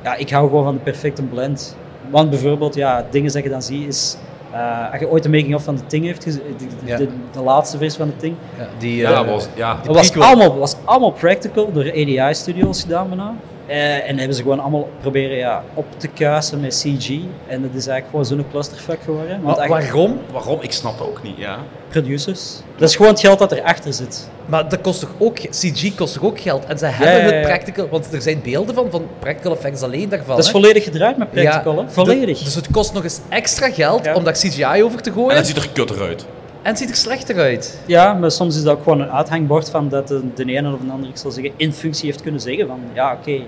ja, 0.03 0.15
ik 0.17 0.31
hou 0.31 0.49
gewoon 0.49 0.65
van 0.65 0.75
de 0.75 0.81
perfecte 0.81 1.23
blend. 1.23 1.77
Want 2.11 2.31
bijvoorbeeld, 2.31 2.75
ja, 2.75 3.07
dingen 3.11 3.33
dat 3.33 3.43
je 3.43 3.49
dan 3.49 3.63
ziet 3.63 3.89
is... 3.89 4.17
eh, 4.57 4.91
als 4.93 5.01
je 5.01 5.09
ooit 5.11 5.23
de 5.23 5.29
making-of 5.29 5.63
van 5.65 5.77
de 5.77 5.87
Ting 5.87 6.05
heeft 6.05 6.23
gezien, 6.23 6.43
de, 6.59 6.67
de, 6.67 6.87
Ja. 6.87 6.97
de, 6.97 7.09
de 7.33 7.41
laatste 7.41 7.79
versie 7.79 7.99
van 7.99 8.09
de 8.09 8.17
Ting, 8.17 8.35
Ja, 8.59 8.67
die, 8.79 8.97
Ja, 8.97 9.23
eh, 9.23 9.29
was, 9.31 9.49
ja. 9.55 9.79
dat 9.85 9.95
was 9.97 10.19
allemaal, 10.19 10.59
was 10.59 10.77
allemaal 10.85 11.11
practical 11.11 11.73
door 11.73 11.91
ADI 11.91 12.29
Studios 12.35 12.83
gedaan 12.83 13.09
bijna. 13.09 13.35
Eh, 13.67 14.09
en 14.09 14.19
hebben 14.19 14.37
ze 14.37 14.43
gewoon 14.43 14.61
allemaal 14.61 14.89
proberen 15.01 15.37
ja, 15.37 15.63
op 15.75 15.87
te 15.97 16.09
kuisen 16.09 16.61
met 16.61 16.75
CG. 16.75 17.09
En 17.47 17.63
dat 17.63 17.71
is 17.75 17.87
eigenlijk 17.87 18.07
gewoon 18.11 18.25
zo'n 18.25 18.45
clusterfuck 18.51 18.99
geworden. 19.05 19.43
Want 19.43 19.57
waarom? 19.67 20.19
Waarom? 20.33 20.59
Ik 20.61 20.73
snap 20.73 20.99
dat 20.99 21.07
ook 21.07 21.23
niet, 21.23 21.37
ja. 21.37 21.59
producers. 21.89 22.57
Dat 22.77 22.89
is 22.89 22.97
gewoon 22.97 23.11
het 23.13 23.21
geld 23.21 23.39
dat 23.39 23.53
erachter 23.53 23.93
zit. 23.93 24.29
Maar 24.47 24.69
dat 24.69 24.81
kost 24.81 25.01
toch 25.01 25.11
ook, 25.19 25.37
CG 25.51 25.95
kost 25.95 26.15
toch 26.15 26.23
ook 26.23 26.41
geld? 26.41 26.65
En 26.65 26.79
ze 26.79 26.87
hebben 26.87 27.17
ja, 27.17 27.27
ja. 27.29 27.33
het 27.35 27.43
practical, 27.47 27.89
want 27.89 28.13
er 28.13 28.23
zijn 28.23 28.41
beelden 28.43 28.75
van, 28.75 28.91
van 28.91 29.07
practical 29.19 29.53
effects 29.53 29.83
alleen 29.83 30.09
daarvan. 30.09 30.29
Dat 30.29 30.39
is 30.39 30.47
hè. 30.47 30.53
volledig 30.53 30.85
gedraaid 30.85 31.17
met 31.17 31.31
practical, 31.31 31.75
Ja, 31.75 31.83
hè? 31.83 31.91
Volledig. 31.91 32.39
de- 32.39 32.45
dus 32.45 32.55
het 32.55 32.71
kost 32.71 32.93
nog 32.93 33.03
eens 33.03 33.21
extra 33.29 33.71
geld 33.71 34.05
Ja. 34.05 34.15
om 34.15 34.25
daar 34.25 34.33
CGI 34.35 34.83
over 34.83 35.03
te 35.03 35.13
gooien. 35.13 35.31
En 35.31 35.37
het 35.37 35.47
ziet 35.47 35.57
er 35.57 35.69
kutter 35.73 36.03
uit. 36.03 36.27
En 36.67 36.73
het 36.73 36.81
ziet 36.81 36.91
er 36.91 36.97
slechter 36.97 37.39
uit. 37.39 37.79
Ja, 37.87 38.13
maar 38.15 38.31
soms 38.31 38.57
is 38.57 38.63
dat 38.63 38.77
ook 38.77 38.83
gewoon 38.83 39.01
een 39.01 39.11
uithangbord 39.11 39.71
van 39.71 39.89
dat 39.89 40.09
de, 40.09 40.23
de 40.35 40.45
ene 40.45 40.73
of 40.73 40.81
de 40.81 40.93
andere, 40.93 41.13
ik 41.13 41.19
zal 41.19 41.31
zeggen, 41.31 41.53
in 41.57 41.73
functie 41.73 42.07
heeft 42.07 42.23
kunnen 42.23 42.41
zeggen 42.41 42.67
van, 42.67 42.81
ja, 42.93 43.13
oké, 43.13 43.41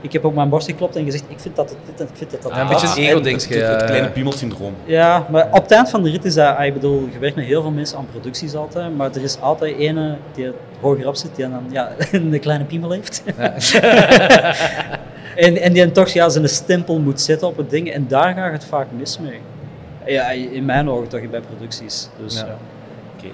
ik 0.00 0.12
heb 0.12 0.24
op 0.24 0.34
mijn 0.34 0.48
borst 0.48 0.66
geklopt 0.66 0.96
en 0.96 1.04
gezegd, 1.04 1.24
ik 1.28 1.40
vind 1.40 1.56
dat 1.56 1.70
het 1.70 1.78
dit 1.86 2.00
en 2.00 2.06
ik 2.06 2.16
vind 2.16 2.30
dat 2.30 2.42
dat 2.42 2.52
Ja, 2.52 2.60
een 2.60 2.68
dat. 2.68 2.80
beetje 2.80 3.00
een 3.00 3.06
en 3.06 3.12
ego-dingetje, 3.12 3.54
Het, 3.54 3.66
het, 3.70 3.80
ja, 3.80 3.86
kleine 3.86 4.10
piemelsyndroom. 4.10 4.74
Ja, 4.84 5.26
maar 5.30 5.46
op 5.50 5.62
het 5.62 5.70
eind 5.70 5.90
van 5.90 6.02
de 6.02 6.10
rit 6.10 6.24
is 6.24 6.34
dat, 6.34 6.56
ah, 6.56 6.66
ik 6.66 6.74
bedoel, 6.74 7.08
je 7.12 7.18
werkt 7.18 7.36
met 7.36 7.44
heel 7.44 7.62
veel 7.62 7.70
mensen 7.70 7.98
aan 7.98 8.06
producties 8.10 8.54
altijd, 8.54 8.96
maar 8.96 9.10
er 9.14 9.22
is 9.22 9.40
altijd 9.40 9.76
ene 9.76 10.16
die 10.34 10.52
hogerop 10.80 11.16
zit, 11.16 11.36
die 11.36 11.48
dan 11.48 11.64
ja, 11.70 11.92
een 12.12 12.40
kleine 12.40 12.64
piemel 12.64 12.90
heeft. 12.90 13.22
en, 15.36 15.56
en 15.56 15.72
die 15.72 15.82
dan 15.84 15.92
toch 15.92 16.08
ja, 16.08 16.28
zijn 16.28 16.48
stempel 16.48 16.98
moet 16.98 17.20
zetten 17.20 17.48
op 17.48 17.56
het 17.56 17.70
ding, 17.70 17.90
en 17.90 18.08
daar 18.08 18.34
gaat 18.34 18.52
het 18.52 18.64
vaak 18.64 18.86
mis 18.96 19.18
mee. 19.18 19.40
Ja, 20.06 20.30
in 20.30 20.64
mijn 20.64 20.90
ogen 20.90 21.08
toch 21.08 21.30
bij 21.30 21.40
producties. 21.40 22.08
Dus, 22.22 22.34
Ja. 22.34 22.56
Oké. 23.16 23.26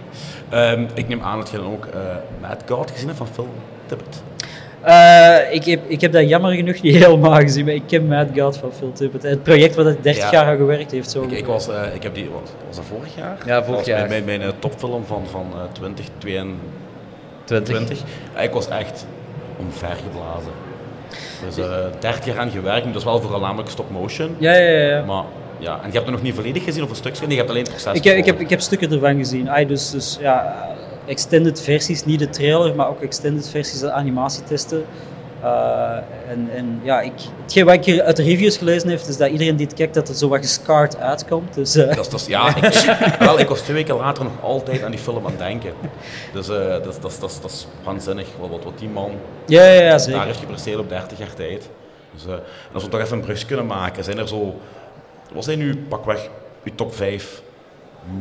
Ehm, 0.56 0.84
ik 0.94 1.08
neem 1.08 1.22
aan 1.22 1.38
dat 1.38 1.50
je 1.50 1.56
dan 1.56 1.66
ook 1.72 1.84
eh 1.86 2.00
Mad 2.40 2.62
God 2.68 2.90
gezien 2.90 3.06
hebt 3.06 3.18
van 3.18 3.26
Phil 3.32 3.48
Tippett. 3.86 4.22
Eh, 4.80 5.54
ik, 5.54 5.64
heb, 5.64 5.80
ik 5.86 6.00
heb 6.00 6.12
dat 6.12 6.28
jammer 6.28 6.52
genoeg 6.52 6.80
niet 6.82 6.94
helemaal 7.04 7.40
gezien, 7.40 7.64
maar 7.64 7.74
ik 7.74 7.82
ken 7.86 8.06
Mad 8.06 8.26
God 8.36 8.56
van 8.56 8.72
Phil 8.72 8.92
Tippett. 8.92 9.22
Het 9.22 9.42
project 9.42 9.74
waar 9.74 9.84
hij 9.84 9.96
30 10.02 10.22
Ja. 10.22 10.30
jaar 10.32 10.44
aan 10.46 10.56
gewerkt 10.56 10.90
heeft. 10.90 11.10
Zo 11.10 11.22
Ik, 11.22 11.30
ik, 11.30 11.46
was, 11.46 11.68
eh, 11.68 11.94
ik 11.94 12.02
heb 12.02 12.14
die, 12.14 12.28
wat, 12.30 12.52
was 12.66 12.76
dat 12.76 12.84
vorig 12.84 13.14
jaar? 13.16 13.36
Ja, 13.46 13.64
vorig 13.64 13.84
jaar. 13.86 14.08
Mijn, 14.08 14.24
mijn, 14.24 14.38
mijn, 14.40 14.52
topfilm 14.58 15.04
van, 15.06 15.26
van 15.30 15.46
eh 15.54 15.60
2022. 15.72 17.64
20. 17.64 17.98
Ja, 18.34 18.40
ik 18.40 18.52
was 18.52 18.68
echt 18.68 19.06
omvergeblazen. 19.58 20.52
Dus 21.44 21.56
eh 21.56 21.66
30 22.00 22.24
jaar 22.24 22.38
aan 22.38 22.50
gewerkt, 22.50 22.86
dat 22.86 22.96
is 22.96 23.04
wel 23.04 23.20
vooral 23.20 23.40
namelijk 23.40 23.70
stop 23.70 23.90
motion. 23.90 24.36
Ja, 24.38 24.54
ja, 24.54 24.70
ja. 24.70 24.96
ja. 24.96 25.04
Maar 25.04 25.24
ja, 25.58 25.72
en 25.82 25.86
je 25.86 25.92
hebt 25.92 26.04
het 26.04 26.10
nog 26.14 26.22
niet 26.22 26.34
volledig 26.34 26.64
gezien 26.64 26.82
of 26.82 26.90
een 26.90 26.96
stukje? 26.96 27.20
Nee, 27.20 27.30
je 27.30 27.36
hebt 27.36 27.50
alleen 27.50 27.62
het 27.62 27.70
proces 27.72 27.92
Ik 27.92 28.04
heb, 28.04 28.12
ik, 28.16 28.16
heb, 28.16 28.24
gevolgd. 28.24 28.40
ik 28.40 28.50
heb 28.50 28.60
stukken 28.60 28.92
ervan 28.92 29.16
gezien. 29.16 29.48
Dus, 29.66 29.90
dus 29.90 30.18
ja, 30.20 30.66
extended 31.06 31.60
versies, 31.62 32.04
niet 32.04 32.18
de 32.18 32.28
trailer, 32.30 32.74
maar 32.74 32.88
ook 32.88 33.00
extended 33.00 33.48
versies 33.48 33.82
en 33.82 33.92
animatietesten. 33.92 34.84
Eh, 35.42 35.96
en, 36.28 36.48
en 36.54 36.80
ja, 36.82 37.00
ik, 37.00 37.12
hetgeen 37.42 37.64
wat 37.64 37.74
ik 37.74 37.84
hier 37.84 38.02
uit 38.02 38.16
de 38.16 38.22
reviews 38.22 38.56
gelezen 38.56 38.88
heb, 38.88 38.98
is 39.08 39.16
dat 39.16 39.30
iedereen 39.30 39.56
die 39.56 39.66
het 39.66 39.74
kijkt, 39.74 39.94
dat 39.94 40.08
er 40.08 40.14
zo 40.14 40.28
wat 40.28 40.40
gescarred 40.40 40.96
uitkomt. 40.98 41.54
Dus, 41.54 41.74
eh, 41.76 41.86
Dat 41.96 42.04
is, 42.04 42.08
dat 42.10 42.26
ja, 42.26 42.56
ik, 42.56 43.18
wel, 43.18 43.38
ik 43.38 43.48
was 43.48 43.60
twee 43.60 43.76
weken 43.76 43.96
later 43.96 44.24
nog 44.24 44.32
altijd 44.42 44.82
aan 44.82 44.90
die 44.90 45.00
film 45.00 45.24
aan 45.24 45.30
het 45.30 45.38
denken. 45.38 45.72
Dus 46.32 46.48
eh, 46.48 46.68
dat, 46.68 46.86
is- 46.86 46.98
dat, 47.00 47.16
dat, 47.20 47.30
is- 47.30 47.40
dat 47.40 47.50
is 47.50 47.66
waanzinnig 47.84 48.26
wat, 48.40 48.48
wat, 48.50 48.64
wat 48.64 48.78
die 48.78 48.88
man 48.88 49.10
ja, 49.46 49.64
ja, 49.64 49.72
ja, 49.82 49.88
daar 49.88 50.00
zeker. 50.00 50.24
heeft 50.24 50.38
gepresteerd 50.38 50.78
op 50.78 50.88
30 50.88 51.18
jaar 51.18 51.34
tijd. 51.34 51.68
Dus, 52.14 52.26
en 52.26 52.40
als 52.72 52.84
we 52.84 52.88
toch 52.90 53.00
even 53.00 53.18
een 53.18 53.24
brug 53.24 53.46
kunnen 53.46 53.66
maken, 53.66 54.04
zijn 54.04 54.18
er 54.18 54.28
zo... 54.28 54.54
Wat 55.34 55.44
zijn 55.44 55.58
nu 55.58 55.76
pakweg 55.88 56.28
uw 56.64 56.72
top 56.74 56.94
5 56.94 57.42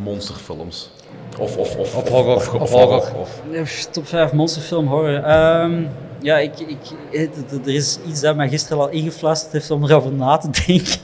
monsterfilms? 0.03 0.91
Of, 1.39 1.57
of, 1.57 1.75
of, 1.75 1.95
Of 1.95 2.09
horror, 2.09 2.35
Of, 2.35 2.53
of 2.53 2.71
horror. 2.71 2.97
of- 3.19 3.41
Ja, 3.51 3.63
Top 3.91 4.07
5 4.07 4.31
monsterfilm 4.31 4.87
horror. 4.87 5.23
Ehm, 5.23 5.81
ja, 6.21 6.37
ik, 6.37 6.59
ik, 6.59 6.77
het- 7.11 7.51
er 7.67 7.73
is 7.73 7.97
iets 8.07 8.21
dat 8.21 8.35
mij 8.35 8.49
gisteren 8.49 8.77
al 8.83 8.89
ingefluisterd 8.89 9.51
heeft 9.51 9.71
om 9.71 9.83
erover 9.83 10.11
na 10.11 10.37
te 10.37 10.49
denken. 10.65 10.99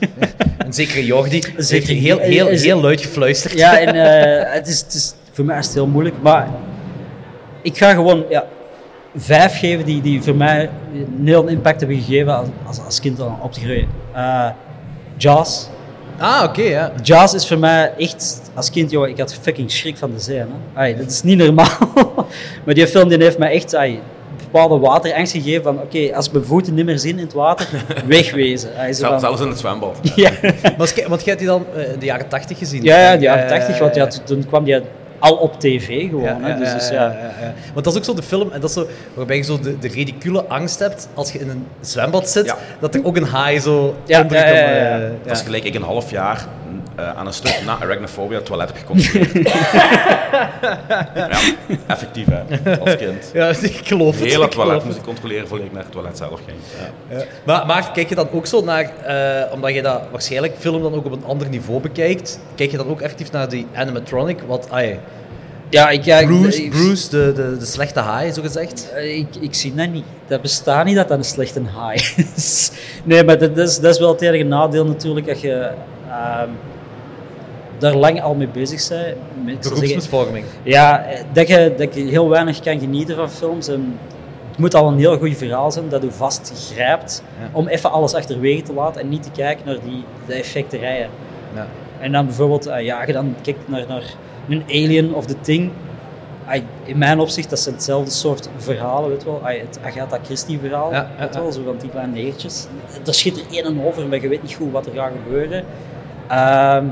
Een 0.58 0.72
zekere 0.72 1.04
Jordi. 1.04 1.40
Zeker. 1.42 1.64
Zeker 1.64 1.94
heel, 1.94 2.18
heel, 2.18 2.48
Is- 2.48 2.64
heel 2.64 2.80
luid 2.80 3.00
gefluisterd. 3.00 3.54
Ja, 3.58 3.78
en 3.80 3.94
eh, 3.94 4.52
het, 4.54 4.66
is, 4.66 4.80
het 4.80 4.94
is 4.94 5.14
voor 5.32 5.44
mij 5.44 5.58
is 5.58 5.64
het 5.66 5.74
heel 5.74 5.86
moeilijk, 5.86 6.16
maar 6.22 6.48
ik 7.62 7.76
ga 7.76 7.92
gewoon 7.94 8.24
ja, 8.28 8.46
vijf 9.16 9.58
geven 9.58 9.84
die, 9.84 10.00
die 10.02 10.22
voor 10.22 10.34
mij 10.36 10.70
een 10.94 11.26
heel 11.26 11.46
impact 11.46 11.80
hebben 11.80 11.98
gegeven 11.98 12.36
als, 12.36 12.48
als, 12.66 12.80
als 12.84 13.00
kind 13.00 13.20
op 13.42 13.52
te 13.52 13.60
groeien. 13.60 13.88
Eh, 14.12 14.48
Jaws. 15.16 15.68
Ah, 16.18 16.44
oké, 16.44 16.62
ja. 16.62 16.92
Jaws 17.02 17.34
is 17.34 17.46
voor 17.46 17.58
mij 17.58 17.92
echt, 17.98 18.40
als 18.54 18.70
kind, 18.70 18.90
joh, 18.90 19.08
ik 19.08 19.18
had 19.18 19.34
fucking 19.42 19.70
schrik 19.70 19.96
van 19.96 20.12
de 20.12 20.18
zee. 20.20 20.36
Hè? 20.38 20.44
Ai, 20.74 20.96
dat 20.96 21.06
is 21.10 21.22
niet 21.22 21.38
normaal. 21.38 21.78
maar 22.64 22.74
die 22.74 22.86
film 22.86 23.08
die 23.08 23.18
heeft 23.22 23.38
mij 23.38 23.52
echt 23.52 23.74
ai, 23.74 24.00
bepaalde 24.44 24.78
waterangst 24.78 25.32
gegeven 25.32 25.62
van, 25.62 25.80
oké, 25.80 26.14
als 26.16 26.30
mijn 26.30 26.44
voeten 26.44 26.74
niet 26.74 26.84
meer 26.84 26.98
zien 26.98 27.18
in 27.18 27.24
het 27.24 27.32
water, 27.32 27.66
wegwezen. 28.06 28.70
Ai, 28.78 28.92
zo 28.92 29.08
van- 29.08 29.20
Zelfs 29.20 29.40
in 29.40 29.48
het 29.48 29.58
zwembad. 29.58 29.98
ja. 30.16 30.30
Maar 30.62 30.74
als 30.78 30.92
je- 30.92 31.08
want 31.08 31.24
jij 31.24 31.34
hebt 31.34 31.38
die 31.38 31.46
dan 31.48 31.64
eh, 31.76 31.92
in 31.92 31.98
de 31.98 32.04
jaren 32.06 32.28
80 32.28 32.58
gezien? 32.58 32.82
Ja, 32.82 32.98
ja, 32.98 33.16
de 33.16 33.22
jaren 33.22 33.44
Eh, 33.44 33.48
80, 33.50 33.78
want 33.78 33.94
ja, 33.94 34.06
toen- 34.06 34.24
toen 34.24 34.46
kwam 34.46 34.64
die 34.64 34.80
al 35.24 35.34
op 35.36 35.60
tv 35.60 36.08
gewoon. 36.08 36.42
hè, 36.44 36.58
dus, 36.58 36.72
dus, 36.72 36.88
ja. 36.88 37.04
ja. 37.40 37.52
Want 37.72 37.84
dat 37.84 37.92
is 37.94 37.98
ook 37.98 38.04
zo 38.04 38.14
de 38.14 38.22
film, 38.22 38.50
en 38.52 38.60
dat 38.60 38.68
is 38.70 38.76
zo, 38.76 38.86
waarbij 39.14 39.36
je 39.36 39.42
zo 39.42 39.58
de, 39.60 39.78
de 39.78 39.88
ridicule 39.88 40.44
angst 40.44 40.78
hebt 40.78 41.08
als 41.14 41.32
je 41.32 41.38
in 41.38 41.48
een 41.48 41.66
zwembad 41.80 42.28
zit, 42.30 42.44
Ja. 42.46 42.56
dat 42.80 42.94
er 42.94 43.04
ook 43.04 43.16
een 43.16 43.24
haai 43.26 43.60
zo 43.60 43.94
Ja, 44.06 44.20
onder 44.22 44.36
ja, 44.36 44.42
kan, 44.44 44.52
ja, 44.54 44.70
ja. 44.76 44.98
eh, 44.98 45.10
Dat 45.26 45.36
is 45.36 45.42
gelijk 45.42 45.64
ik 45.64 45.74
een 45.74 45.82
half 45.82 46.10
jaar 46.10 46.46
eh, 46.96 47.16
aan 47.16 47.26
een 47.26 47.32
stuk 47.32 47.62
na 47.66 47.78
arachnophobia 47.80 48.36
het 48.36 48.46
toilet 48.46 48.68
heb 48.68 48.76
gecontroleerd. 48.76 49.32
ja, 51.14 51.28
effectief 51.86 52.26
hè, 52.30 52.78
als 52.80 52.96
kind. 52.96 53.30
Ja, 53.32 53.48
ik 53.48 53.80
geloof 53.84 54.20
het. 54.20 54.28
Heel 54.28 54.42
het 54.42 54.50
toilet 54.50 54.74
moest 54.74 54.86
het. 54.86 54.96
ik 54.96 55.02
controleren 55.02 55.48
voordat 55.48 55.66
ik 55.66 55.72
naar 55.72 55.82
het 55.82 55.92
toilet 55.92 56.16
zelf 56.16 56.40
ging. 56.46 56.58
Ja. 57.10 57.16
Ja. 57.16 57.24
Maar, 57.44 57.66
maar 57.66 57.90
kijk 57.92 58.08
je 58.08 58.14
dan 58.14 58.28
ook 58.32 58.46
zo 58.46 58.64
naar, 58.64 58.90
eh, 59.04 59.52
omdat 59.52 59.74
je 59.74 59.82
dat 59.82 60.00
waarschijnlijk 60.10 60.54
film 60.58 60.82
dan 60.82 60.94
ook 60.94 61.04
op 61.04 61.12
een 61.12 61.24
ander 61.24 61.48
niveau 61.48 61.80
bekijkt, 61.80 62.40
kijk 62.54 62.70
je 62.70 62.76
dan 62.76 62.88
ook 62.88 63.00
effectief 63.00 63.30
naar 63.32 63.48
die 63.48 63.66
animatronic? 63.74 64.40
Wat, 64.46 64.68
ai, 64.70 64.98
Ja, 65.68 65.88
ik, 65.90 66.04
ja, 66.04 66.24
Bruce, 66.26 66.64
ik, 66.64 66.70
Bruce 66.70 67.08
de, 67.10 67.32
de, 67.34 67.56
de 67.58 67.66
slechte 67.66 68.00
haai, 68.00 68.32
zo 68.32 68.42
gezegd. 68.42 68.90
eh, 68.94 69.16
ik, 69.18 69.26
ik 69.40 69.54
zie 69.54 69.74
dat 69.74 69.88
niet. 69.88 70.04
Dat 70.26 70.42
bestaat 70.42 70.84
niet 70.84 70.96
dat 70.96 71.08
dat 71.08 71.18
een 71.18 71.24
slechte 71.24 71.60
high 71.60 72.18
is. 72.36 72.70
Nee, 73.04 73.24
maar 73.24 73.38
dat, 73.38 73.56
dat 73.56 73.68
is, 73.68 73.78
dat 73.78 73.94
is 73.94 74.00
wel 74.00 74.12
het 74.12 74.20
enige 74.20 74.44
nadeel 74.44 74.86
natuurlijk, 74.86 75.26
dat 75.26 75.40
je 75.40 75.70
ehm, 76.08 76.48
daar 77.84 77.94
lang 77.96 78.22
al 78.22 78.34
mee 78.34 78.48
bezig 78.48 78.80
zeggen, 78.80 79.16
Beroepsmisvorming. 79.60 80.44
Ja, 80.62 81.04
dat 81.32 81.48
je, 81.48 81.74
dat 81.76 81.94
je 81.94 82.04
heel 82.04 82.28
weinig 82.28 82.60
kan 82.60 82.78
genieten 82.80 83.16
van 83.16 83.30
films. 83.30 83.68
En 83.68 83.98
het 84.50 84.58
moet 84.58 84.74
al 84.74 84.88
een 84.88 84.98
heel 84.98 85.18
goed 85.18 85.36
verhaal 85.36 85.72
zijn 85.72 85.88
dat 85.88 86.02
je 86.02 86.10
vastgrijpt 86.10 87.22
Ja. 87.40 87.48
om 87.52 87.68
even 87.68 87.90
alles 87.90 88.14
achterwege 88.14 88.62
te 88.62 88.72
laten 88.72 89.00
en 89.00 89.08
niet 89.08 89.22
te 89.22 89.30
kijken 89.30 89.66
naar 89.66 89.78
die 89.84 90.04
de 90.26 90.34
effecterijen. 90.34 91.08
Ja. 91.54 91.66
En 92.00 92.12
dan 92.12 92.26
bijvoorbeeld, 92.26 92.66
eh, 92.66 92.84
ja, 92.84 93.06
je 93.06 93.12
dan 93.12 93.34
kijkt 93.42 93.68
naar, 93.68 93.84
naar 93.88 94.02
een 94.48 94.62
Alien 94.68 95.14
of 95.14 95.26
The 95.26 95.40
Thing. 95.40 95.70
Ah, 96.46 96.60
in 96.84 96.98
mijn 96.98 97.18
opzicht, 97.20 97.50
dat 97.50 97.58
zijn 97.58 97.74
hetzelfde 97.74 98.10
soort 98.10 98.48
verhalen, 98.56 99.08
weet 99.10 99.24
wel. 99.24 99.40
Ah, 99.42 99.58
het 99.60 99.78
Agatha 99.84 100.18
Christie 100.24 100.58
verhaal, 100.58 100.92
Ja, 100.92 101.08
weet 101.18 101.34
wel, 101.34 101.52
zo 101.52 101.62
van 101.64 101.76
die 101.80 101.90
kleine 101.90 102.12
negertjes. 102.12 102.66
Er 103.06 103.14
schiet 103.14 103.36
er 103.36 103.42
één 103.50 103.64
en 103.64 103.84
over, 103.84 104.06
maar 104.06 104.20
je 104.20 104.28
weet 104.28 104.42
niet 104.42 104.54
goed 104.54 104.72
wat 104.72 104.86
er 104.86 104.92
gaat 104.94 105.10
gebeuren. 105.24 105.64
Ehm, 106.28 106.84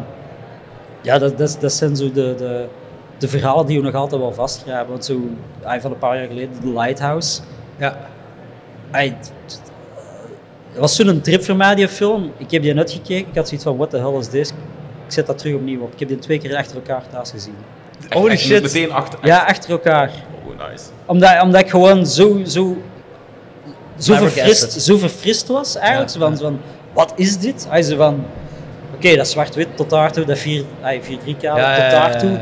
ja, 1.02 1.18
dat, 1.18 1.38
dat, 1.38 1.56
dat 1.60 1.72
zijn 1.72 1.96
zo 1.96 2.12
de, 2.12 2.34
de, 2.38 2.66
de 3.18 3.28
verhalen 3.28 3.66
die 3.66 3.78
we 3.78 3.84
nog 3.84 3.94
altijd 3.94 4.20
wel 4.20 4.32
vastgrijpen. 4.32 4.88
Want 4.88 5.04
zo, 5.04 5.20
ah, 5.62 5.80
van 5.80 5.90
een 5.90 5.98
paar 5.98 6.16
jaar 6.16 6.26
geleden, 6.26 6.60
The 6.60 6.72
Lighthouse. 6.72 7.40
Ja. 7.78 7.98
Ah, 8.90 9.00
het 9.00 10.80
was 10.80 10.96
zo'n 10.96 11.20
trip 11.20 11.44
voor 11.44 11.56
mij, 11.56 11.74
die 11.74 11.88
film. 11.88 12.32
Ik 12.36 12.50
heb 12.50 12.62
die 12.62 12.74
net 12.74 12.90
gekeken. 12.90 13.28
Ik 13.28 13.34
had 13.34 13.46
zoiets 13.48 13.64
van, 13.64 13.76
what 13.76 13.90
the 13.90 13.98
hell 13.98 14.18
is 14.18 14.28
this? 14.28 14.48
Ik 15.06 15.18
zet 15.18 15.26
dat 15.26 15.38
terug 15.38 15.54
opnieuw 15.54 15.80
op. 15.80 15.92
Ik 15.92 15.98
heb 15.98 16.08
die 16.08 16.18
twee 16.18 16.38
keer 16.38 16.56
achter 16.56 16.76
elkaar 16.76 17.02
thuis 17.10 17.30
gezien. 17.30 17.54
Holy 18.10 18.30
echt 18.30 18.40
shit. 18.40 18.62
Meteen 18.62 18.92
achter. 18.92 19.18
Ja, 19.22 19.44
achter 19.44 19.70
elkaar. 19.70 20.10
Oh, 20.46 20.68
nice. 20.68 20.84
Omdat, 21.06 21.42
omdat 21.42 21.60
ik 21.60 21.70
gewoon 21.70 22.06
zo, 22.06 22.40
zo, 22.44 22.76
zo, 23.98 24.14
verfrist, 24.14 24.72
zo 24.82 24.96
verfrist 24.96 25.48
was, 25.48 25.76
eigenlijk. 25.76 26.12
Ja, 26.12 26.18
Zo 26.18 26.26
van, 26.26 26.38
van, 26.38 26.60
wat 26.92 27.12
is 27.16 27.38
dit? 27.38 27.66
Hij 27.68 27.82
zei 27.82 27.96
van, 27.96 28.24
oké, 29.06 29.16
dat 29.16 29.26
is 29.26 29.32
zwart-wit 29.32 29.68
tot 29.74 29.90
daartoe, 29.90 30.24
dat 30.24 30.38
4-3 30.38 30.44
kader 31.40 31.62
Ja, 31.62 31.74
tot 31.74 31.90
daartoe. 31.90 32.38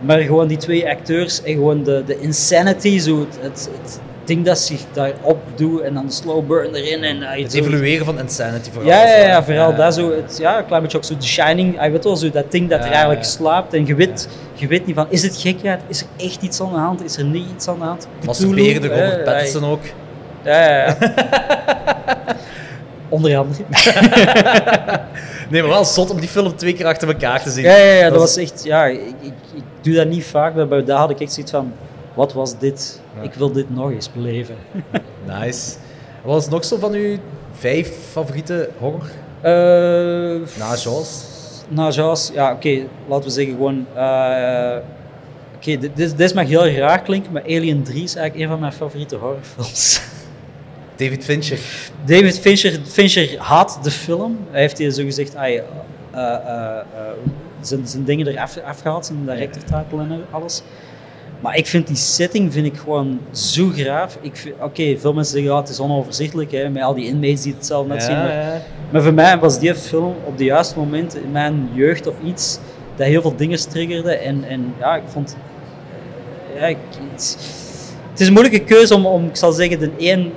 Maar 0.00 0.18
gewoon 0.18 0.48
die 0.48 0.56
twee 0.56 0.88
acteurs 0.88 1.42
en 1.42 1.52
gewoon 1.52 1.82
de, 1.82 2.02
de 2.06 2.20
insanity, 2.20 2.98
zo 2.98 3.18
het, 3.20 3.38
het, 3.40 3.70
het 3.82 4.00
ding 4.24 4.44
dat 4.44 4.58
zich 4.58 4.80
daarop 4.92 5.38
doet 5.54 5.80
en 5.80 5.94
dan 5.94 6.10
slow 6.10 6.46
burn 6.46 6.74
erin. 6.74 7.04
En, 7.04 7.22
Het 7.22 7.54
evolueren 7.54 8.04
van 8.04 8.18
Insanity 8.18 8.70
vooral. 8.70 8.90
Ja, 8.90 9.06
ja, 9.06 9.26
ja, 9.26 9.44
vooral 9.44 9.74
dat 9.74 9.94
zo, 9.94 10.10
het, 10.10 10.38
ja, 10.38 10.58
een 10.58 10.66
klein 10.66 10.82
beetje 10.82 10.96
ook 10.96 11.04
zo 11.04 11.16
The 11.16 11.26
Shining, 11.26 11.78
hij 11.78 11.92
weet 11.92 12.04
wel, 12.04 12.16
zo 12.16 12.30
dat 12.30 12.50
ding 12.50 12.68
dat 12.70 12.78
Ja, 12.78 12.84
er 12.86 12.92
eigenlijk 12.92 13.24
slaapt 13.24 13.74
en 13.74 13.86
je 13.86 13.94
weet, 13.94 14.28
je 14.54 14.66
weet 14.66 14.86
niet 14.86 14.94
van, 14.94 15.06
is 15.08 15.22
het 15.22 15.36
gekheid, 15.36 15.80
is 15.88 16.00
er 16.00 16.06
echt 16.26 16.42
iets 16.42 16.60
aan 16.60 16.72
de 16.72 16.78
hand, 16.78 17.04
is 17.04 17.16
er 17.16 17.24
niet 17.24 17.46
iets 17.54 17.68
aan 17.68 17.78
de 17.78 17.84
hand? 17.84 18.08
Masturberen 18.24 18.82
de 18.82 18.88
Robert 18.88 19.18
eh, 19.18 19.24
Pattinson 19.24 19.64
ook. 19.64 19.82
Ja, 20.44 20.68
ja, 20.68 20.86
ja. 20.86 20.96
Onder 23.08 23.36
andere. 23.36 23.62
Nee, 25.50 25.60
maar 25.62 25.70
wel 25.70 25.84
zot 25.84 26.10
om 26.10 26.20
die 26.20 26.28
film 26.28 26.56
twee 26.56 26.72
keer 26.72 26.86
achter 26.86 27.08
elkaar 27.08 27.42
te 27.42 27.50
zien. 27.50 27.64
Ja, 27.64 27.76
ja, 27.76 27.92
ja, 27.92 28.02
dat 28.02 28.10
Dat 28.12 28.20
was 28.20 28.36
echt, 28.36 28.64
ja, 28.64 28.84
ik, 28.84 29.00
ik, 29.20 29.32
ik 29.54 29.62
doe 29.80 29.94
dat 29.94 30.06
niet 30.08 30.24
vaak, 30.24 30.54
maar 30.54 30.68
bij 30.68 30.84
daar 30.84 30.98
had 30.98 31.10
ik 31.10 31.20
echt 31.20 31.32
zoiets 31.32 31.52
van, 31.52 31.72
wat 32.14 32.32
was 32.32 32.58
dit? 32.58 33.00
Ik 33.22 33.34
wil 33.34 33.52
dit 33.52 33.74
nog 33.74 33.90
eens 33.90 34.12
beleven. 34.12 34.54
Nice. 35.40 35.72
Wat 36.22 36.42
is 36.42 36.48
nog 36.48 36.64
zo 36.64 36.76
van 36.78 36.92
uw 36.92 37.16
vijf 37.52 37.90
favoriete 38.10 38.68
horror? 38.78 39.10
Eh, 39.40 39.52
Na 40.58 40.74
Jaws? 40.76 41.24
Na 41.68 41.88
Jaws, 41.90 42.30
ja, 42.34 42.52
oké, 42.52 42.78
laten 43.08 43.24
we 43.24 43.30
zeggen 43.30 43.54
gewoon. 43.54 43.86
eh, 43.94 44.76
oké, 45.56 45.76
dit, 45.78 45.90
dit, 45.96 46.16
dit 46.18 46.34
mag 46.34 46.46
heel 46.46 46.68
raar 46.68 47.02
klinken, 47.02 47.32
maar 47.32 47.42
Alien 47.42 47.82
3 47.82 48.02
is 48.02 48.14
eigenlijk 48.14 48.44
een 48.44 48.50
van 48.50 48.60
mijn 48.60 48.72
favoriete 48.72 49.16
horrorfilms. 49.16 50.00
David 50.96 51.24
Fincher. 51.24 51.58
David 52.04 52.38
Fincher, 52.40 52.80
Fincher 52.84 53.38
haat 53.38 53.78
de 53.82 53.90
film. 53.90 54.38
Hij 54.50 54.60
heeft 54.60 54.78
hier 54.78 54.90
zo 54.90 55.04
gezegd, 55.04 55.36
ah, 55.36 55.54
eh, 56.12 56.76
zijn, 57.60 57.86
zijn 57.86 58.04
dingen 58.04 58.26
eraf 58.26 58.58
afgehaald, 58.64 59.06
zijn 59.06 59.18
director 59.26 59.62
title 59.62 59.98
en 59.98 60.24
alles. 60.30 60.62
Maar 61.40 61.56
ik 61.56 61.66
vind 61.66 61.86
die 61.86 61.96
setting 61.96 62.52
vind 62.52 62.66
ik 62.66 62.76
gewoon 62.76 63.20
zo 63.30 63.68
graaf. 63.68 64.18
Oké, 64.60 64.96
veel 64.98 65.12
mensen 65.12 65.32
zeggen, 65.32 65.52
ja, 65.52 65.60
het 65.60 65.68
is 65.68 65.80
onoverzichtelijk, 65.80 66.52
hè, 66.52 66.68
met 66.68 66.82
al 66.82 66.94
die 66.94 67.06
inmates 67.06 67.42
die 67.42 67.54
het 67.54 67.66
zelf 67.66 67.86
net 67.86 68.02
zien. 68.02 68.16
maar- 68.90 69.02
voor 69.02 69.14
mij 69.14 69.38
was 69.38 69.58
die 69.58 69.74
film 69.74 70.14
op 70.24 70.38
de 70.38 70.44
juiste 70.44 70.78
moment 70.78 71.16
in 71.16 71.30
mijn 71.30 71.68
jeugd 71.72 72.06
of 72.06 72.14
iets 72.24 72.58
dat 72.96 73.06
heel 73.06 73.20
veel 73.20 73.36
dingen 73.36 73.68
triggerde. 73.68 74.14
En, 74.16 74.44
en 74.48 74.74
ja, 74.78 74.96
ik 74.96 75.02
vond. 75.06 75.36
Ja, 76.54 76.66
ik, 76.66 76.76
het, 77.12 77.38
het 78.10 78.20
is 78.20 78.26
een 78.26 78.32
moeilijke 78.32 78.64
keuze 78.64 78.94
om, 78.94 79.06
om 79.06 79.24
ik 79.26 79.36
zal 79.36 79.52
zeggen, 79.52 79.78
de 79.78 79.90
één. 79.98 80.32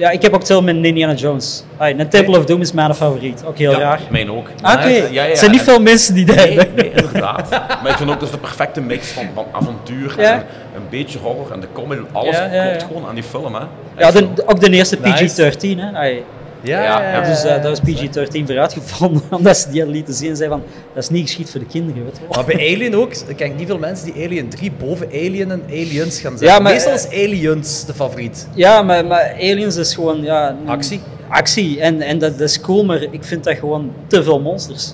Ja, 0.00 0.10
ik 0.10 0.22
heb 0.22 0.32
ook 0.32 0.38
hetzelfde 0.38 0.72
met 0.72 0.84
Indiana 0.84 1.14
Jones. 1.14 1.64
Ah, 1.76 1.88
een 1.98 2.08
Temple 2.08 2.38
of 2.38 2.44
Doom 2.44 2.60
is 2.60 2.72
mijn 2.72 2.94
favoriet. 2.94 3.42
Ook 3.46 3.58
heel 3.58 3.70
ja, 3.70 3.78
raar. 3.78 4.00
Mijn 4.10 4.30
ook. 4.30 4.46
Ah, 4.62 4.72
Oké, 4.74 4.86
Ja, 4.88 4.94
ja, 4.96 5.08
ja. 5.10 5.28
het 5.28 5.38
zijn 5.38 5.50
niet 5.50 5.60
En- 5.60 5.66
veel 5.66 5.80
mensen 5.80 6.14
die 6.14 6.24
dat 6.24 6.36
Nee, 6.36 6.58
hebben. 6.58 6.74
nee, 6.74 6.90
inderdaad. 6.94 7.50
Maar 7.50 7.88
ik 7.90 7.96
vind 7.96 8.10
ook 8.10 8.14
dat 8.20 8.28
is 8.28 8.30
de 8.34 8.38
perfecte 8.40 8.80
mix 8.80 9.08
van, 9.08 9.24
van 9.34 9.44
avontuur 9.52 10.18
en 10.18 10.34
een 10.74 10.82
beetje 10.90 11.18
horror 11.18 11.52
en 11.52 11.60
de 11.60 11.66
comedy. 11.72 12.00
Alles 12.12 12.36
klopt 12.36 12.82
gewoon 12.82 13.06
aan 13.08 13.14
die 13.14 13.24
film, 13.24 13.54
hè. 13.54 13.60
Ja, 13.98 14.10
de, 14.10 14.28
ook 14.46 14.60
de 14.60 14.70
eerste 14.70 14.98
Nice. 15.02 15.52
PG-13. 15.52 15.78
Hè. 15.78 15.98
Ah, 15.98 16.16
Ja, 16.62 16.82
Ja, 17.12 17.28
dus 17.28 17.44
eh, 17.44 17.62
daar 17.62 17.72
is 17.72 17.80
PG-13 17.80 18.44
voor 18.46 18.58
uitgevonden, 18.58 19.22
omdat 19.38 19.56
ze 19.56 19.70
die 19.70 19.86
lieten 19.86 20.14
zien 20.14 20.30
en 20.30 20.36
zeiden 20.36 20.58
van, 20.58 20.68
dat 20.94 21.02
is 21.02 21.08
niet 21.08 21.22
geschikt 21.26 21.50
voor 21.50 21.60
de 21.60 21.66
kinderen, 21.66 22.04
weet 22.04 22.16
je. 22.16 22.22
Maar 22.30 22.44
bij 22.44 22.54
Alien 22.54 22.96
ook, 22.96 23.12
ik 23.26 23.36
ken 23.36 23.56
niet 23.56 23.66
veel 23.66 23.78
mensen 23.78 24.12
die 24.12 24.24
Alien 24.26 24.48
3 24.48 24.72
boven 24.72 25.06
Alien 25.06 25.50
en 25.50 25.62
Aliens 25.68 26.20
gaan. 26.20 26.36
Ja, 26.40 26.58
maar- 26.58 26.72
Meestal 26.72 26.92
is 26.92 27.06
Aliens 27.08 27.84
de 27.86 27.94
favoriet. 27.94 28.48
Ja, 28.54 28.82
maar, 28.82 29.04
maar 29.06 29.32
Aliens 29.34 29.76
is 29.76 29.94
gewoon... 29.94 30.22
Ja, 30.22 30.56
Actie. 30.66 31.00
Actie. 31.28 31.80
En, 31.80 32.00
en 32.02 32.18
dat, 32.18 32.38
dat 32.38 32.48
is 32.48 32.60
cool, 32.60 32.84
maar 32.84 33.02
ik 33.02 33.24
vind 33.24 33.44
dat 33.44 33.56
gewoon 33.56 33.92
te 34.06 34.22
veel 34.22 34.40
monsters. 34.40 34.92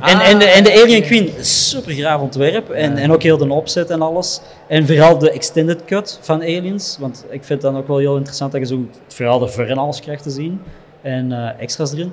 En, 0.00 0.16
Ah, 0.16 0.28
en, 0.28 0.38
de, 0.38 0.44
en 0.44 0.64
de 0.64 0.72
Alien 0.82 0.96
oké. 0.98 1.06
Queen, 1.06 1.30
super 1.44 1.92
graaf 1.92 2.20
ontwerp. 2.20 2.70
En, 2.70 2.90
Ja. 2.96 2.98
en 3.02 3.12
ook 3.12 3.22
heel 3.22 3.36
de 3.36 3.52
opzet 3.52 3.90
en 3.90 4.02
alles. 4.02 4.40
En 4.68 4.86
vooral 4.86 5.18
de 5.18 5.30
extended 5.30 5.84
cut 5.84 6.18
van 6.22 6.40
Aliens. 6.40 6.96
Want 7.00 7.24
ik 7.24 7.44
vind 7.44 7.48
het 7.48 7.72
dan 7.72 7.76
ook 7.76 7.86
wel 7.88 7.98
heel 7.98 8.16
interessant 8.16 8.52
dat 8.52 8.60
je 8.60 8.66
zo 8.66 8.86
het 9.04 9.14
verhaal 9.14 9.42
ervoor 9.42 9.64
en 9.64 9.78
alles 9.78 10.00
krijgt 10.00 10.22
te 10.22 10.30
zien. 10.30 10.60
En 11.02 11.32
eh, 11.32 11.60
extra's 11.62 11.92
erin. 11.92 12.12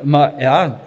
Maar 0.00 0.32
ja... 0.38 0.80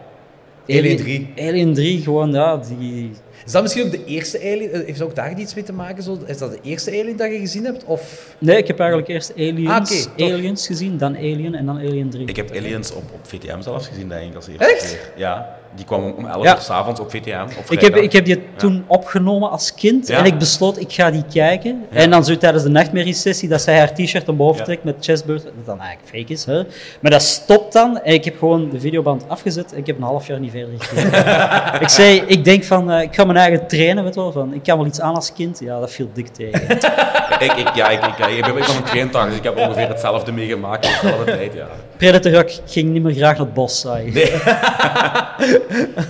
Alien 0.68 0.98
3. 0.98 1.34
Alien 1.38 1.74
3, 1.74 2.02
gewoon, 2.02 2.32
ja, 2.32 2.58
die... 2.78 3.12
Is 3.46 3.52
dat 3.52 3.62
misschien 3.62 3.86
ook 3.86 3.92
de 3.92 4.06
eerste 4.06 4.40
Alien? 4.40 4.72
eh, 4.72 4.86
Heeft 4.86 5.00
dat 5.00 5.08
ook 5.08 5.16
daar 5.16 5.40
iets 5.40 5.54
mee 5.56 5.64
te 5.64 5.74
maken? 5.74 6.04
Zo? 6.04 6.18
Is 6.26 6.38
dat 6.38 6.52
de 6.52 6.60
eerste 6.64 6.92
Alien 6.92 7.18
dat 7.18 7.32
je 7.32 7.40
gezien 7.40 7.66
hebt? 7.66 7.84
Of... 7.86 8.36
Nee, 8.40 8.58
ik 8.58 8.68
heb 8.68 8.80
eigenlijk 8.80 9.10
eerst 9.10 9.34
Aliens, 9.36 10.08
Ah. 10.18 10.32
Aliens 10.34 10.68
gezien, 10.68 10.98
dan 10.98 11.16
Alien 11.16 11.56
en 11.56 11.66
dan 11.66 11.78
Alien 11.78 12.10
3. 12.10 12.26
Ik 12.28 12.36
heb 12.36 12.52
Aliens 12.56 12.92
op, 12.94 13.04
op 13.14 13.20
VTM 13.22 13.62
zelfs 13.62 13.88
gezien, 13.88 14.08
denk 14.10 14.30
ik, 14.30 14.36
als 14.36 14.48
eerste 14.48 14.66
Echt? 14.66 14.90
keer. 14.90 15.12
Ja, 15.16 15.58
die 15.76 15.86
kwam 15.86 16.04
om 16.18 16.26
11 16.26 16.44
Ja. 16.44 16.56
uur 16.56 16.62
s'avonds 16.62 17.00
op 17.00 17.10
VTM. 17.12 17.46
Op 17.60 17.72
Ik 17.72 17.82
heb, 17.82 17.96
ik 17.96 18.12
heb 18.12 18.26
die 18.26 18.44
toen 18.56 18.84
opgenomen 18.88 19.50
als 19.50 19.74
kind 19.74 20.10
en 20.10 20.26
ik 20.26 20.38
besloot, 20.38 20.80
ik 20.80 20.92
ga 20.94 21.12
die 21.12 21.24
kijken. 21.34 21.86
En 21.92 22.10
dan 22.10 22.26
zo 22.26 22.38
tijdens 22.38 22.64
de 22.64 22.70
nachtmerriesessie, 22.70 23.50
dat 23.50 23.62
zij 23.62 23.78
haar 23.78 23.94
t-shirt 23.94 24.30
omhoog 24.30 24.62
trekt 24.62 24.84
met 24.84 24.96
chestbeurt, 25.00 25.44
dat 25.44 25.66
dan 25.66 25.80
eigenlijk 25.80 26.10
fake 26.18 26.34
is. 26.34 26.46
Hè? 26.46 26.64
Maar 27.02 27.12
dat 27.12 27.22
stopt 27.22 27.74
dan 27.74 28.00
en 28.00 28.14
ik 28.14 28.26
heb 28.26 28.38
gewoon 28.38 28.70
de 28.70 28.80
videoband 28.80 29.30
afgezet 29.30 29.72
en 29.74 29.78
ik 29.78 29.88
heb 29.88 29.98
een 29.98 30.04
half 30.04 30.28
jaar 30.28 30.40
niet 30.40 30.52
verder 30.52 30.70
gekeken. 30.78 31.82
ik 31.86 31.90
zei, 31.90 32.22
ik 32.28 32.44
denk 32.44 32.64
van, 32.64 32.92
eh, 32.92 33.02
ik 33.02 33.16
ga 33.16 33.24
mijn 33.24 33.38
eigen 33.38 33.68
trainen, 33.68 34.04
weet 34.04 34.16
wel, 34.16 34.32
van, 34.32 34.54
ik 34.54 34.64
kan 34.64 34.78
wel 34.78 34.86
iets 34.88 35.02
aan 35.02 35.16
als 35.16 35.34
kind. 35.34 35.60
Ja, 35.60 35.80
dat 35.80 35.92
viel 35.92 36.10
dik 36.14 36.28
tegen. 36.28 36.62
Ik, 37.40 37.52
ik, 37.54 37.76
ja, 37.76 37.90
ik, 37.90 38.04
ik, 38.06 38.46
ik 38.46 38.54
ben 38.54 38.64
van 38.64 38.76
een 38.76 38.84
traintak, 38.84 39.28
dus 39.28 39.38
ik 39.38 39.44
heb 39.44 39.58
ongeveer 39.58 39.88
hetzelfde 39.88 40.32
meegemaakt 40.32 40.84
dezelfde 41.02 41.26
tijd, 41.26 41.54
ja. 41.54 41.68
Predator 41.98 42.38
ook, 42.38 42.50
ik 42.50 42.62
ging 42.66 42.90
niet 42.90 43.04
meer 43.04 43.14
graag 43.14 43.38
naar 43.38 43.46
het 43.46 43.54
bos 43.54 43.80
saai. 43.80 44.12
Nee. 44.12 44.24
ik 44.34 44.40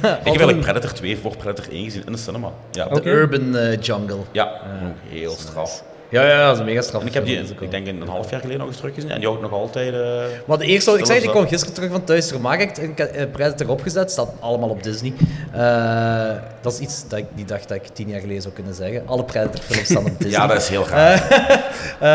heb 0.04 0.26
eigenlijk 0.26 0.60
Predator 0.60 0.94
2 0.94 1.18
voor 1.18 1.38
Predator 1.38 1.72
1 1.74 1.84
gezien 1.84 2.04
in 2.06 2.12
de 2.12 2.18
cinema. 2.18 2.52
Ja, 2.72 2.88
De. 2.88 3.10
Urban 3.10 3.56
eh, 3.56 3.82
Jungle. 3.82 4.18
ja 4.32 4.52
ook 4.86 4.98
heel 5.10 5.32
straf. 5.40 5.84
Ja, 6.14 6.28
ja, 6.28 6.46
dat 6.46 6.54
is 6.54 6.60
een 6.60 6.66
mega 6.66 6.82
straf. 6.82 7.02
En 7.02 7.08
ik 7.08 7.14
heb 7.14 7.26
die, 7.26 7.40
ik 7.60 7.72
denk 7.72 7.88
een 7.88 8.08
half 8.08 8.30
jaar 8.30 8.40
geleden 8.40 8.60
nog 8.60 8.68
eens 8.70 8.78
teruggezien 8.78 9.10
en 9.10 9.18
die 9.20 9.28
houdt 9.28 9.42
nog 9.42 9.52
altijd... 9.52 9.94
eh, 9.94 10.00
Maar 10.46 10.58
de 10.58 10.66
eerste, 10.66 10.98
ik 10.98 11.06
zei, 11.06 11.20
ik 11.20 11.30
kwam 11.30 11.44
is 11.44 11.50
gisteren 11.50 11.74
terug 11.74 11.92
van 11.92 12.04
thuis 12.04 12.38
Markt 12.38 12.80
en 12.80 12.90
ik 12.90 12.98
heb 12.98 13.16
eh, 13.16 13.26
Predator 13.32 13.70
opgezet, 13.70 14.12
staat 14.12 14.30
allemaal 14.40 14.70
op 14.70 14.84
Disney. 14.84 15.14
Eh, 15.54 16.30
dat 16.62 16.74
is 16.74 16.80
iets 16.80 17.08
dat 17.08 17.20
ik 17.20 17.26
niet 17.34 17.48
dacht 17.48 17.68
dat 17.68 17.78
ik 17.78 17.88
tien 17.88 18.10
jaar 18.10 18.20
geleden 18.20 18.42
zou 18.42 18.54
kunnen 18.54 18.74
zeggen. 18.74 19.02
Alle 19.06 19.24
Predator-films 19.24 19.86
staan 19.90 20.06
op 20.06 20.12
Disney. 20.20 20.40
ja, 20.42 20.48
dat 20.48 20.58
is 20.62 20.68
heel 20.68 20.84
gaaf. 20.84 21.28
Eh, 22.00 22.10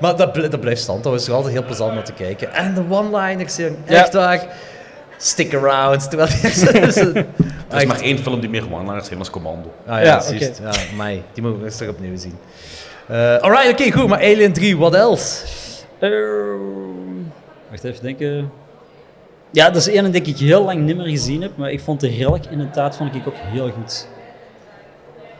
maar 0.00 0.16
dat, 0.16 0.34
dat 0.34 0.60
blijft 0.60 0.80
stand, 0.82 1.04
dat 1.04 1.14
is 1.14 1.24
toch 1.24 1.34
altijd 1.34 1.52
heel 1.52 1.64
plezant 1.64 1.88
om 1.88 1.94
naar 1.96 2.04
te 2.04 2.12
kijken. 2.12 2.52
En 2.54 2.74
de 2.74 2.82
one-liners, 2.88 3.56
Ja. 3.56 3.68
echt 3.86 4.12
waar. 4.12 4.46
Stick 5.18 5.54
around. 5.54 6.10
Terwijl 6.10 6.30
er 6.42 7.26
is 7.80 7.84
maar 7.86 8.00
één 8.00 8.18
film 8.18 8.40
die 8.40 8.48
meer 8.50 8.72
one-liners 8.72 9.08
heeft 9.08 9.18
als 9.20 9.30
Commando. 9.30 9.72
Ah 9.86 10.02
ja, 10.02 10.22
Ja. 10.30 10.46
Ja, 10.62 10.70
mij. 10.96 11.22
Die 11.32 11.42
moet 11.42 11.54
ik 11.56 11.62
rustig 11.62 11.88
opnieuw 11.88 12.16
zien. 12.16 12.38
Eh 13.10 13.36
alright, 13.36 13.72
oké, 13.72 13.90
goed. 13.92 14.08
Maar 14.08 14.18
Alien 14.18 14.52
3, 14.52 14.76
what 14.76 14.94
else? 14.94 15.44
Eh, 15.98 16.10
wacht 17.70 17.84
even 17.84 18.02
denken. 18.02 18.50
Ja, 19.50 19.70
dat 19.70 19.76
is 19.76 19.88
één 19.88 20.12
die 20.12 20.22
ik 20.22 20.36
heel 20.36 20.64
lang 20.64 20.80
niet 20.80 20.96
meer 20.96 21.06
gezien 21.06 21.42
heb, 21.42 21.56
maar 21.56 21.70
ik 21.70 21.80
vond 21.80 22.00
de 22.00 22.08
Relic 22.08 22.46
inderdaad 22.50 22.96
vond 22.96 23.14
ik 23.14 23.26
ook 23.26 23.34
heel 23.36 23.70
goed. 23.70 24.08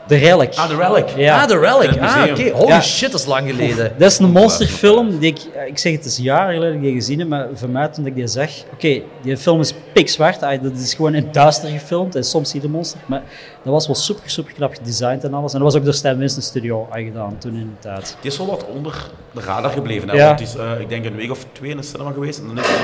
De 0.07 0.15
Relic. 0.17 0.55
Ah, 0.55 0.69
The 0.69 0.75
Relic. 0.75 1.09
Ja. 1.15 1.41
Ah, 1.41 1.47
The 1.47 1.59
Relic. 1.59 1.89
Het 1.89 1.99
Ah, 1.99 2.23
oké. 2.29 2.49
Holy 2.51 2.67
Ja. 2.67 2.81
shit, 2.81 3.11
dat 3.11 3.19
is 3.19 3.25
lang 3.25 3.49
geleden. 3.49 3.93
Dat 3.97 4.11
is 4.11 4.19
een 4.19 4.29
monsterfilm 4.31 5.19
die 5.19 5.31
ik, 5.31 5.39
ik 5.67 5.77
zeg 5.77 5.91
het 5.93 6.05
is 6.05 6.17
jaren 6.17 6.53
geleden 6.53 6.73
dat 6.73 6.83
ik 6.83 6.87
die 6.87 6.93
gezien 6.93 7.19
heb, 7.19 7.27
maar 7.27 7.47
voor 7.53 7.69
mij 7.69 7.87
toen 7.87 8.05
ik 8.05 8.15
die 8.15 8.27
zag, 8.27 8.49
oké, 8.73 9.01
die 9.21 9.37
film 9.37 9.59
is 9.59 9.73
pikzwart, 9.93 10.43
ah, 10.43 10.61
dat 10.63 10.71
is 10.77 10.93
gewoon 10.93 11.13
in 11.15 11.23
het 11.23 11.33
duister 11.33 11.69
gefilmd 11.69 12.15
en 12.15 12.23
soms 12.23 12.49
zie 12.49 12.61
je 12.61 12.67
de 12.67 12.71
monster, 12.73 12.99
maar 13.05 13.21
dat 13.63 13.73
was 13.73 13.85
wel 13.87 13.95
super, 13.95 14.29
super 14.29 14.53
knap 14.53 14.73
gedesigned 14.73 15.23
en 15.23 15.33
alles. 15.33 15.53
En 15.53 15.59
dat 15.59 15.67
was 15.71 15.77
ook 15.79 15.85
door 15.85 15.93
Stan 15.93 16.17
Winston 16.17 16.41
Studio 16.43 16.87
gedaan 16.91 17.35
toen 17.37 17.53
in 17.53 17.75
de 17.81 17.89
tijd. 17.89 18.17
Die 18.21 18.31
is 18.31 18.37
wel 18.37 18.47
wat 18.47 18.65
onder 18.75 19.05
de 19.31 19.41
radar 19.41 19.71
gebleven. 19.71 20.09
Hè? 20.09 20.15
Ja. 20.15 20.25
Want 20.25 20.37
die 20.37 20.47
is, 20.47 20.55
eh, 20.55 20.79
ik 20.79 20.89
denk, 20.89 21.05
een 21.05 21.15
week 21.15 21.31
of 21.31 21.45
twee 21.51 21.69
in 21.71 21.77
de 21.77 21.83
cinema 21.83 22.11
geweest. 22.11 22.39
En 22.39 22.47
dan 22.47 22.57
is 22.57 22.65
hij 22.67 22.75
zo 22.75 22.83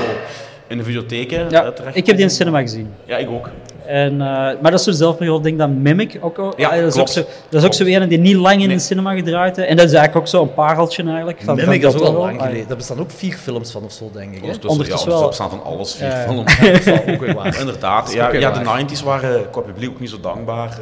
in 0.68 0.78
de 0.78 0.84
videotheken 0.84 1.44
eh, 1.44 1.50
Ja, 1.50 1.72
terecht. 1.72 1.96
ik 1.96 2.06
heb 2.06 2.14
die 2.16 2.24
in 2.24 2.30
de 2.30 2.36
cinema 2.36 2.60
gezien. 2.60 2.92
Ja, 3.04 3.16
ik 3.16 3.28
ook. 3.30 3.48
En, 3.88 4.12
eh, 4.12 4.26
maar 4.60 4.70
dat 4.70 4.72
is 4.72 4.82
zo'n 4.84 4.94
zelfperiode, 4.94 5.42
denk 5.42 5.58
dat 5.58 5.68
Mimic 5.68 6.18
ook 6.20 6.38
al. 6.38 6.52
Ja, 6.56 6.76
dat 6.80 6.94
is 6.94 7.00
ook 7.00 7.08
zo, 7.08 7.20
dat 7.48 7.60
is 7.60 7.66
ook 7.66 7.74
zo 7.74 7.84
een 7.84 8.08
die 8.08 8.18
niet 8.18 8.36
lang 8.36 8.60
in 8.62 8.66
Nee. 8.68 8.76
de 8.76 8.82
cinema 8.82 9.14
gedraaid 9.14 9.56
heeft. 9.56 9.68
En 9.68 9.76
dat 9.76 9.86
is 9.86 9.92
eigenlijk 9.92 10.26
ook 10.26 10.30
zo'n 10.32 10.54
pareltje 10.54 11.02
eigenlijk. 11.02 11.40
Van, 11.42 11.56
Mimic 11.56 11.82
van 11.82 11.90
is 11.94 11.96
ook 12.00 12.06
al 12.06 12.12
lang 12.20 12.38
Ah, 12.40 12.46
geleden. 12.46 12.68
Daar 12.68 12.76
bestaan 12.76 13.00
ook 13.00 13.10
vier 13.10 13.32
films 13.32 13.70
van 13.70 13.82
of 13.84 13.92
zo, 13.92 14.10
denk 14.12 14.26
ik. 14.34 14.40
Hè? 14.40 14.40
Ondertussen, 14.40 14.70
Ondertussen 14.70 15.10
ja, 15.10 15.18
wel. 15.18 15.26
bestaan 15.28 15.50
van 15.50 15.64
alles 15.64 15.94
vier 15.94 16.06
Ja. 16.08 16.24
films. 16.28 16.58
Dat 16.60 16.68
is 16.78 16.84
wel 16.84 17.14
ook 17.14 17.20
weer 17.20 17.34
waar. 17.34 17.58
Inderdaad. 17.60 18.12
Ja, 18.12 18.32
ja, 18.32 18.50
de 18.50 18.64
waar. 18.64 18.84
90s 18.84 19.02
waren 19.04 19.50
qua 19.50 19.60
publiek 19.60 19.90
ook 19.90 20.00
niet 20.00 20.10
zo 20.10 20.20
dankbaar. 20.20 20.68
eh, 20.70 20.76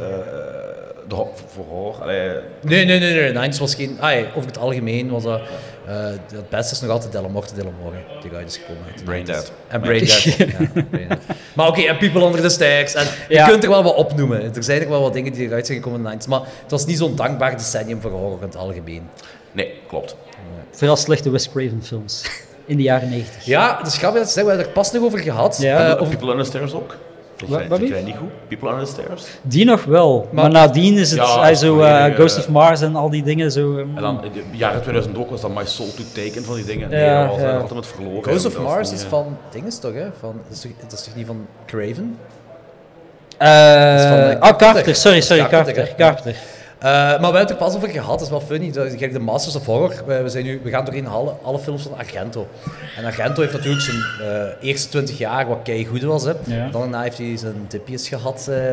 de, 1.09 1.15
ho- 1.15 1.33
voor. 1.47 1.95
Allee, 2.03 2.29
Nee, 2.63 2.85
nee, 2.85 2.99
nee, 2.99 3.15
nee. 3.15 3.33
Nineties 3.33 3.59
was 3.59 3.75
geen... 3.75 3.97
Ja, 4.01 4.19
over 4.35 4.49
het 4.49 4.59
algemeen 4.59 5.11
was 5.11 5.23
dat... 5.23 5.41
eh, 5.87 5.95
het 6.33 6.49
beste 6.49 6.75
is 6.75 6.81
nog 6.81 6.91
altijd 6.91 7.13
Della 7.13 7.29
Morte, 7.29 7.55
Della 7.55 7.71
More, 7.83 7.97
die 8.23 8.31
uit 8.35 8.49
is 8.49 8.57
gekomen. 8.57 8.83
uit 8.87 8.99
de 8.99 9.05
Brain 9.05 9.23
90s. 9.25 9.27
Dead. 9.27 9.53
En 9.69 9.81
Brain 9.81 10.05
Dead. 10.05 10.23
ja, 10.23 10.83
Brain. 10.91 11.09
Maar 11.55 11.69
oké, 11.69 11.81
en 11.83 11.97
People 11.99 12.25
Under 12.25 12.41
the 12.41 12.49
Stairs. 12.49 12.95
En 12.95 13.07
je 13.29 13.45
kunt 13.49 13.63
er 13.65 13.69
wel 13.71 13.83
wat 13.83 13.95
opnoemen. 13.95 14.55
Er 14.55 14.65
zijn 14.65 14.83
er 14.83 14.89
wel 14.89 15.01
wat 15.01 15.13
dingen 15.13 15.33
die 15.33 15.47
eruit 15.47 15.67
zijn 15.67 15.79
gekomen 15.83 16.13
in 16.13 16.19
de 16.19 16.25
90s. 16.25 16.29
Maar 16.29 16.41
het 16.63 16.71
was 16.71 16.87
niet 16.87 16.99
zo'n 16.99 17.17
dankbaar 17.17 17.57
decennium 17.57 18.01
voor 18.01 18.11
horror 18.11 18.39
in 18.41 18.47
het 18.47 18.57
algemeen. 18.57 19.09
nee, 19.53 19.75
klopt. 19.89 20.17
Vooral 20.71 20.97
slechte 20.97 21.31
Wes 21.31 21.51
Craven 21.51 21.83
films. 21.85 22.25
In 22.67 22.77
de 22.77 22.83
jaren 22.83 23.09
90. 23.09 23.45
Ja, 23.45 23.77
het 23.79 23.87
is 23.87 23.97
grappig 23.99 24.19
dat 24.21 24.29
ze 24.29 24.35
zeggen, 24.35 24.53
we 24.53 24.59
hebben 24.59 24.59
het 24.59 24.67
er 24.67 24.73
pas 24.83 24.93
nog 24.93 25.03
over 25.03 25.19
gehad. 25.19 25.59
Ja. 25.61 25.87
Eh, 25.95 26.03
over- 26.03 26.07
People 26.17 26.31
Under 26.31 26.45
the 26.45 26.51
Stairs 26.51 26.73
ook. 26.73 26.97
Wat- 27.47 27.79
vind 27.79 27.89
jij 27.89 28.03
niet 28.03 28.17
goed? 28.17 28.29
People 28.49 28.69
Under 28.71 28.85
the 28.85 28.91
Stairs. 28.91 29.25
Die 29.43 29.65
nog 29.65 29.85
wel. 29.85 30.29
Maar, 30.33 30.43
Maar- 30.51 30.53
nadien 30.53 30.99
is 30.99 31.11
het 31.11 31.21
Ja, 31.21 31.41
hij 31.41 31.55
zo, 31.55 31.81
eh, 31.81 32.15
Ghost 32.15 32.37
eh, 32.37 32.43
of 32.43 32.49
Mars 32.49 32.81
en 32.81 32.97
al 32.97 33.11
die 33.11 33.23
dingen. 33.23 33.53
Zo, 33.53 33.71
ehm, 33.79 33.97
En 33.97 34.03
dan 34.03 34.25
in 34.25 34.33
de 34.33 34.43
jaren 34.53 34.81
2000 34.83 35.17
ook 35.19 35.31
was 35.31 35.41
dat 35.41 35.55
My 35.55 35.65
Soul 35.67 35.89
to 35.95 36.03
Take 36.15 36.43
van 36.43 36.55
die 36.55 36.65
dingen. 36.65 36.89
Nee, 36.91 37.05
Ja, 37.05 37.21
dat 37.23 37.31
was 37.31 37.41
ja. 37.41 37.47
er 37.47 37.55
altijd 37.61 37.75
met 37.75 37.87
verloren. 37.87 38.23
Ghost 38.25 38.47
of 38.47 38.61
Mars 38.61 38.93
is 38.93 39.03
eh, 39.03 39.09
van... 39.09 39.37
Dinges 39.51 39.79
toch, 39.79 39.93
hè? 39.95 40.07
Van, 40.21 40.33
dat, 40.49 40.57
is 40.57 40.61
toch, 40.61 40.71
dat 40.83 40.93
is 40.99 41.05
toch 41.05 41.15
niet 41.15 41.27
van 41.27 41.47
Craven? 41.67 42.19
eh, 43.39 43.95
is 43.95 44.03
van, 44.03 44.19
eh, 44.19 44.51
oh, 44.51 44.57
Carpenter. 44.57 44.95
Sorry, 44.95 45.21
sorry, 45.21 45.43
Carpenter, 45.43 45.75
Carpenter. 45.75 46.05
hè? 46.07 46.13
Carpenter. 46.13 46.43
Eh, 46.79 46.85
maar 46.93 47.19
we 47.19 47.23
hebben 47.25 47.41
het 47.41 47.51
er 47.51 47.57
pas 47.57 47.75
over 47.77 47.89
gehad, 47.89 48.09
dat 48.19 48.21
is 48.21 48.29
wel 48.29 48.41
funny. 48.41 48.71
De 49.13 49.19
Masters 49.19 49.57
of 49.57 49.67
Horror, 49.67 50.03
we, 50.07 50.23
we, 50.23 50.29
zijn 50.29 50.45
nu, 50.45 50.61
we 50.63 50.71
gaan 50.71 50.85
doorheen 50.85 51.07
alle, 51.07 51.35
alle 51.43 51.59
films 51.59 51.83
van 51.83 51.97
Argento. 51.99 52.49
En 52.97 53.05
Argento 53.05 53.41
heeft 53.41 53.53
natuurlijk 53.53 53.83
zijn 53.83 54.03
eh, 54.31 54.69
eerste 54.69 54.89
20 54.89 55.19
jaar 55.19 55.47
wat 55.49 55.59
kei 55.63 55.87
goed 55.87 56.03
was. 56.03 56.25
Hè. 56.25 56.33
Ja. 56.45 56.69
Daarna 56.71 57.03
heeft 57.03 57.19
hij 57.19 57.37
zijn 57.37 57.55
dipjes 57.69 58.09
gehad. 58.09 58.47
eh. 58.49 58.73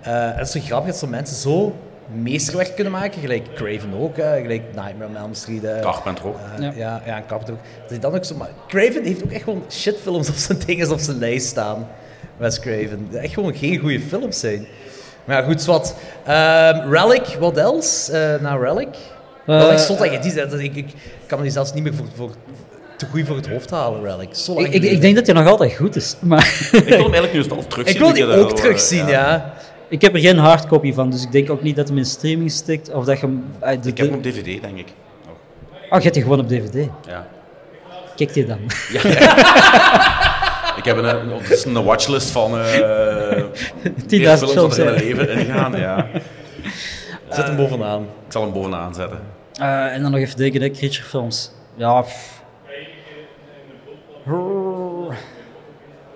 En 0.00 0.34
het 0.36 0.46
is 0.46 0.52
zo 0.52 0.60
grappig 0.60 0.90
dat 0.90 0.98
zo'n 0.98 1.10
mensen 1.10 1.36
zo 1.36 1.74
meesterwerk 2.22 2.74
kunnen 2.74 2.92
maken, 2.92 3.20
gelijk 3.20 3.54
Craven 3.54 3.94
ook, 3.94 4.16
hè, 4.16 4.40
gelijk 4.40 4.62
Nightmare 4.74 5.10
on 5.10 5.16
Elm 5.16 5.34
Street. 5.34 5.62
Carpenter 5.80 6.26
ook. 6.26 6.36
Ja. 6.58 6.72
ja. 6.76 7.02
ja, 7.06 7.16
en 7.16 7.26
Carpenter 7.26 7.54
ook. 7.54 7.60
Dat 7.80 7.90
hij 7.90 7.98
dan 7.98 8.14
ook 8.14 8.24
zo, 8.24 8.34
maar 8.34 8.50
Craven 8.68 9.04
heeft 9.04 9.24
ook 9.24 9.30
echt 9.30 9.42
gewoon 9.42 9.62
shitfilms 9.70 10.28
op 10.28 10.34
zijn 10.34 10.58
dingen 10.66 10.90
op 10.92 10.98
zijn 10.98 11.18
lijst 11.18 11.46
staan. 11.46 11.88
Wes 12.36 12.60
Craven. 12.60 13.08
Echt 13.12 13.32
gewoon 13.34 13.54
geen 13.54 13.78
goede 13.78 14.00
films 14.00 14.40
zijn. 14.40 14.66
Maar 15.28 15.36
ja, 15.40 15.42
goed, 15.42 15.64
wat. 15.64 15.94
Ehm, 16.24 16.90
Relic, 16.92 17.36
wat 17.40 17.56
else? 17.56 18.12
Eh 18.12 18.40
na 18.40 18.56
Relic? 18.56 18.88
Eh, 18.88 19.58
Wel, 19.58 19.72
ik, 19.72 19.78
stond 19.78 19.98
dat 19.98 20.12
je 20.12 20.18
die, 20.18 20.34
dat 20.34 20.58
ik, 20.58 20.74
ik 20.76 20.86
kan 21.26 21.38
me 21.38 21.44
die 21.44 21.52
zelfs 21.52 21.72
niet 21.72 21.82
meer 21.82 21.94
voor, 21.94 22.06
voor, 22.16 22.30
te 22.96 23.06
goed 23.10 23.26
voor 23.26 23.36
het 23.36 23.48
hoofd 23.48 23.70
halen, 23.70 24.02
Relic. 24.02 24.28
Zo 24.34 24.58
Ik, 24.60 24.72
ik, 24.72 24.82
ik 24.82 25.00
denk 25.00 25.14
dat 25.16 25.26
hij 25.26 25.34
nog 25.34 25.46
altijd 25.46 25.72
goed 25.72 25.96
is. 25.96 26.16
Maar 26.20 26.68
Ik 26.72 26.84
wil 26.84 26.88
hem 26.90 26.98
eigenlijk 27.00 27.32
nu 27.32 27.38
eens 27.38 27.50
al 27.50 27.66
terugzien. 27.66 27.94
Ik 27.94 28.00
wil 28.00 28.12
die 28.12 28.24
ook 28.24 28.34
wel, 28.34 28.48
eh, 28.48 28.54
terugzien, 28.54 29.06
ja. 29.06 29.52
ik 29.88 30.00
heb 30.02 30.14
er 30.14 30.20
geen 30.20 30.38
hardcopy 30.38 30.92
van, 30.92 31.10
dus 31.10 31.22
ik 31.22 31.32
denk 31.32 31.50
ook 31.50 31.62
niet 31.62 31.76
dat 31.76 31.88
hem 31.88 31.98
in 31.98 32.04
streaming 32.04 32.50
stikt. 32.50 32.92
Of 32.92 33.04
dat 33.04 33.20
je 33.20 33.26
hem... 33.26 33.44
eh, 33.60 33.82
de- 33.82 33.88
Ik 33.88 33.98
heb 33.98 34.06
hem 34.06 34.16
op 34.16 34.22
DVD, 34.22 34.44
denk 34.62 34.78
ik. 34.78 34.86
nog. 35.26 35.34
Oh, 35.90 35.96
je 35.96 36.02
hebt 36.02 36.14
die 36.14 36.22
gewoon 36.22 36.40
op 36.40 36.48
DVD. 36.48 36.88
Ja. 37.06 37.26
Kijk 38.16 38.32
die 38.32 38.46
dan. 38.46 38.58
Ja, 38.92 39.00
ja. 39.08 40.36
ik 40.78 40.84
heb 40.84 40.96
een, 40.96 41.30
het 41.30 41.50
is 41.50 41.64
een 41.64 41.84
watchlist 41.84 42.30
van 42.30 42.58
eh 42.58 43.36
10.000 43.42 44.08
meer 44.08 44.36
films 44.36 44.52
films, 44.52 44.78
er 44.78 45.02
in 45.02 45.16
mijn 45.16 45.26
leven 45.28 45.28
ingaan. 45.46 45.76
Ja. 45.78 46.06
Zet 47.30 47.46
hem 47.46 47.56
bovenaan. 47.56 48.02
Ik 48.02 48.32
zal 48.32 48.42
hem 48.42 48.52
bovenaan 48.52 48.94
zetten. 48.94 49.18
Eh, 49.60 49.92
en 49.94 50.02
dan 50.02 50.10
nog 50.10 50.20
even 50.20 50.36
denken, 50.36 50.60
hè, 50.62 50.70
creature 50.70 51.04
films. 51.06 51.50
Ja, 51.74 52.00
pff. 52.02 52.42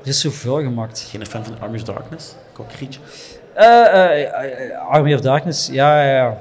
Er 0.02 0.08
is 0.08 0.20
zoveel 0.20 0.56
gemaakt. 0.62 1.06
Geen 1.10 1.26
fan 1.26 1.44
van 1.44 1.54
Army 1.60 1.76
of 1.76 1.82
Darkness? 1.82 2.34
Kokrietje? 2.52 3.00
Eh, 3.54 3.66
eh, 3.86 4.22
eh, 4.70 4.88
Army 4.88 5.14
of 5.14 5.20
Darkness, 5.20 5.68
ja, 5.72 6.02
ja, 6.04 6.16
ja. 6.16 6.36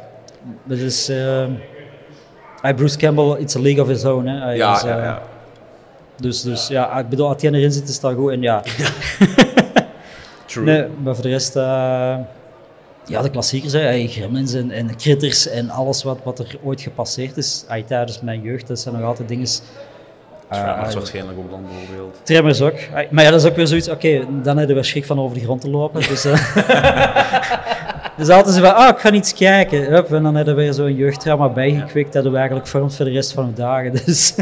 Dat 0.63 0.77
is... 0.77 1.09
eh, 1.09 1.43
eh, 1.43 1.49
Bruce 2.75 2.97
Campbell, 2.97 3.35
It's 3.39 3.55
a 3.55 3.59
League 3.59 3.81
of 3.83 3.87
His 3.89 4.05
Own. 4.05 4.25
Hè. 4.27 4.39
Hij 4.39 4.55
Ja, 4.55 4.75
is, 4.75 4.81
ja, 4.81 4.97
eh, 4.97 5.03
ja. 5.03 5.21
Dus, 6.19 6.41
dus 6.41 6.67
ja, 6.67 6.99
ik 6.99 7.09
bedoel, 7.09 7.27
als 7.27 7.41
erin 7.41 7.71
zit, 7.71 7.89
is 7.89 7.99
dat 7.99 8.13
goed. 8.13 8.31
En 8.31 8.41
ja, 8.51 8.63
True. 10.45 10.65
nee, 10.65 10.85
maar 11.03 11.13
voor 11.13 11.23
de 11.23 11.29
rest... 11.29 11.55
eh, 11.55 12.17
ja, 13.05 13.21
de 13.21 13.29
klassiekers, 13.29 13.73
hè. 13.73 14.07
Gremlins 14.07 14.53
en, 14.53 14.71
en 14.71 14.95
Critters 14.97 15.47
en 15.47 15.69
alles 15.69 16.03
wat, 16.03 16.17
wat 16.23 16.39
er 16.39 16.57
ooit 16.63 16.81
gepasseerd 16.81 17.37
is 17.37 17.65
eh, 17.67 17.83
tijdens 17.83 18.21
mijn 18.21 18.41
jeugd. 18.41 18.67
Dat 18.67 18.79
zijn 18.79 18.95
nog 18.95 19.03
altijd 19.03 19.27
dingen... 19.27 19.47
Tremors 20.49 20.89
eh, 20.89 20.93
waarschijnlijk 20.93 21.37
ook 21.37 21.49
dan 21.49 21.65
bijvoorbeeld. 21.77 22.19
Tremors 22.23 22.61
ook. 22.61 22.77
Maar 23.09 23.23
ja, 23.23 23.31
dat 23.31 23.41
is 23.43 23.49
ook 23.49 23.55
weer 23.55 23.67
zoiets. 23.67 23.89
Oké, 23.89 24.25
dan 24.43 24.57
heb 24.57 24.67
je 24.67 24.73
weer 24.73 24.85
schrik 24.85 25.05
van 25.05 25.19
over 25.19 25.37
de 25.37 25.43
grond 25.43 25.61
te 25.61 25.69
lopen. 25.69 26.01
Dus, 26.01 26.25
eh 26.25 26.55
dus 28.17 28.29
altijd 28.29 28.55
zo 28.55 28.61
van, 28.61 28.75
ah, 28.75 28.89
ik 28.89 28.97
ga 28.97 29.11
iets 29.11 29.33
kijken. 29.33 29.83
Hup, 29.83 30.13
en 30.13 30.23
dan 30.23 30.35
hebben 30.35 30.55
we 30.55 30.61
weer 30.61 30.73
zo'n 30.73 30.95
jeugdtrauma 30.95 31.49
bijgekwikt 31.49 32.13
dat 32.13 32.23
we 32.23 32.35
eigenlijk 32.35 32.67
vormt 32.67 32.95
voor 32.95 33.05
de 33.05 33.11
rest 33.11 33.31
van 33.31 33.45
de 33.45 33.53
dagen. 33.53 33.91
Dus 34.05 34.33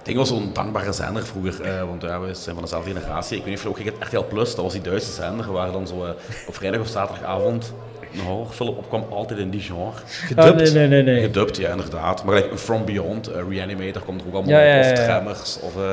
Ik 0.00 0.06
denk 0.06 0.16
wel 0.16 0.26
zo'n 0.26 0.50
dankbare 0.52 0.92
zender 0.92 1.24
vroeger, 1.26 1.60
eh, 1.62 1.82
want 1.84 2.02
ja, 2.02 2.20
we 2.20 2.34
zijn 2.34 2.54
van 2.54 2.64
dezelfde 2.64 2.90
generatie. 2.92 3.36
Ik 3.36 3.44
weet 3.44 3.50
niet 3.54 3.66
of 3.66 3.78
je 3.78 3.84
ook 3.90 3.98
hebt, 3.98 4.04
RTL 4.14 4.24
Plus, 4.28 4.54
dat 4.54 4.64
was 4.64 4.72
die 4.72 4.82
Duitse 4.82 5.12
zender 5.12 5.52
waar 5.52 5.72
dan 5.72 5.86
zo 5.86 6.04
eh, 6.04 6.10
op 6.46 6.54
vrijdag 6.54 6.80
of 6.80 6.86
zaterdagavond 6.88 7.72
een 8.14 8.20
horrorfilm 8.20 8.68
opkwam, 8.76 9.04
altijd 9.10 9.38
in 9.38 9.50
die 9.50 9.60
genre. 9.60 9.90
Oh, 10.36 10.56
nee, 10.56 10.70
nee, 10.70 10.86
nee, 10.88 11.02
nee. 11.02 11.20
Gedubt, 11.22 11.56
ja, 11.56 11.70
inderdaad. 11.70 12.24
Maar 12.24 12.34
like, 12.34 12.58
From 12.58 12.84
Beyond, 12.84 13.28
eh, 13.28 13.40
Reanimator 13.48 14.02
komt 14.02 14.20
er 14.20 14.26
ook 14.26 14.34
allemaal 14.34 14.60
Ja, 14.60 14.78
op, 14.78 14.84
ja, 14.84 14.90
of. 14.92 14.98
Tremors, 14.98 15.58
of 15.60 15.76
eh, 15.76 15.92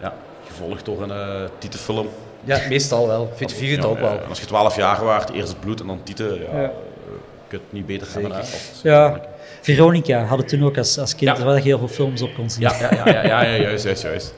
ja, 0.00 0.14
gevolgd 0.46 0.84
door 0.84 1.02
een 1.02 1.10
eh 1.10 1.42
titelfilm. 1.58 2.08
Ja, 2.44 2.58
meestal 2.68 3.06
wel. 3.06 3.32
Vind 3.34 3.58
je 3.58 3.66
het 3.76 3.84
ook 3.84 3.96
ja, 3.96 4.02
wel. 4.02 4.10
en 4.22 4.28
als 4.28 4.40
je 4.40 4.46
12 4.46 4.76
jaar 4.76 5.04
waart, 5.04 5.30
eerst 5.30 5.48
het 5.48 5.60
bloed 5.60 5.80
en 5.80 5.86
dan 5.86 6.00
titel, 6.02 6.34
ja, 6.34 6.60
Ja. 6.60 6.70
kun 7.48 7.58
je 7.58 7.64
het 7.64 7.72
niet 7.72 7.86
beter 7.86 8.06
hebben. 8.12 8.32
Hè? 8.32 8.38
Of- 8.40 8.80
Ja, 8.82 9.20
Veronica 9.62 10.24
hadden 10.24 10.46
toen 10.46 10.64
ook 10.64 10.78
als, 10.78 10.98
als 10.98 11.14
kind 11.14 11.38
Ja. 11.38 11.44
waar 11.44 11.56
je 11.56 11.62
heel 11.62 11.78
veel 11.78 11.88
films 11.88 12.22
op 12.22 12.34
kon 12.34 12.50
zien. 12.50 12.60
Ja, 12.62 12.74
ja, 12.80 12.90
ja, 12.94 13.06
ja, 13.08 13.22
ja, 13.24 13.42
ja, 13.42 13.56
juist, 13.60 13.84
juist, 13.84 14.02
juist. 14.02 14.34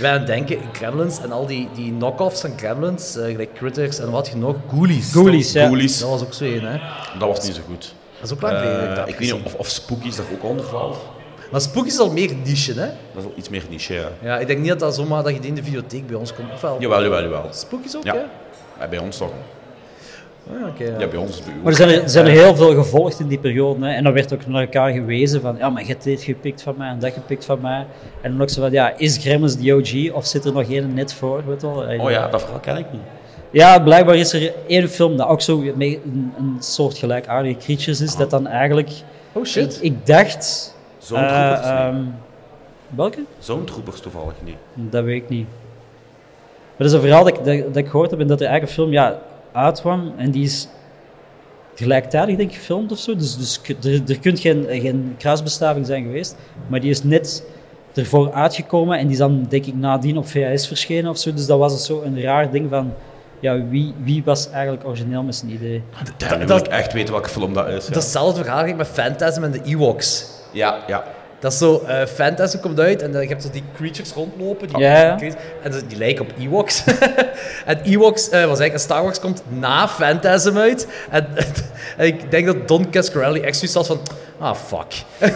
Wij 0.00 0.10
aan 0.18 0.24
denken, 0.24 0.58
Gremlins 0.72 1.18
en 1.20 1.32
al 1.32 1.46
die, 1.46 1.68
die 1.74 1.92
knock-offs 1.96 2.40
van 2.40 2.52
Gremlins, 2.56 3.16
eh, 3.16 3.24
gelijk 3.30 3.54
Critters 3.54 3.98
en 3.98 4.10
wat 4.10 4.28
je 4.28 4.36
nog, 4.36 4.56
Ghoulies. 4.68 5.10
Ghoulies, 5.10 5.52
ja. 5.52 5.64
Ghoulies, 5.64 5.98
Dat 5.98 6.08
was 6.08 6.22
ook 6.22 6.32
zo 6.34 6.44
een, 6.44 6.64
hè. 6.64 6.78
dat 7.18 7.28
was 7.28 7.46
niet 7.46 7.54
zo 7.54 7.60
goed. 7.66 7.94
Dat 8.20 8.30
is 8.30 8.32
ook 8.36 8.42
lang 8.42 8.56
geleden. 8.58 8.82
ik 8.82 8.88
Eh, 8.90 8.96
dat 8.96 9.08
ik 9.08 9.18
weet 9.18 9.32
niet 9.32 9.44
of, 9.44 9.54
of 9.54 9.66
Spookies 9.68 10.16
daar 10.16 10.26
ook 10.32 10.44
onder 10.44 10.66
valt. 10.66 10.96
Maar 11.50 11.60
Spooky 11.60 11.88
is 11.88 11.98
al 11.98 12.10
meer 12.12 12.34
niche, 12.44 12.72
hè. 12.72 12.76
Dat 12.86 13.16
is 13.16 13.22
wel 13.22 13.32
iets 13.36 13.48
meer 13.48 13.62
niche, 13.70 13.94
ja. 13.94 14.08
Ja, 14.22 14.38
ik 14.38 14.46
denk 14.46 14.58
niet 14.58 14.68
dat 14.68 14.78
dat 14.80 14.94
zomaar 14.94 15.22
dat 15.22 15.32
je 15.32 15.40
die 15.40 15.48
in 15.48 15.54
de 15.54 15.62
videotheek 15.62 16.06
bij 16.06 16.16
ons 16.16 16.34
komt. 16.34 16.52
Of 16.52 16.60
wel? 16.60 16.76
Jawel, 16.80 17.02
jawel, 17.02 17.22
jawel. 17.22 17.46
Spooky 17.50 17.86
is 17.86 17.96
ook, 17.96 18.04
Ja. 18.04 18.12
hè? 18.14 18.20
Ja, 18.80 18.88
bij 18.88 18.98
ons 18.98 19.16
toch? 19.16 19.30
Ah, 20.50 20.68
oké, 20.68 20.84
ja. 20.84 20.98
Ja, 20.98 21.06
bij 21.06 21.18
ons 21.18 21.30
is 21.30 21.36
het 21.36 21.44
bij 21.44 21.54
u 21.54 21.58
Maar 21.62 21.72
er 21.72 21.76
zijn 21.76 21.88
er, 21.88 22.08
zijn 22.08 22.26
er 22.26 22.32
heel 22.32 22.56
veel 22.56 22.74
gevolgd 22.74 23.20
in 23.20 23.28
die 23.28 23.38
periode. 23.38 23.86
Hè. 23.86 23.92
En 23.92 24.04
dan 24.04 24.12
werd 24.12 24.32
ook 24.34 24.46
naar 24.46 24.60
elkaar 24.62 24.92
gewezen 24.92 25.40
van, 25.40 25.56
ja, 25.58 25.70
maar 25.70 25.82
je 25.82 25.88
hebt 25.88 26.02
dit 26.04 26.22
gepikt 26.22 26.62
van 26.62 26.74
mij 26.78 26.88
en 26.88 26.98
dat 26.98 27.12
gepikt 27.12 27.44
van 27.44 27.60
mij. 27.60 27.86
En 28.20 28.30
dan 28.30 28.42
ook 28.42 28.48
zo 28.48 28.60
van, 28.60 28.70
ja, 28.70 28.92
is 28.96 29.16
Gremlins 29.16 29.56
de 29.56 29.74
OG 29.74 30.14
of 30.16 30.26
zit 30.26 30.44
er 30.44 30.52
nog 30.52 30.70
één 30.70 30.94
net 30.94 31.14
voor? 31.14 31.42
Weet 31.46 31.62
wel? 31.62 31.84
Oh 31.98 32.10
ja, 32.10 32.28
dat 32.28 32.40
verhaal 32.42 32.60
ken 32.60 32.76
ik 32.76 32.86
niet. 32.92 33.00
Ja, 33.50 33.78
blijkbaar 33.78 34.16
is 34.16 34.32
er 34.32 34.52
één 34.66 34.88
film 34.88 35.16
dat 35.16 35.28
ook 35.28 35.40
zo 35.40 35.58
met 35.58 35.76
een, 35.78 36.32
een 36.38 36.56
soort 36.58 36.98
gelijkaardige 36.98 37.56
creatures 37.56 38.00
is, 38.00 38.16
dat 38.16 38.30
dan 38.30 38.46
eigenlijk... 38.46 38.90
Oh 39.32 39.44
shit. 39.44 39.76
Ik, 39.76 39.82
ik 39.82 40.06
dacht... 40.06 40.74
Zo'n 40.98 41.18
eh, 41.18 41.28
troepers 41.28 41.60
niet. 41.60 41.78
ehm, 41.78 42.02
welke? 42.88 43.20
Zo'n 43.38 43.64
troepers 43.64 44.00
toevallig 44.00 44.34
niet. 44.44 44.56
Dat 44.74 45.04
weet 45.04 45.22
ik 45.22 45.28
niet. 45.28 45.46
Maar 45.46 46.76
dat 46.76 46.86
is 46.86 46.92
een 46.92 47.00
verhaal 47.00 47.24
dat 47.24 47.38
ik, 47.38 47.44
dat, 47.44 47.74
dat 47.74 47.76
ik 47.76 47.88
gehoord 47.88 48.10
heb 48.10 48.20
en 48.20 48.26
dat 48.26 48.40
er 48.40 48.46
eigenlijk 48.46 48.76
een 48.76 48.82
film 48.82 48.92
ja, 48.92 49.18
uitkwam 49.54 50.12
en 50.16 50.30
die 50.30 50.44
is 50.44 50.68
gelijktijdig 51.74 52.36
denk 52.36 52.50
ik 52.50 52.56
gefilmd 52.56 52.92
of 52.92 52.98
zo. 52.98 53.16
Dus, 53.16 53.36
dus 53.36 53.60
er, 53.84 54.02
er 54.10 54.18
kunt 54.18 54.40
geen, 54.40 54.66
geen 54.68 55.14
kruisbestaving 55.18 55.86
zijn 55.86 56.02
geweest, 56.04 56.36
maar 56.66 56.80
die 56.80 56.90
is 56.90 57.02
net 57.02 57.44
ervoor 57.94 58.32
uitgekomen 58.32 58.98
en 58.98 59.02
die 59.02 59.12
is 59.12 59.18
dan 59.18 59.46
denk 59.48 59.66
ik 59.66 59.74
nadien 59.74 60.16
op 60.18 60.26
VHS 60.28 60.66
verschenen 60.66 61.10
of 61.10 61.18
zo. 61.18 61.32
Dus 61.34 61.46
dat 61.46 61.58
was 61.58 61.84
zo 61.86 62.02
een 62.02 62.20
raar 62.22 62.50
ding 62.50 62.70
van, 62.70 62.92
ja, 63.40 63.64
wie, 63.68 63.94
wie 64.02 64.22
was 64.24 64.50
eigenlijk 64.50 64.86
origineel 64.86 65.22
met 65.22 65.34
zijn 65.34 65.50
idee? 65.50 65.82
Nu 66.18 66.38
dat- 66.38 66.46
wil 66.48 66.56
ik 66.56 66.66
echt 66.66 66.92
weten 66.92 67.12
welke 67.12 67.28
film 67.28 67.54
dat 67.54 67.66
is. 67.66 67.72
ja. 67.72 67.78
Dat 67.78 67.88
is 67.88 67.94
hetzelfde 67.94 68.40
verhaal 68.40 68.58
eigenlijk 68.62 68.88
met 68.88 68.98
Phantasm 69.04 69.42
en 69.42 69.50
de 69.50 69.62
Ewoks. 69.64 70.26
Ja, 70.52 70.78
ja. 70.86 71.04
Dat 71.44 71.52
is 71.52 71.58
zo, 71.58 71.82
eh 71.86 72.06
Phantasm 72.06 72.58
komt 72.58 72.80
uit 72.80 73.02
en 73.02 73.12
dan, 73.12 73.22
je 73.22 73.28
hebt 73.28 73.42
zo 73.42 73.48
die 73.52 73.62
creatures 73.76 74.12
rondlopen. 74.12 74.68
Die. 74.68 74.86
En 74.86 75.18
die, 75.88 75.98
lijken 75.98 76.24
op 76.24 76.32
Ewoks. 76.38 76.84
en 77.64 77.80
Ewoks, 77.82 78.28
eh, 78.28 78.30
was 78.30 78.40
eigenlijk, 78.40 78.72
en 78.72 78.80
Star 78.80 79.02
Wars 79.02 79.20
komt 79.20 79.42
na 79.48 79.88
Phantasm 79.88 80.56
uit. 80.56 80.86
En, 81.10 81.26
en 81.96 82.06
ik 82.06 82.30
denk 82.30 82.46
dat 82.46 82.68
Don 82.68 82.90
Cascarelli 82.90 83.40
echt 83.40 83.56
zoiets 83.56 83.74
had 83.74 83.86
van, 83.86 84.00
ah, 84.38 84.54
fuck. 84.54 84.92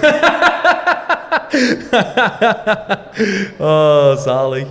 oh, 3.59 4.17
zalig. 4.17 4.67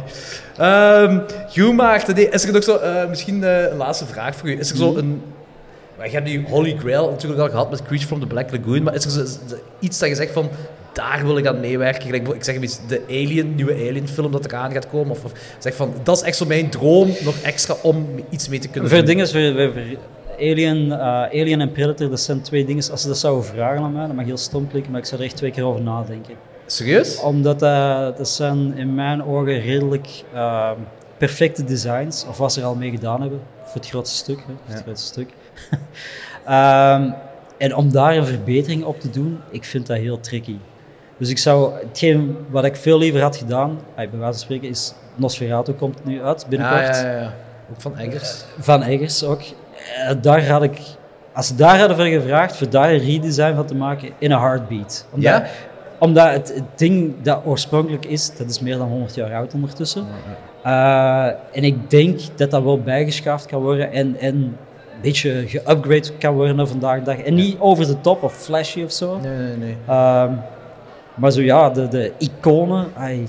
Ehm 0.58 1.20
goed, 1.50 1.74
Maarten, 1.74 2.32
is 2.32 2.46
er 2.46 2.54
nog 2.54 2.64
zo, 2.64 2.78
eh, 2.78 3.08
misschien 3.10 3.44
een 3.44 3.78
laatste 3.78 4.06
vraag 4.06 4.36
voor 4.36 4.50
u. 4.50 4.60
Is 4.60 4.70
er 4.70 4.78
zo 4.78 4.96
een... 4.96 5.22
maar 5.98 6.06
Je 6.06 6.14
hebt 6.14 6.26
die 6.26 6.46
Holy 6.50 6.78
Grail 6.78 7.10
natuurlijk 7.10 7.42
al 7.42 7.50
gehad 7.50 7.70
met 7.70 7.84
Creature 7.84 8.08
from 8.08 8.20
the 8.20 8.28
Black 8.28 8.52
Lagoon, 8.52 8.84
maar 8.84 8.94
is 8.94 9.06
er 9.06 9.12
zo 9.12 9.26
iets 9.80 10.00
dat 10.00 10.10
je 10.10 10.16
zegt 10.16 10.34
van, 10.34 10.50
daar 10.98 11.26
wil 11.26 11.38
ik 11.38 11.46
aan 11.46 11.60
meewerken? 11.60 12.14
Ik 12.14 12.44
zeg 12.44 12.60
beetje 12.60 12.80
de 12.88 13.02
Alien, 13.08 13.56
nieuwe 13.56 13.74
Alien 13.74 14.08
film 14.08 14.32
dat 14.32 14.46
eraan 14.46 14.72
gaat 14.72 14.90
komen, 14.90 15.12
of, 15.12 15.24
of 15.26 15.32
zeg 15.60 15.76
van, 15.76 15.94
dat 16.04 16.18
is 16.18 16.24
echt 16.24 16.38
zo 16.38 16.46
mijn 16.46 16.70
droom, 16.70 17.08
nog 17.24 17.36
extra 17.44 17.76
om 17.82 18.08
iets 18.30 18.50
mee 18.50 18.60
te 18.60 18.68
kunnen 18.68 18.90
Voor 18.90 18.98
doen. 18.98 19.08
dingen, 19.08 19.28
voor, 19.30 19.42
voor- 19.54 19.72
voor 19.74 19.98
Alien, 20.40 20.92
eh, 20.92 21.00
Alien 21.42 21.62
en 21.62 21.72
Predator, 21.72 22.10
dat 22.10 22.20
zijn 22.20 22.42
twee 22.42 22.66
dingen. 22.66 22.92
Als 22.92 23.02
ze 23.02 23.08
dat 23.08 23.18
zouden 23.18 23.46
vragen 23.46 23.84
aan 23.84 23.94
mij, 23.94 24.08
dat 24.08 24.16
mag 24.16 24.26
heel 24.26 24.38
stom 24.38 24.68
klinken, 24.70 24.92
maar 24.92 25.00
ik 25.02 25.06
zou 25.08 25.22
er 25.22 25.28
echt 25.28 25.36
twee 25.38 25.52
keer 25.52 25.64
over 25.66 25.82
nadenken. 25.82 26.34
Serieus? 26.66 27.20
Omdat 27.20 27.62
eh, 27.62 28.08
dat 28.18 28.30
zijn 28.30 28.78
in 28.78 28.96
mijn 28.96 29.24
ogen 29.24 29.60
redelijk 29.62 30.08
eh, 30.34 30.72
perfecte 31.18 31.64
designs, 31.64 32.26
of 32.30 32.38
wat 32.38 32.54
ze 32.54 32.60
er 32.60 32.66
al 32.66 32.76
mee 32.76 32.90
gedaan 32.90 33.22
hebben, 33.22 33.40
voor 33.64 33.76
het 33.82 33.90
grootste 33.90 34.18
stuk. 34.18 34.38
Hè, 34.48 34.74
het 34.74 34.84
grootste 34.84 35.08
stuk. 35.08 35.30
Ehm, 36.46 37.10
en 37.58 37.76
om 37.76 37.92
daar 37.92 38.16
een 38.18 38.26
verbetering 38.26 38.84
op 38.84 39.00
te 39.00 39.10
doen, 39.10 39.40
ik 39.50 39.64
vind 39.64 39.88
dat 39.88 39.98
heel 39.98 40.20
tricky. 40.20 40.56
Dus 41.18 41.30
ik 41.30 41.38
zou, 41.38 41.74
hetgeen 41.88 42.38
wat 42.50 42.66
ik 42.66 42.76
veel 42.76 42.98
liever 42.98 43.22
had 43.22 43.36
gedaan, 43.36 43.70
ah, 43.70 43.96
bij 43.96 44.10
wijze 44.12 44.20
van 44.20 44.34
spreken, 44.34 44.70
is 44.70 44.94
Nosferatu 45.16 45.72
komt 45.74 46.06
nu 46.06 46.24
uit 46.24 46.46
binnenkort. 46.50 46.82
Ja, 46.96 47.02
ja, 47.12 47.20
ja. 47.20 47.34
Ook 47.72 47.82
van 47.82 47.98
Eggers. 47.98 48.44
Van 48.60 48.84
Eggers 48.84 49.24
ook. 49.24 49.42
Eh, 49.42 50.16
daar 50.22 50.48
had 50.48 50.64
ik, 50.64 50.80
als 51.34 51.48
ze 51.48 51.56
daar 51.56 51.80
hadden 51.80 51.98
voor 51.98 52.06
gevraagd, 52.06 52.56
voor 52.56 52.70
daar 52.70 52.92
een 52.92 53.00
redesign 53.00 53.56
van 53.56 53.66
te 53.66 53.76
maken 53.76 54.10
in 54.18 54.32
een 54.32 54.40
heartbeat. 54.40 55.06
Omdat, 55.12 55.32
Ja? 55.32 55.46
omdat 56.00 56.32
het, 56.32 56.54
het 56.56 56.64
ding 56.76 57.14
dat 57.22 57.42
oorspronkelijk 57.46 58.06
is, 58.06 58.36
dat 58.38 58.50
is 58.50 58.60
meer 58.60 58.78
dan 58.78 58.88
100 58.88 59.16
jaar 59.16 59.34
oud 59.34 59.54
ondertussen. 59.54 60.06
Eh, 60.64 61.26
en 61.26 61.64
ik 61.64 61.90
denk 61.90 62.20
dat 62.36 62.52
dat 62.52 62.64
wel 62.64 62.82
bijgeschaafd 62.82 63.46
kan 63.46 63.62
worden 63.62 63.92
en, 63.92 64.16
en 64.20 64.36
een 64.36 64.56
beetje 65.02 65.44
geupgrade 65.48 66.12
kan 66.20 66.34
worden 66.34 66.56
naar 66.56 66.68
vandaag 66.68 67.00
de 67.00 67.04
dag. 67.06 67.18
En 67.18 67.34
niet 67.34 67.60
over 67.60 67.86
de 67.86 68.02
top 68.02 68.24
of 68.24 68.34
flashy 68.34 68.84
of 68.84 68.92
zo. 68.92 69.20
Nee, 69.20 69.38
nee, 69.38 69.58
nee. 69.58 69.78
Ehm, 69.88 70.32
maar 71.18 71.32
zo 71.32 71.42
ja, 71.42 71.70
de, 71.70 71.88
de 71.88 72.12
iconen, 72.18 72.88
ai, 72.96 73.28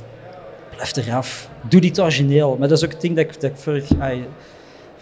blijf 0.75 0.97
eraf. 0.97 1.49
Doe 1.69 1.81
dit 1.81 2.01
origineel. 2.01 2.57
Maar 2.59 2.69
dat 2.69 2.79
is 2.79 2.85
ook 2.85 2.93
het 2.93 3.01
ding 3.01 3.17
dat 3.17 3.25
ik, 3.25 3.41
dat 3.41 3.51
ik 3.51 3.57
vorig, 3.57 3.89
ai, 3.99 4.25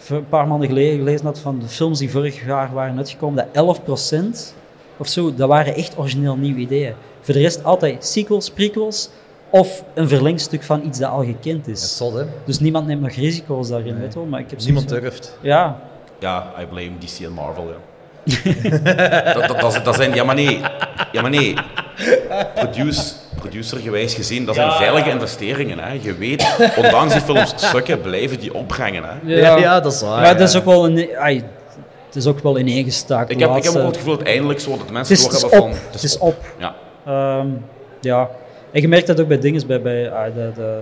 een 0.09 0.27
paar 0.27 0.47
maanden 0.47 0.67
geleden 0.67 0.97
gelezen 0.97 1.25
had 1.25 1.39
van 1.39 1.59
de 1.59 1.67
films 1.67 1.99
die 1.99 2.11
vorig 2.11 2.45
jaar 2.45 2.73
waren 2.73 2.97
uitgekomen, 2.97 3.47
dat 3.53 3.79
11% 3.79 4.55
of 4.97 5.07
zo, 5.07 5.33
dat 5.33 5.47
waren 5.47 5.75
echt 5.75 5.97
origineel 5.97 6.35
nieuwe 6.35 6.59
ideeën. 6.59 6.93
Voor 7.21 7.33
de 7.33 7.39
rest 7.39 7.63
altijd 7.63 8.05
sequels, 8.05 8.49
prequels 8.49 9.09
of 9.49 9.83
een 9.93 10.07
verlengstuk 10.07 10.63
van 10.63 10.85
iets 10.85 10.99
dat 10.99 11.09
al 11.09 11.23
gekend 11.23 11.65
Dat 11.65 11.75
is 11.75 11.97
zot, 11.97 12.13
hè? 12.13 12.23
Dus 12.45 12.59
niemand 12.59 12.87
neemt 12.87 13.01
nog 13.01 13.11
risico's 13.11 13.69
daarin, 13.69 13.99
weet 13.99 14.13
je 14.13 14.19
wel. 14.19 14.27
Maar 14.27 14.39
ik 14.39 14.49
heb 14.49 14.59
Niemand 14.59 14.89
durft. 14.89 15.37
Ja, 15.41 15.79
Ja, 16.19 16.53
I 16.61 16.65
blame 16.65 16.91
DC 16.99 17.19
en 17.25 17.31
Marvel, 17.31 17.67
ja. 17.67 17.77
dat, 19.33 19.47
dat, 19.47 19.59
dat, 19.59 19.85
dat 19.85 19.95
zijn, 19.95 20.13
ja 20.13 20.23
maar 20.23 20.35
nee, 20.35 20.59
ja 21.11 21.21
maar 21.21 21.29
nee. 21.29 21.55
Produce, 22.55 23.13
producergewijs 23.35 24.13
gezien, 24.13 24.45
dat 24.45 24.55
zijn 24.55 24.71
veilige 24.71 25.09
investeringen. 25.09 25.79
Hè. 25.79 25.99
Je 26.01 26.15
weet, 26.15 26.55
ondanks 26.83 27.13
die 27.13 27.21
films 27.21 27.53
sukken, 27.55 28.01
blijven 28.01 28.39
die 28.39 28.53
opbrengen. 28.53 29.03
Hè. 29.03 29.35
Ja, 29.35 29.57
ja, 29.57 29.79
dat 29.79 29.93
is 29.93 30.01
waar. 30.01 30.21
maar 30.21 30.37
dat 30.37 30.49
is 30.49 30.55
ook 30.55 30.65
wel 30.65 30.85
een... 30.85 31.09
ai, 31.17 31.43
het 32.05 32.15
is 32.15 32.27
ook 32.27 32.39
wel 32.39 32.59
ineengestaakt. 32.59 33.29
Ik 33.29 33.39
heb, 33.39 33.55
ik 33.55 33.63
heb 33.63 33.75
ook 33.75 33.85
het 33.85 33.97
gevoel 33.97 34.17
dat 34.17 34.27
eindelijk 34.27 34.59
zo 34.59 34.69
dat 34.69 34.79
Het 34.79 34.91
mensen 34.91 35.15
is, 35.15 35.23
het 35.23 35.33
is 35.33 35.41
doorhebben 35.41 35.69
op. 35.69 35.75
van... 35.75 35.91
Het 35.91 36.03
is 36.03 36.17
op. 36.17 36.35
Ja. 36.57 36.75
Ehm, 37.05 37.47
ja. 38.01 38.29
En 38.71 38.81
je 38.81 38.87
merkt 38.87 39.07
dat 39.07 39.19
ook 39.19 39.27
bij 39.27 39.39
dingen, 39.39 39.67
bij, 39.67 39.81
bij, 39.81 40.11
ah, 40.11 40.33
de, 40.35 40.51
de, 40.55 40.81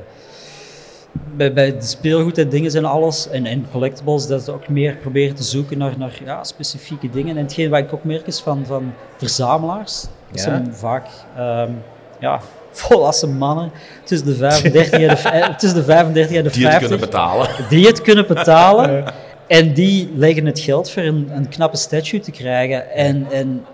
bij, 1.35 1.53
bij 1.53 1.71
de 1.71 1.85
speelgoed 1.85 2.37
en 2.37 2.49
dingen 2.49 2.75
en 2.75 2.85
alles, 2.85 3.29
en, 3.29 3.45
en 3.45 3.65
collectibles, 3.71 4.27
dat 4.27 4.43
ze 4.43 4.51
ook 4.51 4.67
meer 4.67 4.95
proberen 4.95 5.35
te 5.35 5.43
zoeken 5.43 5.77
naar, 5.77 5.93
naar 5.97 6.19
ja, 6.25 6.43
specifieke 6.43 7.09
dingen. 7.09 7.37
En 7.37 7.43
hetgeen 7.43 7.69
wat 7.69 7.79
ik 7.79 7.93
ook 7.93 8.03
merk 8.03 8.27
is 8.27 8.39
van, 8.39 8.65
van 8.65 8.93
verzamelaars, 9.17 10.01
dat 10.01 10.09
Ja. 10.31 10.41
zijn 10.41 10.73
vaak 10.73 11.07
ehm, 11.37 11.71
ja, 12.19 12.39
volwassen 12.71 13.37
mannen 13.37 13.71
tussen 14.03 14.27
de 14.27 14.35
35 14.35 15.23
en 15.23 15.41
de, 15.41 15.55
tussen 15.57 15.79
de, 15.79 15.85
35 15.85 16.37
en 16.37 16.43
de 16.43 16.49
Die 16.49 16.63
het 16.67 16.71
50 16.71 16.79
kunnen 16.79 16.99
betalen. 17.09 17.47
die 17.69 17.87
het 17.87 18.01
kunnen 18.01 18.27
betalen. 18.27 19.03
En 19.47 19.73
die 19.73 20.09
leggen 20.15 20.45
het 20.45 20.59
geld 20.59 20.89
voor 20.91 21.03
een, 21.03 21.29
een 21.33 21.49
knappe 21.49 21.77
statue 21.77 22.19
te 22.19 22.31
krijgen. 22.31 22.91
En, 22.91 23.27
en 23.31 23.65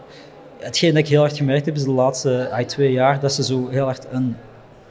hetgeen 0.60 0.90
dat 0.94 1.04
ik 1.04 1.08
heel 1.08 1.20
hard 1.20 1.38
gemerkt 1.38 1.66
heb, 1.66 1.76
is 1.76 1.84
de 1.84 1.92
laatste 1.92 2.50
ah, 2.52 2.66
twee 2.66 2.92
jaar, 2.92 3.20
dat 3.20 3.34
ze 3.34 3.44
zo 3.44 3.68
heel 3.70 3.84
hard 3.86 4.06
een, 4.12 4.38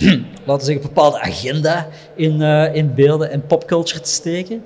laten 0.46 0.66
we 0.66 0.72
zeggen, 0.72 0.82
bepaalde 0.82 1.20
agenda 1.20 1.86
in, 2.14 2.42
eh, 2.42 2.74
in 2.74 2.94
beelden 2.94 3.30
en 3.30 3.46
popculture 3.46 4.00
te 4.00 4.10
steken. 4.10 4.62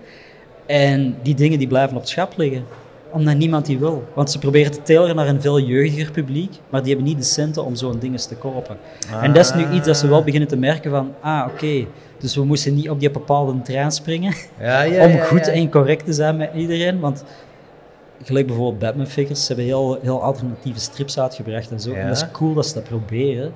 En 0.66 1.16
die 1.22 1.34
dingen 1.34 1.58
die 1.58 1.68
blijven 1.68 1.96
op 1.96 2.00
het 2.00 2.10
schap 2.10 2.32
liggen. 2.36 2.64
Omdat 3.10 3.36
niemand 3.36 3.66
die 3.66 3.78
wil. 3.78 4.04
Want 4.14 4.30
ze 4.30 4.38
proberen 4.38 4.72
te 4.72 4.82
tailoren 4.82 5.16
naar 5.16 5.28
een 5.28 5.40
veel 5.40 5.60
jeugdiger 5.60 6.10
publiek, 6.10 6.52
maar 6.70 6.82
die 6.82 6.92
hebben 6.94 7.08
niet 7.08 7.18
de 7.18 7.24
centen 7.24 7.64
om 7.64 7.74
zo'n 7.74 7.98
dingen 7.98 8.18
te 8.28 8.34
kopen. 8.34 8.76
En 9.22 9.32
dat 9.32 9.44
is 9.44 9.54
nu 9.54 9.70
iets 9.70 9.86
dat 9.86 9.96
ze 9.96 10.08
wel 10.08 10.24
beginnen 10.24 10.48
te 10.48 10.56
merken 10.56 10.90
van, 10.90 11.14
ah 11.20 11.46
oké, 11.52 11.86
dus 12.18 12.34
we 12.34 12.44
moesten 12.44 12.74
niet 12.74 12.90
op 12.90 13.00
die 13.00 13.10
bepaalde 13.10 13.62
trein 13.62 13.92
springen 13.92 14.34
Ja, 14.60 14.82
ja, 14.82 15.04
om 15.06 15.12
ja, 15.12 15.24
goed 15.24 15.48
en 15.48 15.70
correct 15.70 16.04
te 16.04 16.12
zijn 16.12 16.36
met 16.36 16.50
iedereen. 16.54 17.00
Want 17.00 17.24
gelijk 18.22 18.46
bijvoorbeeld 18.46 18.78
Batman 18.78 19.06
figures, 19.06 19.40
ze 19.40 19.46
hebben 19.46 19.64
heel, 19.64 19.98
heel 20.02 20.22
alternatieve 20.22 20.80
strips 20.80 21.18
uitgebracht 21.18 21.70
en 21.70 21.80
zo. 21.80 21.92
En 21.92 22.08
dat 22.08 22.16
is 22.16 22.30
cool 22.32 22.54
dat 22.54 22.66
ze 22.66 22.74
dat 22.74 22.84
proberen. 22.84 23.52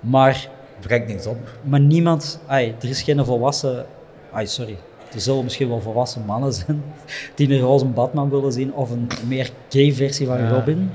Maar, 0.00 0.48
Brengt 0.80 1.08
niks 1.08 1.26
op. 1.26 1.36
maar 1.62 1.80
niemand, 1.80 2.40
ai, 2.46 2.74
er 2.80 2.88
is 2.88 3.02
geen 3.02 3.24
volwassen, 3.24 3.86
ai, 4.32 4.46
sorry. 4.46 4.76
Er 5.14 5.20
zullen 5.20 5.44
misschien 5.44 5.68
wel 5.68 5.80
volwassen 5.80 6.24
mannen 6.26 6.52
zijn 6.52 6.82
die 7.34 7.52
een 7.54 7.60
roze 7.60 7.84
Batman 7.84 8.30
willen 8.30 8.52
zien 8.52 8.72
of 8.74 8.90
een 8.90 9.08
meer 9.26 9.50
gay 9.68 9.92
versie 9.92 10.26
van 10.26 10.38
Ja. 10.38 10.48
Robin. 10.48 10.90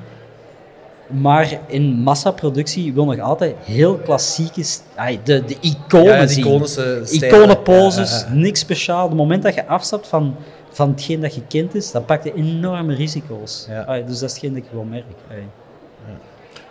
Maar 1.08 1.60
in 1.68 1.84
massaproductie 1.92 2.94
wil 2.94 3.06
nog 3.06 3.20
altijd 3.20 3.56
heel 3.64 3.96
klassieke, 3.98 4.64
ai, 4.96 5.20
de, 5.24 5.46
de 5.46 5.56
iconen 5.62 6.06
Ja, 6.18 6.28
zien. 6.28 6.46
iconische 6.46 7.02
stijlen. 7.04 7.40
Iconenposes, 7.40 8.26
niks 8.32 8.60
speciaal. 8.60 9.04
Op 9.04 9.10
het 9.10 9.18
moment 9.18 9.44
dat 9.44 9.54
je 9.54 9.68
afstapt 9.68 10.08
van, 10.08 10.36
van 10.70 10.90
hetgeen 10.90 11.22
dat 11.22 11.36
je 11.36 11.42
kent 11.48 11.76
is, 11.76 11.92
dan 11.92 12.06
pak 12.06 12.24
je 12.24 12.34
enorme 12.34 12.94
risico's. 12.96 13.68
Ai, 13.86 14.06
dus 14.06 14.20
dat 14.20 14.30
is 14.30 14.36
hetgeen 14.36 14.54
dat 14.54 14.64
ik 14.64 14.70
wel 14.72 14.84
merk. 14.84 15.04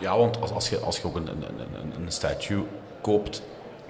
Ja, 0.01 0.19
want 0.19 0.41
als, 0.41 0.51
als, 0.53 0.69
je, 0.69 0.79
als 0.79 0.97
je 0.97 1.07
ook 1.07 1.17
een, 1.17 1.27
een, 1.29 1.43
een, 1.43 2.03
een 2.05 2.13
statue 2.13 2.63
koopt, 3.09 3.43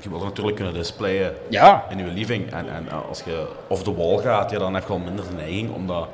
je 0.03 0.09
wilt 0.09 0.23
natuurlijk 0.25 0.57
kunnen 0.57 0.75
displayen 0.75 1.35
Ja. 1.49 1.85
in 1.91 1.99
je 1.99 2.05
living. 2.05 2.53
En, 2.53 2.69
en 2.75 2.89
als 3.09 3.23
je 3.25 3.47
off 3.69 3.83
the 3.83 3.95
wall 3.97 4.19
gaat, 4.19 4.51
ja, 4.51 4.59
dan 4.59 4.75
heb 4.75 4.83
je 4.83 4.89
wel 4.89 4.99
minder 4.99 5.25
de 5.29 5.35
neiging 5.35 5.75
om 5.75 5.87
dat... 5.87 6.09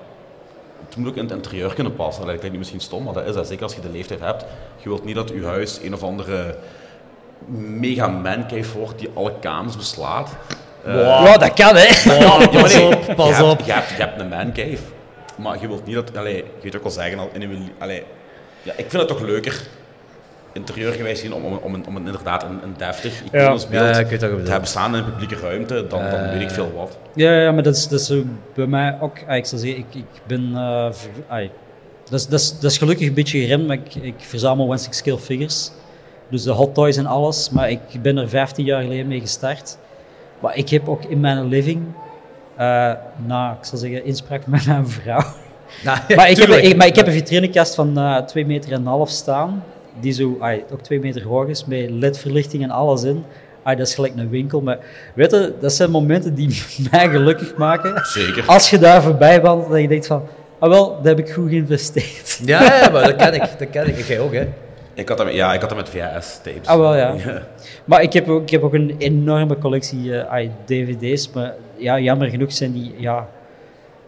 Het 0.86 0.96
moet 0.96 1.08
ook 1.08 1.16
in 1.16 1.22
het 1.24 1.32
interieur 1.32 1.74
kunnen 1.74 1.94
passen. 1.94 2.22
Dat 2.26 2.30
klinkt 2.34 2.52
nu 2.52 2.58
misschien 2.58 2.80
stom, 2.80 3.02
maar 3.04 3.12
dat 3.14 3.26
is 3.26 3.34
dat. 3.34 3.46
Zeker 3.46 3.62
als 3.62 3.74
je 3.74 3.80
de 3.80 3.88
leeftijd 3.90 4.20
hebt. 4.20 4.44
Je 4.76 4.88
wilt 4.88 5.04
niet 5.04 5.14
dat 5.14 5.28
je 5.28 5.44
huis 5.44 5.78
een 5.82 5.94
of 5.94 6.02
andere 6.02 6.56
mega 7.78 8.06
mancave 8.08 8.78
wordt 8.78 8.98
die 8.98 9.10
alle 9.14 9.32
kamers 9.40 9.76
beslaat. 9.76 10.30
Eh, 10.84 10.94
Ja, 10.94 11.36
dat 11.36 11.52
kan, 11.52 11.76
hè. 11.76 12.12
ja, 12.14 12.46
pas 12.62 12.74
nee, 12.74 12.86
op, 12.86 13.14
pas 13.16 13.26
je 13.28 13.32
hebt, 13.34 13.50
op. 13.52 13.60
Je 13.66 13.72
hebt, 13.72 13.88
je 13.88 13.94
hebt 14.02 14.20
een 14.20 14.28
mancave, 14.28 14.82
maar 15.38 15.60
je 15.60 15.66
wilt 15.68 15.86
niet 15.86 15.94
dat... 15.94 16.16
Allee, 16.16 16.36
je 16.36 16.44
weet 16.62 16.76
ook 16.76 16.82
wel 16.82 16.92
zeggen, 16.92 17.18
al 17.18 17.28
in 17.32 17.40
je, 17.40 17.58
allee, 17.78 18.02
ja, 18.62 18.72
ik 18.72 18.90
vind 18.90 18.92
het 18.92 19.08
toch 19.08 19.20
leuker, 19.20 19.62
interieurgewijs 20.54 21.20
zien, 21.20 21.32
om, 21.34 21.44
om, 21.44 21.58
om, 21.62 21.74
een, 21.74 21.86
om 21.86 21.96
een, 21.96 22.06
inderdaad 22.06 22.42
een, 22.42 22.58
een 22.62 22.74
deftig, 22.76 23.22
iconisch 23.24 23.68
beeld 23.68 23.84
Ja, 23.84 23.90
ja, 23.90 23.98
ik 23.98 24.06
weet 24.06 24.20
wat 24.20 24.30
je 24.30 24.42
te 24.42 24.50
hebben 24.50 24.68
staan 24.68 24.96
in 24.96 25.04
een 25.04 25.10
publieke 25.10 25.36
ruimte, 25.36 25.86
dan, 25.88 26.10
dan 26.10 26.28
weet 26.30 26.40
ik 26.40 26.50
veel 26.50 26.72
wat. 26.76 26.98
Ja, 27.14 27.40
ja, 27.40 27.52
maar 27.52 27.62
dat 27.62 27.76
is, 27.76 27.88
dat 27.88 28.00
is 28.00 28.12
bij 28.54 28.66
mij 28.66 28.96
ook. 29.00 29.16
ai, 29.26 29.38
ik 29.38 29.46
zou 29.46 29.60
zeggen, 29.60 29.78
ik, 29.78 29.94
ik 29.94 30.04
ben. 30.26 30.50
eh, 30.54 30.86
ver- 30.92 31.50
dat, 32.10 32.20
is, 32.20 32.26
dat, 32.26 32.40
is, 32.40 32.58
dat 32.60 32.70
is 32.70 32.78
gelukkig 32.78 33.08
een 33.08 33.14
beetje 33.14 33.40
geremd, 33.40 33.66
maar 33.66 33.76
ik, 33.76 33.94
ik 33.94 34.14
verzamel 34.18 34.66
one 34.66 34.78
six 34.78 34.96
scale 34.96 35.18
figures. 35.18 35.70
Dus 36.28 36.42
de 36.42 36.50
hot 36.50 36.74
toys 36.74 36.96
en 36.96 37.06
alles. 37.06 37.50
Maar 37.50 37.70
ik 37.70 37.80
ben 38.02 38.16
er 38.16 38.28
15 38.28 38.64
jaar 38.64 38.82
geleden 38.82 39.06
mee 39.06 39.20
gestart. 39.20 39.76
Maar 40.40 40.56
ik 40.56 40.68
heb 40.68 40.88
ook 40.88 41.04
in 41.04 41.20
mijn 41.20 41.48
living, 41.48 41.82
eh, 42.56 42.92
na, 43.26 43.56
ik 43.60 43.64
zal 43.66 43.78
zeggen, 43.78 44.04
inspraak 44.04 44.46
met 44.56 44.66
mijn 44.66 44.88
vrouw. 44.88 45.22
Nou, 45.84 45.98
ja, 46.08 46.16
maar, 46.16 46.30
ik 46.30 46.36
heb, 46.36 46.48
ik, 46.48 46.76
maar 46.76 46.86
ik 46.86 46.96
heb 46.96 47.06
een 47.06 47.12
vitrinekast 47.12 47.74
van 47.74 47.98
eh 47.98 48.16
2 48.16 48.46
meter 48.46 48.72
en 48.72 48.80
een 48.80 48.86
half 48.86 49.10
staan. 49.10 49.64
Die 50.00 50.12
zo, 50.12 50.36
ai, 50.40 50.64
ook 50.72 50.80
2 50.80 51.00
meter 51.00 51.22
hoog 51.22 51.46
is, 51.48 51.64
met 51.64 51.90
ledverlichting 51.90 52.62
en 52.62 52.70
alles 52.70 53.02
in. 53.02 53.24
ah, 53.62 53.78
dat 53.78 53.86
is 53.86 53.94
gelijk 53.94 54.12
een 54.16 54.28
winkel. 54.28 54.60
Maar 54.60 54.78
weet 55.14 55.30
je, 55.30 55.52
dat 55.60 55.72
zijn 55.72 55.90
momenten 55.90 56.34
die 56.34 56.62
mij 56.90 57.08
gelukkig 57.08 57.56
maken. 57.56 58.06
Zeker. 58.06 58.44
Als 58.46 58.70
je 58.70 58.78
daar 58.78 59.02
voorbij 59.02 59.40
wandelt, 59.40 59.70
dat 59.70 59.80
je 59.80 59.88
denkt 59.88 60.06
van, 60.06 60.22
ah 60.58 60.68
wel, 60.70 60.88
dat 60.96 61.04
heb 61.04 61.18
ik 61.18 61.30
goed 61.32 61.48
geïnvesteerd. 61.48 62.40
Ja, 62.44 62.62
ja, 62.62 62.90
maar 62.90 63.02
dat 63.02 63.16
ken 63.16 63.34
ik. 63.34 63.58
Dat 63.58 63.70
ken 63.70 63.88
ik. 63.88 63.98
Jij 63.98 64.20
ook, 64.20 64.32
hè? 64.32 64.48
Ik 64.94 65.08
had 65.08 65.18
hem, 65.18 65.28
ja, 65.28 65.54
ik 65.54 65.60
had 65.60 65.70
hem 65.70 65.78
met 65.78 65.88
VHS-tapes. 65.88 66.66
Ah, 66.66 66.78
wel, 66.78 66.94
ja. 67.02 67.14
Maar 67.84 68.02
ik 68.02 68.12
heb 68.12 68.28
ook, 68.28 68.42
ik 68.42 68.50
heb 68.50 68.62
ook 68.62 68.74
een 68.74 68.94
enorme 68.98 69.58
collectie 69.58 70.18
eh, 70.18 70.32
ah, 70.32 70.48
dvd's, 70.64 71.30
maar 71.32 71.54
ja, 71.76 71.98
jammer 71.98 72.28
genoeg 72.30 72.52
zijn 72.52 72.72
die 72.72 72.94
ja, 72.96 73.28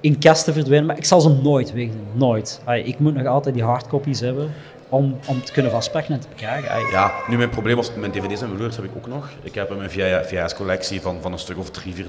in 0.00 0.18
kasten 0.18 0.52
verdwenen. 0.52 0.86
Maar 0.86 0.96
ik 0.96 1.04
zal 1.04 1.20
ze 1.20 1.28
nooit 1.42 1.72
wegdoen, 1.72 2.06
nooit. 2.12 2.60
Ah, 2.64 2.86
ik 2.86 2.98
moet 2.98 3.14
nog 3.14 3.26
altijd 3.26 3.54
die 3.54 3.64
hardcopies 3.64 4.20
hebben 4.20 4.50
om, 4.96 5.18
om 5.26 5.44
te 5.44 5.52
kunnen 5.52 5.70
vastpakken 5.72 6.14
en 6.14 6.20
te 6.20 6.26
bekijken. 6.28 6.70
Ah, 6.70 6.90
Ja, 6.92 7.12
nu 7.28 7.36
mijn 7.36 7.48
probleem 7.50 7.76
was, 7.76 7.90
mijn 7.96 8.12
dvd's 8.12 8.42
en 8.42 8.54
blu 8.56 8.64
heb 8.64 8.84
ik 8.84 8.90
ook 8.96 9.06
nog. 9.06 9.28
Ik 9.42 9.54
heb 9.54 9.76
mijn 9.76 9.90
VHS-collectie 9.90 11.00
van, 11.00 11.18
van 11.20 11.32
een 11.32 11.38
stuk 11.38 11.58
of 11.58 11.70
3.000, 11.84 11.90
4.000 11.90 12.00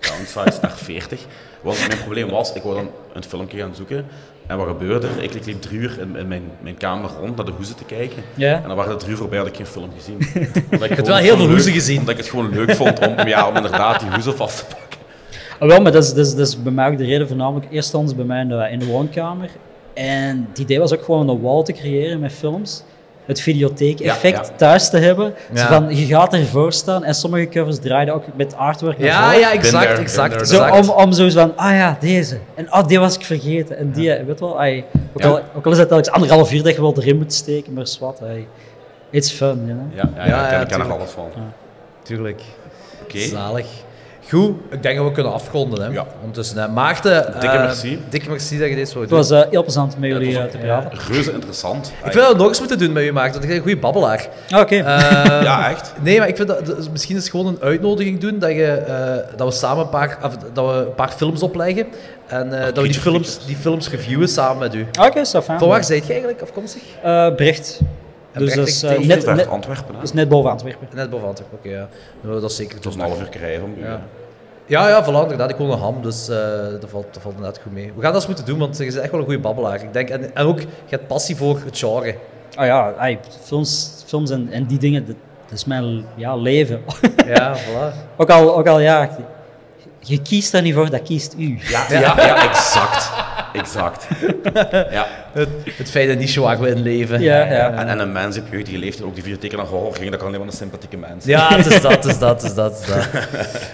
gedownsized 0.00 0.62
naar 0.62 0.72
40. 0.76 1.20
Want 1.60 1.86
mijn 1.88 1.98
probleem 2.00 2.28
was, 2.30 2.52
ik 2.52 2.62
wou 2.62 2.74
dan 2.74 2.88
een 3.12 3.24
filmpje 3.24 3.58
gaan 3.58 3.74
zoeken. 3.74 4.06
En 4.46 4.56
wat 4.56 4.66
gebeurde 4.66 5.06
er? 5.16 5.22
Ik 5.22 5.44
liep 5.46 5.62
drie 5.62 5.78
uur 5.78 5.98
in, 6.00 6.16
in 6.16 6.28
mijn, 6.28 6.42
mijn 6.60 6.76
kamer 6.76 7.10
rond 7.20 7.36
naar 7.36 7.44
de 7.46 7.52
hoezen 7.52 7.76
te 7.76 7.84
kijken. 7.84 8.22
Ja. 8.34 8.54
En 8.62 8.62
dan 8.68 8.76
waren 8.76 8.92
er 8.92 8.98
drie 8.98 9.10
uur 9.10 9.16
voorbij, 9.16 9.38
had 9.38 9.46
ik 9.46 9.56
geen 9.56 9.66
film 9.66 9.90
gezien. 9.96 10.18
Ik 10.70 10.80
gewoon 10.80 11.04
wel 11.04 11.16
heel 11.16 11.36
veel 11.36 11.44
leuk- 11.44 11.48
hoezen 11.54 11.72
gezien. 11.72 11.98
Omdat 11.98 12.14
ik 12.14 12.20
het 12.20 12.28
gewoon 12.30 12.50
leuk 12.50 12.74
vond 12.74 13.06
om, 13.06 13.26
ja, 13.26 13.48
om 13.48 13.56
inderdaad 13.56 14.00
die 14.00 14.10
hoezen 14.10 14.36
vast 14.36 14.58
te 14.58 14.64
pakken. 14.64 14.84
Ah, 15.58 15.68
wel, 15.68 15.80
maar 15.80 15.92
dat 15.92 16.02
is, 16.04 16.14
dat, 16.14 16.26
is, 16.26 16.34
dat 16.34 16.46
is 16.46 16.62
bij 16.62 16.72
mij 16.72 16.88
ook 16.90 16.98
de 16.98 17.04
reden 17.04 17.28
voornamelijk. 17.28 17.66
Eerst 17.70 18.16
bij 18.16 18.24
mij 18.24 18.40
in 18.40 18.48
de, 18.48 18.68
in 18.70 18.78
de 18.78 18.86
woonkamer. 18.86 19.50
En 19.96 20.46
het 20.48 20.58
idee 20.58 20.78
was 20.78 20.92
ook 20.94 21.02
gewoon 21.04 21.28
een 21.28 21.40
wall 21.40 21.62
te 21.62 21.72
creëren 21.72 22.20
met 22.20 22.32
films. 22.32 22.82
Het 23.24 23.40
videotheek-effect 23.40 24.36
Ja, 24.36 24.42
ja. 24.50 24.56
thuis 24.56 24.90
te 24.90 24.96
hebben. 24.98 25.34
Zo 25.54 25.66
van, 25.66 25.96
je 25.96 26.06
gaat 26.06 26.34
ervoor 26.34 26.72
staan 26.72 27.04
en 27.04 27.14
sommige 27.14 27.48
covers 27.48 27.78
draaiden 27.78 28.14
ook 28.14 28.24
met 28.36 28.56
artwork 28.56 28.98
Ja, 28.98 29.32
ja, 29.32 29.52
exact, 29.52 29.86
there, 29.86 30.00
exact, 30.00 30.48
Zo 30.48 30.68
om, 30.68 30.90
om 30.90 31.12
zo 31.12 31.28
van, 31.30 31.56
ah 31.56 31.72
ja, 31.72 31.96
deze. 32.00 32.38
En 32.54 32.70
ah, 32.70 32.86
die 32.88 32.98
was 32.98 33.14
ik 33.14 33.24
vergeten. 33.24 33.76
En 33.78 33.90
die, 33.92 34.08
weet 34.26 34.40
wel, 34.40 34.58
ai, 34.60 34.84
ook, 35.14 35.22
Ja. 35.22 35.28
al, 35.28 35.40
ook 35.56 35.66
al 35.66 35.72
is 35.72 35.78
het 35.78 35.88
telkens 35.88 36.10
anderhalf 36.10 36.52
uur 36.52 36.62
dat 36.62 36.74
je 36.74 36.80
wel 36.80 36.94
erin 36.96 37.16
moet 37.16 37.32
steken, 37.32 37.72
maar 37.72 37.86
zwart. 37.86 38.18
It's 39.10 39.30
fun, 39.30 39.62
you 39.66 39.78
know? 39.78 39.94
Ja, 39.94 40.10
ja, 40.16 40.26
ja, 40.26 40.26
Ja, 40.26 40.42
ik 40.42 40.48
ken, 40.48 40.56
ja, 40.56 40.62
ik 40.62 40.68
ken 40.68 40.80
er 40.80 40.92
alles 40.92 41.10
van. 41.10 41.28
Tuurlijk. 42.02 42.42
Oké. 43.02 43.18
Zalig. 43.18 43.66
Goed, 44.30 44.54
ik 44.70 44.82
denk 44.82 44.96
dat 44.96 45.06
we 45.06 45.12
kunnen 45.12 45.32
afronden. 45.32 45.82
Hè. 45.82 45.88
Ja. 45.92 46.06
Ondertussen, 46.20 46.58
hè. 46.58 46.68
Maarten, 46.68 47.32
Dikke 47.40 47.56
eh, 47.56 47.62
merci. 47.62 48.00
Dikke 48.08 48.28
merci 48.30 48.58
dat 48.58 48.68
je 48.68 48.74
dit 48.74 48.88
zo 48.88 49.00
Het 49.00 49.08
doet. 49.08 49.18
was 49.18 49.30
eh, 49.30 49.50
heel 49.50 49.62
plezant 49.62 49.98
met 49.98 50.10
jullie 50.10 50.28
het 50.28 50.36
eh, 50.38 50.44
ook- 50.44 50.50
te 50.50 50.58
praten. 50.58 50.98
Reuze 51.12 51.32
interessant. 51.32 51.86
Ik 52.04 52.12
vind 52.12 52.14
dat 52.24 52.32
we 52.32 52.38
nog 52.38 52.48
eens 52.48 52.58
moeten 52.58 52.78
doen 52.78 52.92
met 52.92 53.04
je, 53.04 53.12
Maarten, 53.12 53.32
want 53.32 53.42
je 53.44 53.48
bent 53.48 53.58
een 53.66 53.72
goede 53.72 53.80
babbelaar. 53.86 54.28
Ah, 54.50 54.60
Oké. 54.60 54.74
Eh, 54.76 54.82
Ja, 55.48 55.70
echt. 55.70 55.92
Nee, 56.02 56.18
maar 56.18 56.28
ik 56.28 56.36
vind 56.36 56.48
dat, 56.48 56.66
dat- 56.66 56.90
misschien 56.90 57.16
is 57.16 57.22
het 57.22 57.30
gewoon 57.30 57.46
een 57.46 57.58
uitnodiging 57.60 58.20
doen 58.20 58.38
dat, 58.38 58.50
je, 58.50 58.66
eh, 58.72 59.36
dat 59.36 59.48
we 59.48 59.54
samen 59.54 59.84
een 59.84 59.90
paar, 59.90 60.18
of, 60.22 60.36
dat 60.52 60.66
we 60.66 60.72
een 60.72 60.94
paar 60.94 61.10
films 61.16 61.42
opleggen 61.42 61.86
en 62.26 62.58
eh, 62.58 62.64
dat 62.64 62.76
we 62.76 62.82
die 62.90 63.00
films, 63.00 63.38
die 63.46 63.56
films 63.56 63.90
reviewen 63.90 64.28
samen 64.28 64.58
met 64.58 64.74
u. 64.74 64.86
Oké, 65.00 65.24
so 65.24 65.40
fijn. 65.42 65.58
Van 65.58 65.68
waar 65.68 65.84
zijt 65.84 66.02
je 66.06 66.10
eigenlijk 66.12 66.42
afkomstig? 66.42 66.82
Eh, 67.02 67.34
Brecht. 67.34 67.80
Dus 68.38 68.54
dat 68.54 68.66
is, 68.66 68.82
eh, 68.82 68.98
net, 68.98 69.24
Ver 69.24 69.34
net, 69.34 69.48
Antwerpen, 69.48 69.86
hè? 69.86 69.92
dat 69.92 70.02
is 70.02 70.12
net 70.12 70.28
boven 70.28 70.50
Antwerpen. 70.50 70.88
Net 70.94 71.10
boven 71.10 71.28
Antwerpen, 71.28 71.58
oké, 71.58 71.68
ja. 71.68 71.88
Nou, 72.20 72.40
dat 72.40 72.50
is 72.50 72.56
zeker 72.56 72.74
Het 72.74 72.84
was 72.84 72.94
een 72.94 73.00
half 73.00 73.20
uur 73.20 73.28
u. 73.76 73.82
Ja. 73.82 74.02
Ja, 74.66 74.88
ja, 74.88 75.04
voilà, 75.04 75.22
inderdaad. 75.22 75.50
Ik 75.50 75.56
woon 75.56 75.70
in 75.70 75.78
Ham, 75.78 76.02
dus 76.02 76.28
eh, 76.28 76.36
dat, 76.80 76.90
valt, 76.90 77.06
dat 77.12 77.22
valt 77.22 77.34
inderdaad 77.34 77.60
goed 77.62 77.72
mee. 77.72 77.92
We 77.96 78.02
gaan 78.02 78.02
dat 78.02 78.14
eens 78.14 78.26
moeten 78.26 78.44
doen, 78.44 78.58
want 78.58 78.76
je 78.78 78.84
bent 78.84 78.96
echt 78.96 79.10
wel 79.10 79.20
een 79.20 79.26
goede 79.26 79.40
babbelaar. 79.40 79.82
Ik 79.82 79.92
denk, 79.92 80.08
en, 80.08 80.34
en 80.34 80.46
ook, 80.46 80.60
je 80.60 80.66
hebt 80.86 81.06
passie 81.06 81.36
voor 81.36 81.60
het 81.64 81.78
genre. 81.78 82.14
Ah 82.54 82.66
ja, 82.66 82.94
ai, 82.98 83.18
films, 83.44 83.90
films 84.06 84.30
en, 84.30 84.48
en 84.50 84.66
die 84.66 84.78
dingen, 84.78 85.06
dat, 85.06 85.16
dat 85.44 85.58
is 85.58 85.64
mijn 85.64 86.04
ja, 86.14 86.36
leven. 86.36 86.80
Ja, 87.26 87.56
voilà. 87.56 87.94
ook, 88.16 88.30
al, 88.30 88.56
ook 88.56 88.66
al, 88.66 88.80
ja, 88.80 89.02
je, 89.02 89.24
je 89.98 90.22
kiest 90.22 90.52
daar 90.52 90.62
niet 90.62 90.74
voor, 90.74 90.90
dat 90.90 91.02
kiest 91.02 91.34
u. 91.38 91.58
Ja, 91.60 91.84
ja, 91.88 92.00
ja, 92.00 92.48
exact. 92.48 93.12
Exact. 93.58 94.06
Ja. 94.90 95.06
Het, 95.32 95.48
het 95.76 95.90
fijne 95.90 96.14
niche 96.14 96.40
waar 96.40 96.58
we 96.60 96.68
in 96.68 96.82
leven. 96.82 97.20
Ja, 97.20 97.36
ja. 97.44 97.70
En, 97.72 97.88
en 97.88 97.98
een 97.98 98.12
mens 98.12 98.38
op 98.38 98.44
jeugdige 98.50 98.78
leeftijd 98.78 99.04
ook 99.08 99.14
die 99.14 99.22
videotheken 99.22 99.58
naar 99.58 99.66
horror 99.66 99.94
ging, 99.94 100.10
dat 100.10 100.18
kan 100.18 100.28
alleen 100.28 100.40
maar 100.40 100.48
een 100.48 100.54
sympathieke 100.56 100.96
mens. 100.96 101.24
Ja, 101.24 101.56
het 101.56 101.66
is 101.66 101.80
dat, 101.80 101.92
het 101.92 102.04
is 102.04 102.18
dat, 102.18 102.42
het 102.42 102.50
is 102.50 102.54
dat. 102.54 102.72
Het 102.86 102.88
is 102.88 102.94
dat. 103.12 103.28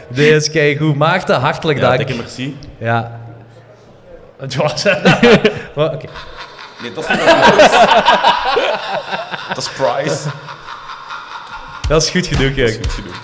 Nee, 0.16 0.34
is 0.34 0.50
kijk 0.50 0.78
goed. 0.78 0.96
Maarten, 0.96 1.40
hartelijk 1.40 1.78
Ja, 1.78 1.84
dank. 1.86 1.98
dikke 1.98 2.14
merci. 2.22 2.56
Ja. 2.78 3.20
Het 4.38 4.54
was... 4.56 4.84
Maar, 5.74 5.92
Oké. 5.94 6.06
Nee, 6.82 6.92
dat 6.92 7.04
is 7.04 7.08
niet 7.10 7.18
Dat 9.48 9.56
is 9.56 9.68
Price. 9.70 10.28
Dat 11.88 12.02
is 12.02 12.10
goed 12.10 12.26
genoeg, 12.26 12.54
Dat 12.54 12.68
is 12.68 12.76
goed 12.76 12.92
genoeg. 12.92 13.20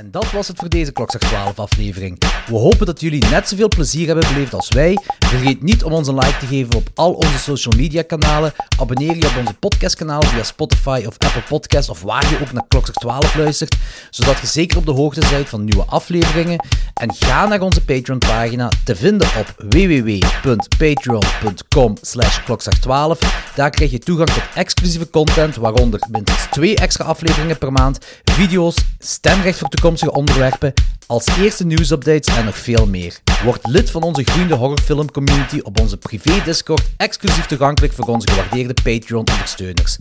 En 0.00 0.10
dat 0.10 0.30
was 0.30 0.48
het 0.48 0.58
voor 0.58 0.68
deze 0.68 0.92
Klokslag 0.92 1.22
12 1.22 1.58
aflevering. 1.58 2.18
We 2.46 2.56
hopen 2.56 2.86
dat 2.86 3.00
jullie 3.00 3.24
net 3.24 3.48
zoveel 3.48 3.68
plezier 3.68 4.06
hebben 4.06 4.28
beleefd 4.32 4.54
als 4.54 4.68
wij. 4.68 4.98
Vergeet 5.18 5.62
niet 5.62 5.84
om 5.84 5.92
ons 5.92 6.08
een 6.08 6.14
like 6.14 6.38
te 6.38 6.46
geven 6.46 6.74
op 6.74 6.88
al 6.94 7.12
onze 7.12 7.38
social 7.38 7.74
media 7.76 8.02
kanalen. 8.02 8.52
Abonneer 8.78 9.16
je 9.16 9.26
op 9.26 9.36
onze 9.38 9.54
podcastkanaal 9.54 10.22
via 10.22 10.42
Spotify 10.42 11.02
of 11.06 11.18
Apple 11.18 11.42
Podcasts 11.48 11.90
of 11.90 12.02
waar 12.02 12.30
je 12.30 12.38
ook 12.40 12.52
naar 12.52 12.64
Klokslag 12.68 12.96
12 12.96 13.34
luistert, 13.34 13.76
zodat 14.10 14.38
je 14.38 14.46
zeker 14.46 14.78
op 14.78 14.86
de 14.86 14.92
hoogte 14.92 15.28
bent 15.30 15.48
van 15.48 15.64
nieuwe 15.64 15.84
afleveringen. 15.84 16.64
En 16.94 17.14
ga 17.14 17.46
naar 17.46 17.60
onze 17.60 17.84
Patreon 17.84 18.18
pagina 18.18 18.68
te 18.84 18.96
vinden 18.96 19.28
op 19.38 19.54
www.patreon.com 19.56 21.96
slash 22.00 22.40
klokslag12. 22.40 23.18
Daar 23.54 23.70
krijg 23.70 23.90
je 23.90 23.98
toegang 23.98 24.30
tot 24.30 24.42
exclusieve 24.54 25.10
content, 25.10 25.56
waaronder 25.56 26.00
minstens 26.10 26.46
twee 26.50 26.76
extra 26.76 27.04
afleveringen 27.04 27.58
per 27.58 27.72
maand, 27.72 27.98
video's, 28.24 28.76
stemrecht 28.98 29.58
voor 29.58 29.68
toekomstige 29.90 30.32
onderwerpen, 30.34 30.72
als 31.06 31.26
eerste 31.38 31.66
nieuwsupdates 31.66 32.36
en 32.36 32.44
nog 32.44 32.58
veel 32.58 32.86
meer. 32.86 33.20
Word 33.44 33.66
lid 33.66 33.90
van 33.90 34.02
onze 34.02 34.22
groeiende 34.24 34.54
horrorfilm 34.54 35.10
community 35.10 35.60
op 35.62 35.80
onze 35.80 35.96
privé 35.96 36.42
Discord, 36.44 36.82
exclusief 36.96 37.46
toegankelijk 37.46 37.92
voor 37.92 38.06
onze 38.06 38.28
gewaardeerde 38.30 38.74
Patreon-ondersteuners. 38.82 39.98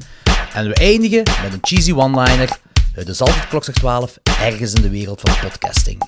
En 0.54 0.68
we 0.68 0.74
eindigen 0.74 1.24
met 1.44 1.54
een 1.54 1.60
cheesy 1.62 1.94
one-liner. 1.94 2.60
Het 2.94 3.08
is 3.08 3.22
altijd 3.22 3.48
klokslag 3.48 3.76
12, 3.76 4.18
ergens 4.24 4.74
in 4.74 4.82
de 4.82 4.90
wereld 4.90 5.22
van 5.22 5.50
podcasting. 5.50 6.08